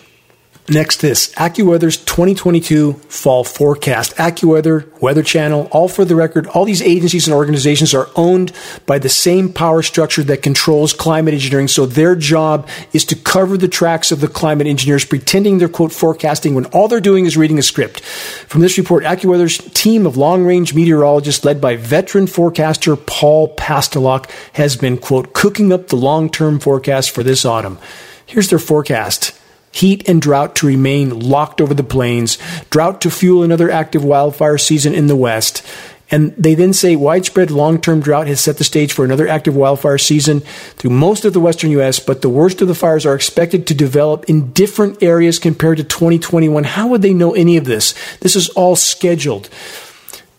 Next, 0.68 1.00
this 1.00 1.32
AccuWeather's 1.34 1.96
2022 1.96 2.94
fall 2.94 3.44
forecast. 3.44 4.16
AccuWeather, 4.16 5.00
Weather 5.00 5.22
Channel, 5.22 5.68
all 5.70 5.86
for 5.88 6.04
the 6.04 6.16
record, 6.16 6.48
all 6.48 6.64
these 6.64 6.82
agencies 6.82 7.28
and 7.28 7.34
organizations 7.36 7.94
are 7.94 8.08
owned 8.16 8.52
by 8.84 8.98
the 8.98 9.08
same 9.08 9.52
power 9.52 9.80
structure 9.82 10.24
that 10.24 10.42
controls 10.42 10.92
climate 10.92 11.34
engineering. 11.34 11.68
So 11.68 11.86
their 11.86 12.16
job 12.16 12.68
is 12.92 13.04
to 13.04 13.14
cover 13.14 13.56
the 13.56 13.68
tracks 13.68 14.10
of 14.10 14.20
the 14.20 14.26
climate 14.26 14.66
engineers, 14.66 15.04
pretending 15.04 15.58
they're 15.58 15.68
quote 15.68 15.92
forecasting 15.92 16.56
when 16.56 16.66
all 16.66 16.88
they're 16.88 17.00
doing 17.00 17.26
is 17.26 17.36
reading 17.36 17.60
a 17.60 17.62
script. 17.62 18.00
From 18.00 18.60
this 18.60 18.76
report, 18.76 19.04
AccuWeather's 19.04 19.58
team 19.72 20.04
of 20.04 20.16
long 20.16 20.44
range 20.44 20.74
meteorologists 20.74 21.44
led 21.44 21.60
by 21.60 21.76
veteran 21.76 22.26
forecaster 22.26 22.96
Paul 22.96 23.54
Pastelok 23.54 24.28
has 24.54 24.74
been 24.74 24.98
quote 24.98 25.32
cooking 25.32 25.72
up 25.72 25.86
the 25.88 25.96
long 25.96 26.28
term 26.28 26.58
forecast 26.58 27.12
for 27.12 27.22
this 27.22 27.44
autumn. 27.44 27.78
Here's 28.26 28.50
their 28.50 28.58
forecast 28.58 29.32
heat 29.76 30.08
and 30.08 30.22
drought 30.22 30.56
to 30.56 30.66
remain 30.66 31.20
locked 31.20 31.60
over 31.60 31.74
the 31.74 31.84
plains, 31.84 32.38
drought 32.70 33.00
to 33.02 33.10
fuel 33.10 33.42
another 33.42 33.70
active 33.70 34.02
wildfire 34.02 34.56
season 34.56 34.94
in 34.94 35.06
the 35.06 35.16
West. 35.16 35.62
And 36.10 36.34
they 36.36 36.54
then 36.54 36.72
say 36.72 36.96
widespread 36.96 37.50
long 37.50 37.80
term 37.80 38.00
drought 38.00 38.28
has 38.28 38.40
set 38.40 38.58
the 38.58 38.64
stage 38.64 38.92
for 38.92 39.04
another 39.04 39.28
active 39.28 39.56
wildfire 39.56 39.98
season 39.98 40.40
through 40.40 40.90
most 40.90 41.24
of 41.24 41.32
the 41.32 41.40
western 41.40 41.70
U.S., 41.72 41.98
but 41.98 42.22
the 42.22 42.28
worst 42.28 42.62
of 42.62 42.68
the 42.68 42.74
fires 42.74 43.04
are 43.04 43.14
expected 43.14 43.66
to 43.66 43.74
develop 43.74 44.24
in 44.26 44.52
different 44.52 45.02
areas 45.02 45.38
compared 45.38 45.78
to 45.78 45.84
2021. 45.84 46.64
How 46.64 46.88
would 46.88 47.02
they 47.02 47.12
know 47.12 47.34
any 47.34 47.56
of 47.56 47.64
this? 47.64 47.94
This 48.20 48.36
is 48.36 48.48
all 48.50 48.76
scheduled. 48.76 49.50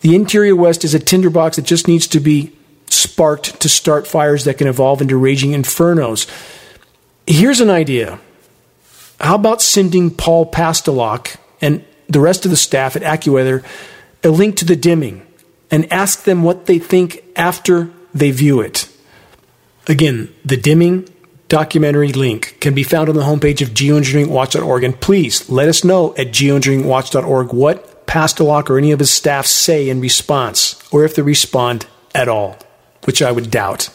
The 0.00 0.14
interior 0.14 0.56
West 0.56 0.84
is 0.84 0.94
a 0.94 0.98
tinderbox 0.98 1.56
that 1.56 1.66
just 1.66 1.86
needs 1.86 2.06
to 2.08 2.20
be 2.20 2.52
sparked 2.88 3.60
to 3.60 3.68
start 3.68 4.06
fires 4.06 4.44
that 4.44 4.58
can 4.58 4.68
evolve 4.68 5.02
into 5.02 5.16
raging 5.16 5.50
infernos. 5.50 6.26
Here's 7.26 7.60
an 7.60 7.70
idea 7.70 8.18
how 9.20 9.34
about 9.34 9.62
sending 9.62 10.10
Paul 10.10 10.50
Pastelok 10.50 11.36
and 11.60 11.84
the 12.08 12.20
rest 12.20 12.44
of 12.44 12.50
the 12.50 12.56
staff 12.56 12.96
at 12.96 13.02
AccuWeather 13.02 13.64
a 14.24 14.30
link 14.30 14.56
to 14.56 14.64
the 14.64 14.76
dimming 14.76 15.26
and 15.70 15.92
ask 15.92 16.24
them 16.24 16.42
what 16.42 16.66
they 16.66 16.78
think 16.78 17.22
after 17.36 17.90
they 18.14 18.30
view 18.30 18.60
it? 18.60 18.88
Again, 19.86 20.32
the 20.44 20.56
dimming 20.56 21.08
documentary 21.48 22.12
link 22.12 22.58
can 22.60 22.74
be 22.74 22.82
found 22.82 23.08
on 23.08 23.14
the 23.14 23.22
homepage 23.22 23.62
of 23.62 23.70
geoengineeringwatch.org. 23.70 24.84
And 24.84 25.00
please 25.00 25.48
let 25.48 25.68
us 25.68 25.82
know 25.82 26.14
at 26.16 26.28
geoengineeringwatch.org 26.28 27.52
what 27.52 28.06
Pastelok 28.06 28.70
or 28.70 28.78
any 28.78 28.92
of 28.92 29.00
his 29.00 29.10
staff 29.10 29.46
say 29.46 29.88
in 29.88 30.00
response, 30.00 30.80
or 30.92 31.04
if 31.04 31.14
they 31.14 31.22
respond 31.22 31.86
at 32.14 32.28
all, 32.28 32.58
which 33.04 33.20
I 33.20 33.32
would 33.32 33.50
doubt. 33.50 33.90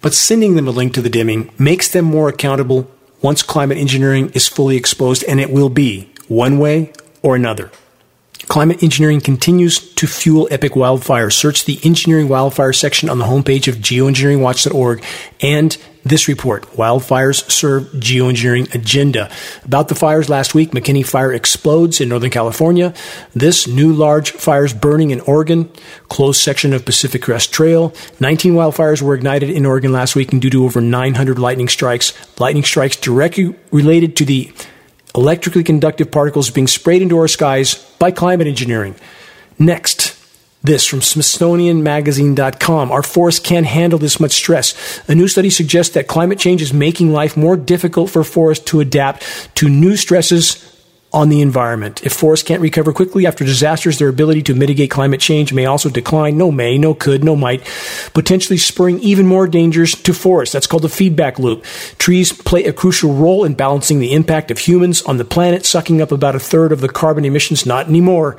But 0.00 0.14
sending 0.14 0.54
them 0.54 0.68
a 0.68 0.70
link 0.70 0.94
to 0.94 1.02
the 1.02 1.10
dimming 1.10 1.52
makes 1.58 1.88
them 1.88 2.04
more 2.04 2.28
accountable 2.28 2.90
once 3.22 3.42
climate 3.42 3.78
engineering 3.78 4.30
is 4.34 4.48
fully 4.48 4.76
exposed, 4.76 5.24
and 5.24 5.40
it 5.40 5.50
will 5.50 5.68
be, 5.68 6.10
one 6.28 6.58
way 6.58 6.92
or 7.22 7.36
another. 7.36 7.70
Climate 8.48 8.82
engineering 8.82 9.20
continues 9.20 9.78
to 9.94 10.06
fuel 10.06 10.46
epic 10.50 10.72
wildfires. 10.72 11.32
Search 11.32 11.64
the 11.64 11.80
engineering 11.82 12.28
wildfire 12.28 12.72
section 12.72 13.08
on 13.08 13.18
the 13.18 13.24
homepage 13.24 13.66
of 13.66 13.76
geoengineeringwatch.org 13.76 15.02
and 15.40 15.76
this 16.08 16.28
report, 16.28 16.64
Wildfires 16.72 17.50
Serve 17.50 17.84
Geoengineering 17.94 18.72
Agenda. 18.74 19.28
About 19.64 19.88
the 19.88 19.94
fires 19.94 20.28
last 20.28 20.54
week, 20.54 20.70
McKinney 20.70 21.04
Fire 21.04 21.32
explodes 21.32 22.00
in 22.00 22.08
Northern 22.08 22.30
California. 22.30 22.94
This 23.34 23.66
new 23.66 23.92
large 23.92 24.30
fires 24.30 24.72
burning 24.72 25.10
in 25.10 25.20
Oregon, 25.22 25.68
closed 26.08 26.40
section 26.40 26.72
of 26.72 26.84
Pacific 26.84 27.22
Crest 27.22 27.52
Trail. 27.52 27.92
19 28.20 28.54
wildfires 28.54 29.02
were 29.02 29.14
ignited 29.14 29.50
in 29.50 29.66
Oregon 29.66 29.92
last 29.92 30.14
week 30.14 30.32
and 30.32 30.40
due 30.40 30.50
to 30.50 30.64
over 30.64 30.80
900 30.80 31.38
lightning 31.38 31.68
strikes. 31.68 32.12
Lightning 32.38 32.64
strikes 32.64 32.96
directly 32.96 33.56
related 33.72 34.16
to 34.16 34.24
the 34.24 34.52
electrically 35.16 35.64
conductive 35.64 36.10
particles 36.10 36.50
being 36.50 36.68
sprayed 36.68 37.02
into 37.02 37.18
our 37.18 37.28
skies 37.28 37.74
by 37.98 38.12
climate 38.12 38.46
engineering. 38.46 38.94
Next, 39.58 40.05
this 40.66 40.84
from 40.84 41.00
SmithsonianMagazine.com. 41.00 42.92
Our 42.92 43.02
forests 43.02 43.40
can't 43.40 43.66
handle 43.66 43.98
this 43.98 44.20
much 44.20 44.32
stress. 44.32 45.00
A 45.08 45.14
new 45.14 45.28
study 45.28 45.50
suggests 45.50 45.94
that 45.94 46.08
climate 46.08 46.38
change 46.38 46.62
is 46.62 46.72
making 46.72 47.12
life 47.12 47.36
more 47.36 47.56
difficult 47.56 48.10
for 48.10 48.24
forests 48.24 48.64
to 48.66 48.80
adapt 48.80 49.24
to 49.56 49.68
new 49.68 49.96
stresses 49.96 50.72
on 51.16 51.30
the 51.30 51.40
environment. 51.40 52.04
If 52.04 52.12
forests 52.12 52.46
can't 52.46 52.60
recover 52.60 52.92
quickly 52.92 53.26
after 53.26 53.42
disasters, 53.42 53.98
their 53.98 54.08
ability 54.08 54.42
to 54.42 54.54
mitigate 54.54 54.90
climate 54.90 55.20
change 55.20 55.50
may 55.50 55.64
also 55.64 55.88
decline. 55.88 56.36
No 56.36 56.52
may, 56.52 56.76
no 56.76 56.92
could, 56.92 57.24
no 57.24 57.34
might, 57.34 57.64
potentially 58.12 58.58
spurring 58.58 58.98
even 59.00 59.26
more 59.26 59.46
dangers 59.46 59.94
to 60.02 60.12
forests. 60.12 60.52
That's 60.52 60.66
called 60.66 60.84
a 60.84 60.90
feedback 60.90 61.38
loop. 61.38 61.64
Trees 61.96 62.32
play 62.32 62.64
a 62.64 62.72
crucial 62.72 63.14
role 63.14 63.44
in 63.44 63.54
balancing 63.54 63.98
the 63.98 64.12
impact 64.12 64.50
of 64.50 64.58
humans 64.58 65.00
on 65.02 65.16
the 65.16 65.24
planet, 65.24 65.64
sucking 65.64 66.02
up 66.02 66.12
about 66.12 66.34
a 66.34 66.40
third 66.40 66.70
of 66.70 66.82
the 66.82 66.88
carbon 66.88 67.24
emissions. 67.24 67.64
Not 67.64 67.88
anymore. 67.88 68.36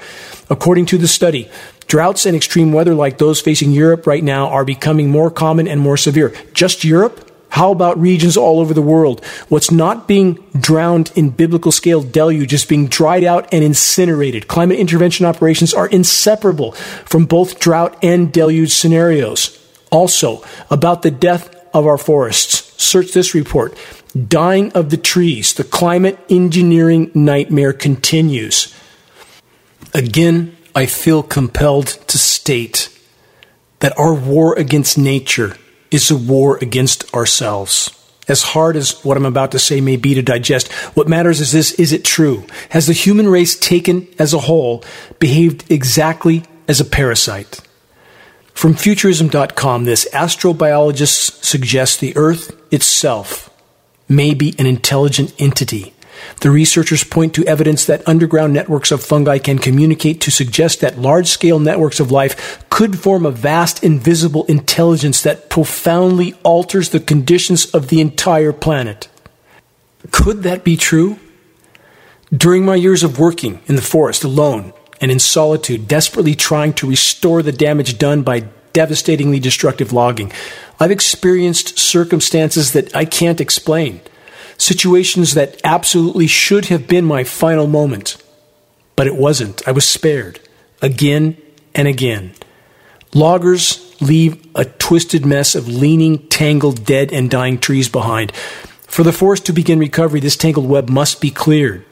According 0.49 0.85
to 0.87 0.99
the 0.99 1.07
study, 1.07 1.49
Droughts 1.87 2.25
and 2.25 2.35
extreme 2.35 2.73
weather 2.73 2.93
like 2.93 3.17
those 3.17 3.41
facing 3.41 3.71
Europe 3.71 4.05
right 4.05 4.23
now 4.23 4.47
are 4.49 4.65
becoming 4.65 5.09
more 5.09 5.31
common 5.31 5.67
and 5.67 5.79
more 5.79 5.97
severe. 5.97 6.33
Just 6.53 6.83
Europe? 6.83 7.23
How 7.49 7.71
about 7.71 7.99
regions 7.99 8.35
all 8.35 8.59
over 8.59 8.73
the 8.73 8.81
world? 8.81 9.23
What's 9.47 9.71
not 9.71 10.07
being 10.07 10.33
drowned 10.59 11.11
in 11.15 11.29
biblical 11.29 11.71
scale 11.71 12.03
deluge 12.03 12.53
is 12.53 12.65
being 12.65 12.87
dried 12.87 13.23
out 13.23 13.47
and 13.53 13.63
incinerated. 13.63 14.47
Climate 14.47 14.79
intervention 14.79 15.25
operations 15.25 15.73
are 15.73 15.87
inseparable 15.87 16.73
from 17.05 17.25
both 17.25 17.59
drought 17.59 17.97
and 18.03 18.33
deluge 18.33 18.73
scenarios. 18.73 19.57
Also, 19.91 20.43
about 20.69 21.03
the 21.03 21.11
death 21.11 21.55
of 21.73 21.87
our 21.87 21.97
forests. 21.97 22.73
Search 22.83 23.13
this 23.13 23.33
report. 23.33 23.77
Dying 24.27 24.73
of 24.73 24.89
the 24.89 24.97
trees. 24.97 25.53
The 25.53 25.63
climate 25.63 26.19
engineering 26.29 27.11
nightmare 27.13 27.73
continues. 27.73 28.75
Again, 29.93 30.56
I 30.77 30.85
feel 30.85 31.23
compelled 31.23 31.87
to 31.87 32.19
state 32.19 32.95
that 33.79 33.97
our 33.97 34.13
war 34.13 34.53
against 34.53 34.95
nature 34.95 35.57
is 35.89 36.11
a 36.11 36.15
war 36.15 36.57
against 36.57 37.11
ourselves. 37.15 37.89
As 38.27 38.43
hard 38.53 38.75
as 38.75 39.03
what 39.03 39.17
I'm 39.17 39.25
about 39.25 39.53
to 39.53 39.59
say 39.59 39.81
may 39.81 39.95
be 39.95 40.13
to 40.13 40.21
digest, 40.21 40.71
what 40.93 41.07
matters 41.07 41.41
is 41.41 41.51
this 41.51 41.71
is 41.79 41.93
it 41.93 42.05
true? 42.05 42.45
Has 42.69 42.85
the 42.85 42.93
human 42.93 43.27
race 43.27 43.57
taken 43.57 44.07
as 44.19 44.35
a 44.35 44.45
whole 44.45 44.83
behaved 45.17 45.65
exactly 45.71 46.43
as 46.67 46.79
a 46.79 46.85
parasite? 46.85 47.59
From 48.53 48.75
Futurism.com, 48.75 49.85
this 49.85 50.07
astrobiologist 50.13 51.43
suggests 51.43 51.97
the 51.97 52.15
Earth 52.15 52.55
itself 52.71 53.49
may 54.07 54.35
be 54.35 54.53
an 54.59 54.67
intelligent 54.67 55.33
entity 55.39 55.95
the 56.41 56.51
researchers 56.51 57.03
point 57.03 57.33
to 57.33 57.45
evidence 57.45 57.85
that 57.85 58.07
underground 58.07 58.53
networks 58.53 58.91
of 58.91 59.03
fungi 59.03 59.39
can 59.39 59.57
communicate 59.57 60.21
to 60.21 60.31
suggest 60.31 60.81
that 60.81 60.99
large 60.99 61.27
scale 61.27 61.59
networks 61.59 61.99
of 61.99 62.11
life 62.11 62.63
could 62.69 62.99
form 62.99 63.25
a 63.25 63.31
vast 63.31 63.83
invisible 63.83 64.45
intelligence 64.45 65.21
that 65.23 65.49
profoundly 65.49 66.33
alters 66.43 66.89
the 66.89 66.99
conditions 66.99 67.65
of 67.71 67.87
the 67.87 67.99
entire 67.99 68.53
planet. 68.53 69.07
Could 70.11 70.43
that 70.43 70.63
be 70.63 70.77
true? 70.77 71.19
During 72.31 72.65
my 72.65 72.75
years 72.75 73.03
of 73.03 73.19
working 73.19 73.61
in 73.67 73.75
the 73.75 73.81
forest 73.81 74.23
alone 74.23 74.73
and 75.01 75.11
in 75.11 75.19
solitude, 75.19 75.87
desperately 75.87 76.35
trying 76.35 76.73
to 76.73 76.89
restore 76.89 77.41
the 77.41 77.51
damage 77.51 77.97
done 77.97 78.21
by 78.21 78.41
devastatingly 78.73 79.39
destructive 79.39 79.91
logging, 79.91 80.31
I've 80.79 80.91
experienced 80.91 81.79
circumstances 81.79 82.73
that 82.73 82.95
I 82.95 83.05
can't 83.05 83.41
explain 83.41 84.01
situations 84.57 85.33
that 85.33 85.59
absolutely 85.63 86.27
should 86.27 86.65
have 86.65 86.87
been 86.87 87.05
my 87.05 87.23
final 87.23 87.67
moment. 87.67 88.21
But 88.95 89.07
it 89.07 89.15
wasn't. 89.15 89.67
I 89.67 89.71
was 89.71 89.87
spared 89.87 90.39
again 90.81 91.37
and 91.75 91.87
again. 91.87 92.33
Loggers 93.13 93.83
leave 94.01 94.45
a 94.55 94.65
twisted 94.65 95.25
mess 95.25 95.55
of 95.55 95.67
leaning, 95.67 96.27
tangled, 96.27 96.85
dead, 96.85 97.13
and 97.13 97.29
dying 97.29 97.57
trees 97.57 97.89
behind. 97.89 98.31
For 98.87 99.03
the 99.03 99.13
forest 99.13 99.45
to 99.45 99.53
begin 99.53 99.79
recovery, 99.79 100.19
this 100.19 100.35
tangled 100.35 100.67
web 100.67 100.89
must 100.89 101.21
be 101.21 101.29
cleared. 101.29 101.85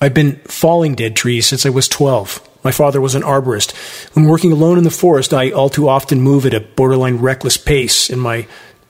I've 0.00 0.14
been 0.14 0.36
falling 0.46 0.94
dead 0.94 1.16
trees 1.16 1.46
since 1.46 1.66
I 1.66 1.70
was 1.70 1.88
12. 1.88 2.46
My 2.62 2.70
father 2.70 3.00
was 3.00 3.14
an 3.14 3.22
arborist. 3.22 3.72
When 4.14 4.26
working 4.26 4.52
alone 4.52 4.78
in 4.78 4.84
the 4.84 4.90
forest, 4.90 5.32
I 5.32 5.50
all 5.50 5.70
too 5.70 5.88
often 5.88 6.20
move 6.20 6.44
at 6.46 6.54
a 6.54 6.60
borderline 6.60 7.18
reckless 7.18 7.56
pace, 7.56 8.10
and 8.10 8.20
my 8.20 8.46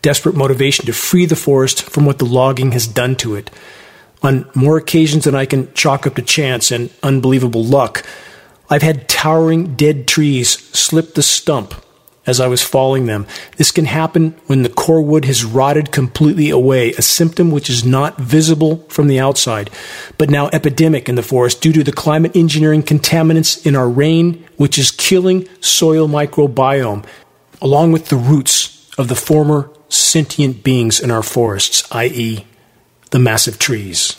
desperate 0.08 0.34
motivation 0.34 0.86
to 0.86 0.92
free 0.94 1.26
the 1.26 1.36
forest 1.36 1.82
from 1.82 2.06
what 2.06 2.16
the 2.16 2.24
logging 2.24 2.72
has 2.72 2.86
done 2.86 3.14
to 3.14 3.34
it. 3.34 3.50
On 4.22 4.50
more 4.54 4.78
occasions 4.78 5.24
than 5.24 5.34
I 5.34 5.44
can 5.44 5.70
chalk 5.74 6.06
up 6.06 6.14
to 6.14 6.22
chance 6.22 6.70
and 6.70 6.88
unbelievable 7.02 7.62
luck, 7.62 8.06
I've 8.70 8.80
had 8.80 9.06
towering 9.06 9.76
dead 9.76 10.08
trees 10.08 10.48
slip 10.72 11.12
the 11.12 11.22
stump 11.22 11.74
as 12.26 12.40
I 12.40 12.46
was 12.46 12.62
falling 12.62 13.04
them. 13.04 13.26
This 13.58 13.70
can 13.70 13.84
happen 13.84 14.34
when 14.46 14.62
the 14.62 14.70
core 14.70 15.02
wood 15.02 15.26
has 15.26 15.44
rotted 15.44 15.92
completely 15.92 16.48
away, 16.48 16.92
a 16.92 17.02
symptom 17.02 17.50
which 17.50 17.68
is 17.68 17.84
not 17.84 18.16
visible 18.16 18.86
from 18.88 19.08
the 19.08 19.20
outside, 19.20 19.68
but 20.16 20.30
now 20.30 20.48
epidemic 20.54 21.10
in 21.10 21.16
the 21.16 21.22
forest 21.22 21.60
due 21.60 21.74
to 21.74 21.84
the 21.84 21.92
climate 21.92 22.34
engineering 22.34 22.82
contaminants 22.82 23.66
in 23.66 23.76
our 23.76 23.90
rain, 23.90 24.42
which 24.56 24.78
is 24.78 24.90
killing 24.90 25.46
soil 25.60 26.08
microbiome, 26.08 27.04
along 27.60 27.92
with 27.92 28.08
the 28.08 28.16
roots 28.16 28.90
of 28.96 29.08
the 29.08 29.14
former 29.14 29.70
sentient 29.88 30.62
beings 30.62 31.00
in 31.00 31.10
our 31.10 31.22
forests, 31.22 31.86
i.e., 31.92 32.44
the 33.10 33.18
massive 33.18 33.58
trees. 33.58 34.16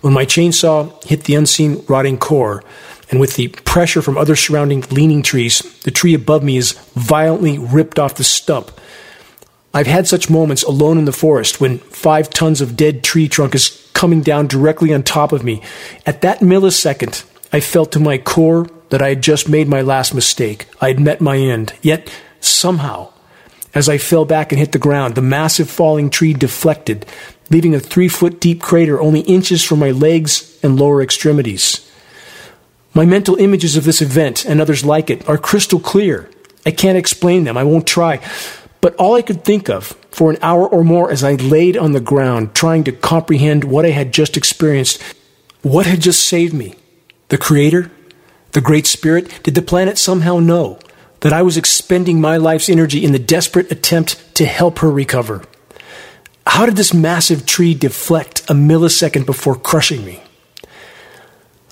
When 0.00 0.12
my 0.12 0.26
chainsaw 0.26 1.02
hit 1.04 1.24
the 1.24 1.34
unseen 1.34 1.84
rotting 1.88 2.18
core, 2.18 2.62
and 3.10 3.20
with 3.20 3.36
the 3.36 3.48
pressure 3.48 4.02
from 4.02 4.18
other 4.18 4.36
surrounding 4.36 4.82
leaning 4.90 5.22
trees, 5.22 5.60
the 5.82 5.90
tree 5.90 6.14
above 6.14 6.42
me 6.42 6.56
is 6.56 6.72
violently 6.94 7.58
ripped 7.58 7.98
off 7.98 8.16
the 8.16 8.24
stump. 8.24 8.70
I've 9.72 9.86
had 9.86 10.06
such 10.06 10.30
moments 10.30 10.62
alone 10.62 10.98
in 10.98 11.04
the 11.04 11.12
forest 11.12 11.60
when 11.60 11.78
five 11.78 12.30
tons 12.30 12.60
of 12.60 12.76
dead 12.76 13.02
tree 13.02 13.28
trunk 13.28 13.54
is 13.54 13.90
coming 13.94 14.20
down 14.20 14.46
directly 14.46 14.92
on 14.92 15.02
top 15.02 15.32
of 15.32 15.44
me. 15.44 15.62
At 16.04 16.22
that 16.22 16.40
millisecond, 16.40 17.24
I 17.52 17.60
felt 17.60 17.92
to 17.92 18.00
my 18.00 18.18
core 18.18 18.68
that 18.90 19.00
I 19.00 19.10
had 19.10 19.22
just 19.22 19.48
made 19.48 19.68
my 19.68 19.80
last 19.80 20.12
mistake. 20.12 20.66
I 20.80 20.88
had 20.88 21.00
met 21.00 21.20
my 21.20 21.38
end. 21.38 21.72
Yet, 21.82 22.12
somehow, 22.40 23.13
as 23.74 23.88
I 23.88 23.98
fell 23.98 24.24
back 24.24 24.52
and 24.52 24.58
hit 24.58 24.72
the 24.72 24.78
ground, 24.78 25.14
the 25.14 25.22
massive 25.22 25.68
falling 25.68 26.10
tree 26.10 26.32
deflected, 26.32 27.06
leaving 27.50 27.74
a 27.74 27.80
three 27.80 28.08
foot 28.08 28.40
deep 28.40 28.62
crater 28.62 29.00
only 29.00 29.20
inches 29.20 29.64
from 29.64 29.80
my 29.80 29.90
legs 29.90 30.58
and 30.62 30.78
lower 30.78 31.02
extremities. 31.02 31.90
My 32.94 33.04
mental 33.04 33.36
images 33.36 33.76
of 33.76 33.84
this 33.84 34.00
event 34.00 34.44
and 34.44 34.60
others 34.60 34.84
like 34.84 35.10
it 35.10 35.28
are 35.28 35.36
crystal 35.36 35.80
clear. 35.80 36.30
I 36.64 36.70
can't 36.70 36.96
explain 36.96 37.44
them, 37.44 37.56
I 37.56 37.64
won't 37.64 37.86
try. 37.86 38.20
But 38.80 38.94
all 38.96 39.14
I 39.14 39.22
could 39.22 39.44
think 39.44 39.68
of 39.68 39.96
for 40.10 40.30
an 40.30 40.38
hour 40.42 40.68
or 40.68 40.84
more 40.84 41.10
as 41.10 41.24
I 41.24 41.34
laid 41.34 41.76
on 41.76 41.92
the 41.92 42.00
ground 42.00 42.54
trying 42.54 42.84
to 42.84 42.92
comprehend 42.92 43.64
what 43.64 43.84
I 43.84 43.90
had 43.90 44.12
just 44.12 44.36
experienced, 44.36 45.02
what 45.62 45.86
had 45.86 46.00
just 46.00 46.22
saved 46.22 46.54
me? 46.54 46.76
The 47.28 47.38
Creator? 47.38 47.90
The 48.52 48.60
Great 48.60 48.86
Spirit? 48.86 49.42
Did 49.42 49.56
the 49.56 49.62
planet 49.62 49.98
somehow 49.98 50.38
know? 50.38 50.78
That 51.24 51.32
I 51.32 51.40
was 51.40 51.56
expending 51.56 52.20
my 52.20 52.36
life's 52.36 52.68
energy 52.68 53.02
in 53.02 53.12
the 53.12 53.18
desperate 53.18 53.72
attempt 53.72 54.34
to 54.34 54.44
help 54.44 54.80
her 54.80 54.90
recover. 54.90 55.42
How 56.46 56.66
did 56.66 56.76
this 56.76 56.92
massive 56.92 57.46
tree 57.46 57.72
deflect 57.72 58.42
a 58.42 58.52
millisecond 58.52 59.24
before 59.24 59.56
crushing 59.56 60.04
me? 60.04 60.22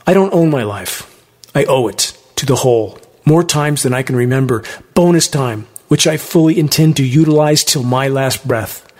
I 0.06 0.14
don't 0.14 0.32
own 0.32 0.48
my 0.48 0.62
life. 0.62 1.22
I 1.54 1.66
owe 1.66 1.86
it 1.88 2.16
to 2.36 2.46
the 2.46 2.56
whole, 2.56 2.98
more 3.26 3.44
times 3.44 3.82
than 3.82 3.92
I 3.92 4.02
can 4.02 4.16
remember. 4.16 4.64
Bonus 4.94 5.28
time, 5.28 5.66
which 5.88 6.06
I 6.06 6.16
fully 6.16 6.58
intend 6.58 6.96
to 6.96 7.04
utilize 7.04 7.62
till 7.62 7.82
my 7.82 8.08
last 8.08 8.48
breath. 8.48 8.90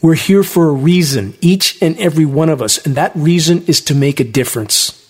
We're 0.00 0.14
here 0.14 0.42
for 0.42 0.70
a 0.70 0.72
reason, 0.72 1.36
each 1.42 1.82
and 1.82 1.98
every 1.98 2.24
one 2.24 2.48
of 2.48 2.62
us, 2.62 2.78
and 2.86 2.94
that 2.94 3.14
reason 3.14 3.62
is 3.66 3.82
to 3.82 3.94
make 3.94 4.20
a 4.20 4.24
difference. 4.24 5.06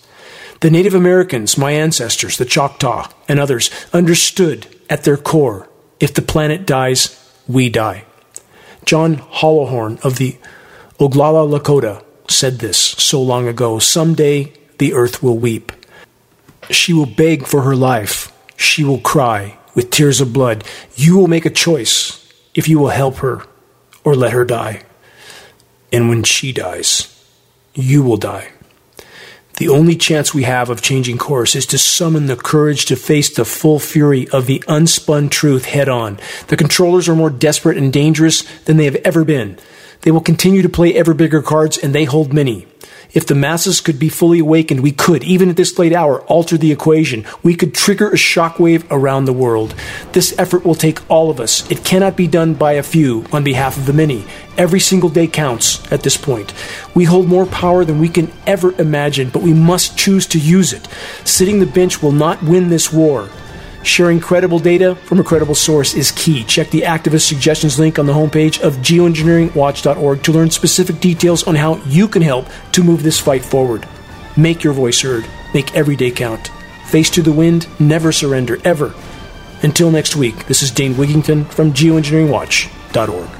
The 0.59 0.69
Native 0.69 0.93
Americans, 0.93 1.57
my 1.57 1.71
ancestors, 1.71 2.37
the 2.37 2.43
Choctaw, 2.43 3.09
and 3.29 3.39
others, 3.39 3.69
understood 3.93 4.67
at 4.89 5.03
their 5.03 5.17
core 5.17 5.69
if 5.99 6.13
the 6.13 6.21
planet 6.21 6.65
dies, 6.65 7.15
we 7.47 7.69
die. 7.69 8.05
John 8.85 9.17
Hollowhorn 9.17 10.03
of 10.03 10.17
the 10.17 10.37
Oglala 10.99 11.47
Lakota 11.47 12.03
said 12.29 12.59
this 12.59 12.77
so 12.77 13.21
long 13.21 13.47
ago 13.47 13.79
Someday 13.79 14.53
the 14.77 14.93
earth 14.93 15.21
will 15.21 15.37
weep. 15.37 15.71
She 16.69 16.93
will 16.93 17.05
beg 17.05 17.45
for 17.45 17.61
her 17.61 17.75
life. 17.75 18.31
She 18.55 18.83
will 18.83 18.99
cry 18.99 19.57
with 19.75 19.91
tears 19.91 20.21
of 20.21 20.33
blood. 20.33 20.63
You 20.95 21.17
will 21.17 21.27
make 21.27 21.45
a 21.45 21.49
choice 21.49 22.27
if 22.53 22.67
you 22.67 22.79
will 22.79 22.89
help 22.89 23.17
her 23.17 23.43
or 24.03 24.15
let 24.15 24.33
her 24.33 24.45
die. 24.45 24.83
And 25.91 26.09
when 26.09 26.23
she 26.23 26.51
dies, 26.51 27.07
you 27.73 28.03
will 28.03 28.17
die. 28.17 28.51
The 29.59 29.67
only 29.67 29.97
chance 29.97 30.33
we 30.33 30.43
have 30.43 30.69
of 30.69 30.81
changing 30.81 31.17
course 31.17 31.53
is 31.53 31.65
to 31.67 31.77
summon 31.77 32.27
the 32.27 32.37
courage 32.37 32.85
to 32.85 32.95
face 32.95 33.29
the 33.29 33.43
full 33.43 33.77
fury 33.77 34.25
of 34.29 34.45
the 34.45 34.63
unspun 34.69 35.29
truth 35.29 35.65
head 35.65 35.89
on. 35.89 36.17
The 36.47 36.55
controllers 36.55 37.09
are 37.09 37.15
more 37.15 37.29
desperate 37.29 37.77
and 37.77 37.91
dangerous 37.91 38.43
than 38.63 38.77
they 38.77 38.85
have 38.85 38.95
ever 39.03 39.25
been. 39.25 39.59
They 40.03 40.11
will 40.11 40.21
continue 40.21 40.61
to 40.61 40.69
play 40.69 40.93
ever 40.93 41.13
bigger 41.13 41.41
cards, 41.41 41.77
and 41.77 41.93
they 41.93 42.05
hold 42.05 42.31
many. 42.31 42.67
If 43.11 43.25
the 43.25 43.33
masses 43.33 43.81
could 43.81 43.97
be 43.97 44.07
fully 44.07 44.37
awakened, 44.37 44.81
we 44.81 44.91
could, 44.91 45.23
even 45.23 45.49
at 45.49 45.55
this 45.55 45.79
late 45.79 45.93
hour, 45.93 46.21
alter 46.23 46.57
the 46.57 46.71
equation. 46.71 47.25
We 47.41 47.55
could 47.55 47.73
trigger 47.73 48.09
a 48.09 48.15
shockwave 48.15 48.85
around 48.91 49.25
the 49.25 49.33
world. 49.33 49.73
This 50.11 50.37
effort 50.37 50.63
will 50.63 50.75
take 50.75 50.99
all 51.09 51.31
of 51.31 51.39
us. 51.39 51.69
It 51.71 51.83
cannot 51.83 52.15
be 52.15 52.27
done 52.27 52.53
by 52.53 52.73
a 52.73 52.83
few 52.83 53.25
on 53.31 53.43
behalf 53.43 53.77
of 53.77 53.87
the 53.87 53.93
many. 53.93 54.25
Every 54.57 54.79
single 54.79 55.09
day 55.09 55.25
counts 55.25 55.91
at 55.91 56.03
this 56.03 56.17
point. 56.17 56.53
We 56.93 57.05
hold 57.05 57.27
more 57.27 57.47
power 57.47 57.83
than 57.83 57.99
we 57.99 58.09
can 58.09 58.31
ever 58.45 58.79
imagine, 58.79 59.29
but 59.29 59.41
we 59.41 59.53
must 59.53 59.97
choose 59.97 60.27
to 60.27 60.39
use 60.39 60.71
it. 60.71 60.87
Sitting 61.23 61.59
the 61.59 61.65
bench 61.65 62.03
will 62.03 62.11
not 62.11 62.43
win 62.43 62.69
this 62.69 62.93
war. 62.93 63.29
Sharing 63.83 64.19
credible 64.19 64.59
data 64.59 64.95
from 64.95 65.19
a 65.19 65.23
credible 65.23 65.55
source 65.55 65.93
is 65.93 66.11
key. 66.11 66.43
Check 66.43 66.69
the 66.69 66.81
activist 66.81 67.27
suggestions 67.27 67.79
link 67.79 67.97
on 67.97 68.05
the 68.05 68.13
homepage 68.13 68.59
of 68.61 68.75
geoengineeringwatch.org 68.77 70.23
to 70.23 70.31
learn 70.31 70.49
specific 70.51 70.99
details 70.99 71.43
on 71.47 71.55
how 71.55 71.77
you 71.85 72.07
can 72.07 72.21
help 72.21 72.47
to 72.73 72.83
move 72.83 73.03
this 73.03 73.19
fight 73.19 73.43
forward. 73.43 73.87
Make 74.35 74.63
your 74.63 74.73
voice 74.73 75.01
heard. 75.01 75.25
Make 75.53 75.75
every 75.75 75.95
day 75.95 76.11
count. 76.11 76.49
Face 76.87 77.09
to 77.11 77.21
the 77.21 77.31
wind, 77.31 77.67
never 77.79 78.11
surrender, 78.11 78.57
ever. 78.65 78.93
Until 79.61 79.91
next 79.91 80.15
week, 80.15 80.47
this 80.47 80.61
is 80.61 80.71
Dane 80.71 80.95
Wigington 80.95 81.51
from 81.51 81.73
geoengineeringwatch.org. 81.73 83.38